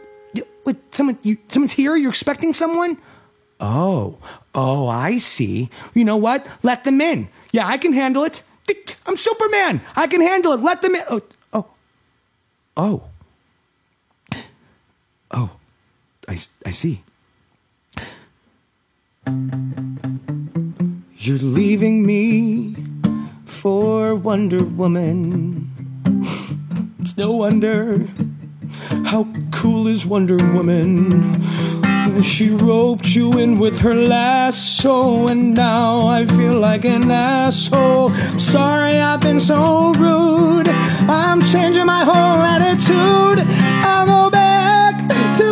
What? 0.62 0.76
Someone? 0.94 1.18
You? 1.24 1.36
Someone's 1.48 1.72
here? 1.72 1.96
You're 1.96 2.10
expecting 2.10 2.54
someone? 2.54 2.98
Oh, 3.58 4.18
oh, 4.54 4.86
I 4.86 5.18
see. 5.18 5.70
You 5.92 6.04
know 6.04 6.18
what? 6.18 6.46
Let 6.62 6.84
them 6.84 7.00
in. 7.00 7.30
Yeah, 7.50 7.66
I 7.66 7.78
can 7.78 7.92
handle 7.92 8.22
it. 8.22 8.44
I'm 9.06 9.16
Superman. 9.16 9.80
I 9.96 10.06
can 10.06 10.20
handle 10.20 10.52
it. 10.52 10.60
Let 10.60 10.82
them 10.82 10.94
in. 10.94 11.02
Oh, 11.10 11.22
oh, 11.52 11.66
oh, 12.76 13.02
oh. 15.34 15.50
I, 16.28 16.38
I 16.64 16.70
see. 16.70 17.02
You're 21.18 21.38
leaving 21.38 22.06
me 22.06 22.76
for 23.44 24.14
Wonder 24.14 24.64
Woman. 24.64 25.70
It's 27.00 27.16
no 27.16 27.32
wonder. 27.32 28.06
How 29.04 29.26
cool 29.50 29.86
is 29.86 30.06
Wonder 30.06 30.36
Woman? 30.54 31.42
She 32.22 32.50
roped 32.50 33.14
you 33.14 33.32
in 33.32 33.58
with 33.58 33.78
her 33.80 33.94
lasso, 33.94 35.26
and 35.26 35.54
now 35.54 36.06
I 36.06 36.26
feel 36.26 36.54
like 36.54 36.84
an 36.84 37.10
asshole. 37.10 38.10
Sorry, 38.38 38.98
I've 38.98 39.20
been 39.20 39.40
so 39.40 39.92
rude. 39.92 40.68
I'm 41.08 41.42
changing 41.42 41.86
my 41.86 42.04
whole 42.04 42.42
attitude. 42.42 43.44
I'll 43.84 44.06
go 44.06 44.30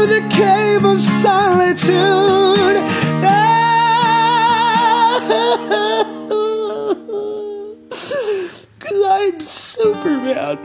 to 0.03 0.09
the 0.09 0.21
cave 0.31 0.85
of 0.85 1.01
solitude. 1.01 1.87
Cause 8.81 9.05
I'm 9.07 9.41
Superman. 9.41 10.59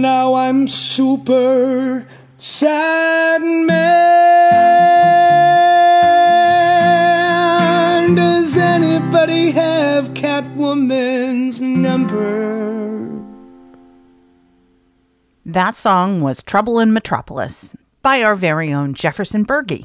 Now 0.00 0.34
I'm 0.34 0.68
super 0.68 2.06
sad 2.38 3.42
man. 3.42 3.74
Does 8.14 8.56
anybody 8.56 9.50
have 9.50 10.14
Catwoman's 10.14 11.60
number? 11.60 12.63
That 15.54 15.76
song 15.76 16.20
was 16.20 16.42
Trouble 16.42 16.80
in 16.80 16.92
Metropolis 16.92 17.76
by 18.02 18.24
our 18.24 18.34
very 18.34 18.72
own 18.72 18.92
Jefferson 18.92 19.44
Berge. 19.44 19.84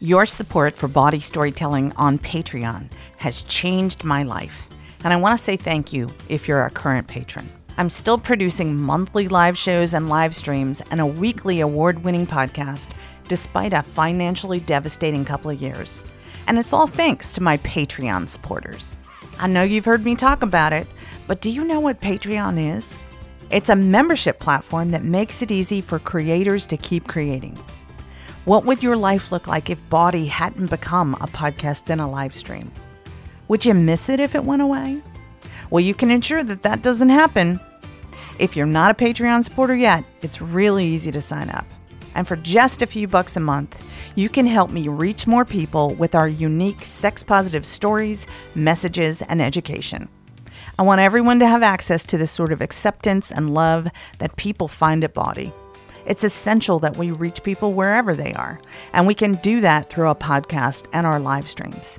Your 0.00 0.24
support 0.24 0.74
for 0.74 0.88
Bawdy 0.88 1.20
storytelling 1.20 1.92
on 1.96 2.18
Patreon 2.18 2.88
has 3.18 3.42
changed 3.42 4.02
my 4.02 4.22
life, 4.22 4.66
and 5.04 5.12
I 5.12 5.16
want 5.16 5.36
to 5.36 5.44
say 5.44 5.58
thank 5.58 5.92
you 5.92 6.10
if 6.30 6.48
you're 6.48 6.64
a 6.64 6.70
current 6.70 7.06
patron. 7.06 7.46
I'm 7.76 7.90
still 7.90 8.16
producing 8.16 8.80
monthly 8.80 9.28
live 9.28 9.58
shows 9.58 9.92
and 9.92 10.08
live 10.08 10.34
streams 10.34 10.80
and 10.90 11.02
a 11.02 11.06
weekly 11.06 11.60
award 11.60 12.02
winning 12.02 12.26
podcast 12.26 12.92
despite 13.28 13.74
a 13.74 13.82
financially 13.82 14.60
devastating 14.60 15.26
couple 15.26 15.50
of 15.50 15.60
years. 15.60 16.02
And 16.48 16.56
it's 16.56 16.72
all 16.72 16.86
thanks 16.86 17.34
to 17.34 17.42
my 17.42 17.58
Patreon 17.58 18.26
supporters. 18.30 18.96
I 19.38 19.48
know 19.48 19.64
you've 19.64 19.84
heard 19.84 20.06
me 20.06 20.14
talk 20.14 20.40
about 20.40 20.72
it, 20.72 20.86
but 21.26 21.42
do 21.42 21.50
you 21.50 21.62
know 21.62 21.80
what 21.80 22.00
Patreon 22.00 22.74
is? 22.74 23.02
It's 23.48 23.68
a 23.68 23.76
membership 23.76 24.40
platform 24.40 24.90
that 24.90 25.04
makes 25.04 25.40
it 25.40 25.52
easy 25.52 25.80
for 25.80 26.00
creators 26.00 26.66
to 26.66 26.76
keep 26.76 27.06
creating. 27.06 27.56
What 28.44 28.64
would 28.64 28.82
your 28.82 28.96
life 28.96 29.30
look 29.30 29.46
like 29.46 29.70
if 29.70 29.88
Bawdy 29.88 30.26
hadn't 30.26 30.68
become 30.68 31.14
a 31.14 31.28
podcast 31.28 31.88
and 31.88 32.00
a 32.00 32.06
live 32.08 32.34
stream? 32.34 32.72
Would 33.46 33.64
you 33.64 33.72
miss 33.72 34.08
it 34.08 34.18
if 34.18 34.34
it 34.34 34.44
went 34.44 34.62
away? 34.62 35.00
Well, 35.70 35.80
you 35.80 35.94
can 35.94 36.10
ensure 36.10 36.42
that 36.42 36.64
that 36.64 36.82
doesn't 36.82 37.08
happen. 37.08 37.60
If 38.40 38.56
you're 38.56 38.66
not 38.66 38.90
a 38.90 38.94
Patreon 38.94 39.44
supporter 39.44 39.76
yet, 39.76 40.04
it's 40.22 40.40
really 40.42 40.84
easy 40.84 41.12
to 41.12 41.20
sign 41.20 41.48
up. 41.48 41.66
And 42.16 42.26
for 42.26 42.36
just 42.36 42.82
a 42.82 42.86
few 42.86 43.06
bucks 43.06 43.36
a 43.36 43.40
month, 43.40 43.80
you 44.16 44.28
can 44.28 44.46
help 44.46 44.70
me 44.70 44.88
reach 44.88 45.28
more 45.28 45.44
people 45.44 45.94
with 45.94 46.16
our 46.16 46.28
unique 46.28 46.82
sex 46.82 47.22
positive 47.22 47.64
stories, 47.64 48.26
messages, 48.56 49.22
and 49.22 49.40
education. 49.40 50.08
I 50.78 50.82
want 50.82 51.00
everyone 51.00 51.38
to 51.38 51.46
have 51.46 51.62
access 51.62 52.04
to 52.04 52.18
this 52.18 52.30
sort 52.30 52.52
of 52.52 52.60
acceptance 52.60 53.32
and 53.32 53.54
love 53.54 53.88
that 54.18 54.36
people 54.36 54.68
find 54.68 55.04
at 55.04 55.14
Bawdy. 55.14 55.50
It's 56.04 56.22
essential 56.22 56.78
that 56.80 56.98
we 56.98 57.12
reach 57.12 57.42
people 57.42 57.72
wherever 57.72 58.14
they 58.14 58.34
are, 58.34 58.60
and 58.92 59.06
we 59.06 59.14
can 59.14 59.36
do 59.36 59.62
that 59.62 59.88
through 59.88 60.10
a 60.10 60.14
podcast 60.14 60.86
and 60.92 61.06
our 61.06 61.18
live 61.18 61.48
streams. 61.48 61.98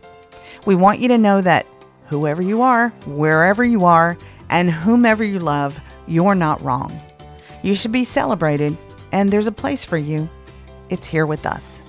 We 0.67 0.75
want 0.75 0.99
you 0.99 1.07
to 1.07 1.17
know 1.17 1.41
that 1.41 1.65
whoever 2.05 2.43
you 2.43 2.61
are, 2.61 2.89
wherever 3.07 3.63
you 3.63 3.85
are, 3.85 4.15
and 4.51 4.69
whomever 4.69 5.23
you 5.23 5.39
love, 5.39 5.79
you're 6.07 6.35
not 6.35 6.61
wrong. 6.61 7.01
You 7.63 7.73
should 7.73 7.91
be 7.91 8.03
celebrated, 8.03 8.77
and 9.11 9.31
there's 9.31 9.47
a 9.47 9.51
place 9.51 9.83
for 9.85 9.97
you. 9.97 10.29
It's 10.91 11.07
here 11.07 11.25
with 11.25 11.47
us. 11.47 11.81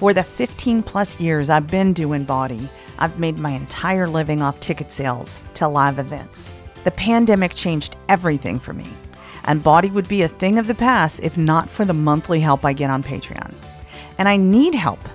For 0.00 0.14
the 0.14 0.24
15 0.24 0.82
plus 0.82 1.20
years 1.20 1.50
I've 1.50 1.66
been 1.66 1.92
doing 1.92 2.24
Bawdy, 2.24 2.70
I've 2.98 3.18
made 3.18 3.38
my 3.38 3.50
entire 3.50 4.08
living 4.08 4.40
off 4.40 4.58
ticket 4.58 4.90
sales 4.90 5.42
to 5.52 5.68
live 5.68 5.98
events. 5.98 6.54
The 6.84 6.90
pandemic 6.90 7.52
changed 7.52 7.96
everything 8.08 8.58
for 8.58 8.72
me, 8.72 8.86
and 9.44 9.62
Bawdy 9.62 9.90
would 9.90 10.08
be 10.08 10.22
a 10.22 10.28
thing 10.28 10.58
of 10.58 10.66
the 10.66 10.74
past 10.74 11.20
if 11.22 11.36
not 11.36 11.68
for 11.68 11.84
the 11.84 11.92
monthly 11.92 12.40
help 12.40 12.64
I 12.64 12.72
get 12.72 12.88
on 12.88 13.02
Patreon. 13.02 13.52
and 14.16 14.26
I 14.26 14.38
need 14.38 14.74
help. 14.74 15.06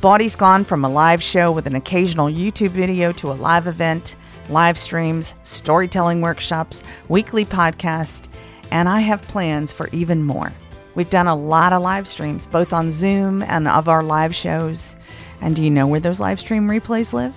Bawdy's 0.00 0.34
gone 0.34 0.64
from 0.64 0.84
a 0.84 0.88
live 0.88 1.22
show 1.22 1.52
with 1.52 1.68
an 1.68 1.76
occasional 1.76 2.26
YouTube 2.26 2.70
video 2.70 3.12
to 3.12 3.30
a 3.30 3.34
live 3.34 3.68
event, 3.68 4.16
live 4.48 4.76
streams, 4.76 5.34
storytelling 5.44 6.20
workshops, 6.20 6.82
weekly 7.06 7.44
podcast, 7.44 8.26
and 8.72 8.88
I 8.88 8.98
have 9.02 9.22
plans 9.28 9.70
for 9.70 9.88
even 9.92 10.24
more. 10.24 10.52
We've 10.96 11.10
done 11.10 11.26
a 11.26 11.36
lot 11.36 11.74
of 11.74 11.82
live 11.82 12.08
streams, 12.08 12.46
both 12.46 12.72
on 12.72 12.90
Zoom 12.90 13.42
and 13.42 13.68
of 13.68 13.86
our 13.86 14.02
live 14.02 14.34
shows. 14.34 14.96
And 15.42 15.54
do 15.54 15.62
you 15.62 15.70
know 15.70 15.86
where 15.86 16.00
those 16.00 16.20
live 16.20 16.40
stream 16.40 16.66
replays 16.66 17.12
live? 17.12 17.36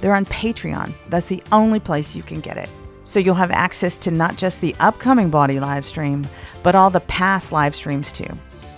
They're 0.00 0.14
on 0.14 0.24
Patreon. 0.24 0.94
That's 1.10 1.28
the 1.28 1.42
only 1.52 1.80
place 1.80 2.16
you 2.16 2.22
can 2.22 2.40
get 2.40 2.56
it. 2.56 2.70
So 3.04 3.20
you'll 3.20 3.34
have 3.34 3.50
access 3.50 3.98
to 3.98 4.10
not 4.10 4.38
just 4.38 4.62
the 4.62 4.74
upcoming 4.80 5.28
Bawdy 5.28 5.60
live 5.60 5.84
stream, 5.84 6.26
but 6.62 6.74
all 6.74 6.88
the 6.88 7.00
past 7.00 7.52
live 7.52 7.76
streams 7.76 8.10
too. 8.10 8.28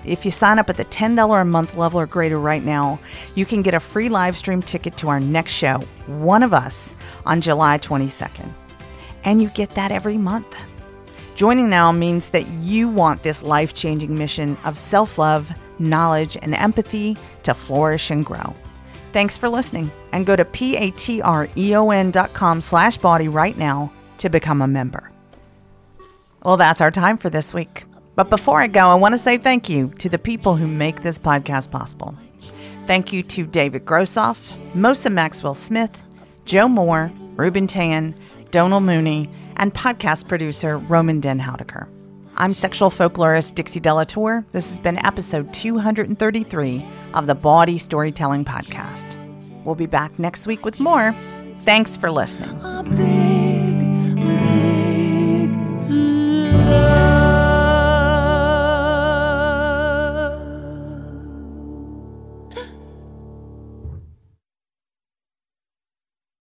If 0.04 0.24
you 0.24 0.32
sign 0.32 0.58
up 0.58 0.68
at 0.70 0.76
the 0.76 0.84
$10 0.84 1.40
a 1.40 1.44
month 1.44 1.76
level 1.76 2.00
or 2.00 2.06
greater 2.06 2.38
right 2.38 2.64
now, 2.64 2.98
you 3.36 3.46
can 3.46 3.62
get 3.62 3.74
a 3.74 3.80
free 3.80 4.08
live 4.08 4.36
stream 4.36 4.60
ticket 4.60 4.96
to 4.98 5.08
our 5.08 5.20
next 5.20 5.52
show, 5.52 5.78
One 6.06 6.42
of 6.42 6.52
Us, 6.52 6.96
on 7.24 7.40
July 7.40 7.78
22nd. 7.78 8.52
And 9.24 9.40
you 9.40 9.50
get 9.50 9.70
that 9.70 9.92
every 9.92 10.18
month. 10.18 10.60
Joining 11.36 11.68
now 11.68 11.92
means 11.92 12.30
that 12.30 12.46
you 12.62 12.88
want 12.88 13.22
this 13.22 13.42
life 13.42 13.74
changing 13.74 14.16
mission 14.16 14.56
of 14.64 14.78
self 14.78 15.18
love, 15.18 15.52
knowledge, 15.78 16.38
and 16.40 16.54
empathy 16.54 17.18
to 17.42 17.52
flourish 17.52 18.10
and 18.10 18.24
grow. 18.24 18.54
Thanks 19.12 19.36
for 19.36 19.50
listening, 19.50 19.92
and 20.12 20.24
go 20.24 20.34
to 20.34 20.46
patreon.com 20.46 21.00
slash 22.62 22.96
bawdy 22.96 23.28
right 23.28 23.56
now 23.58 23.92
to 24.16 24.30
become 24.30 24.62
a 24.62 24.66
member. 24.66 25.10
Well, 26.42 26.56
that's 26.56 26.80
our 26.80 26.90
time 26.90 27.18
for 27.18 27.28
this 27.28 27.52
week. 27.52 27.84
But 28.14 28.30
before 28.30 28.62
I 28.62 28.66
go, 28.66 28.88
I 28.88 28.94
want 28.94 29.12
to 29.12 29.18
say 29.18 29.36
thank 29.36 29.68
you 29.68 29.88
to 29.98 30.08
the 30.08 30.18
people 30.18 30.56
who 30.56 30.66
make 30.66 31.02
this 31.02 31.18
podcast 31.18 31.70
possible. 31.70 32.14
Thank 32.86 33.12
you 33.12 33.22
to 33.24 33.44
David 33.46 33.84
Grossoff, 33.84 34.56
Mosa 34.72 35.12
Maxwell 35.12 35.52
Smith, 35.52 36.02
Joe 36.46 36.66
Moore, 36.68 37.12
Ruben 37.34 37.66
Tan, 37.66 38.14
Donal 38.50 38.80
Mooney, 38.80 39.28
and 39.56 39.74
podcast 39.74 40.28
producer 40.28 40.78
Roman 40.78 41.20
Den 41.20 41.40
Houdeker. 41.40 41.88
I'm 42.36 42.52
sexual 42.52 42.90
folklorist 42.90 43.54
Dixie 43.54 43.80
De 43.80 43.92
La 43.92 44.04
Tour. 44.04 44.44
This 44.52 44.68
has 44.68 44.78
been 44.78 45.04
episode 45.04 45.52
233 45.54 46.84
of 47.14 47.26
the 47.26 47.34
Bawdy 47.34 47.78
Storytelling 47.78 48.44
Podcast. 48.44 49.16
We'll 49.64 49.74
be 49.74 49.86
back 49.86 50.18
next 50.18 50.46
week 50.46 50.64
with 50.64 50.78
more. 50.78 51.14
Thanks 51.54 51.96
for 51.96 52.10
listening. 52.10 52.56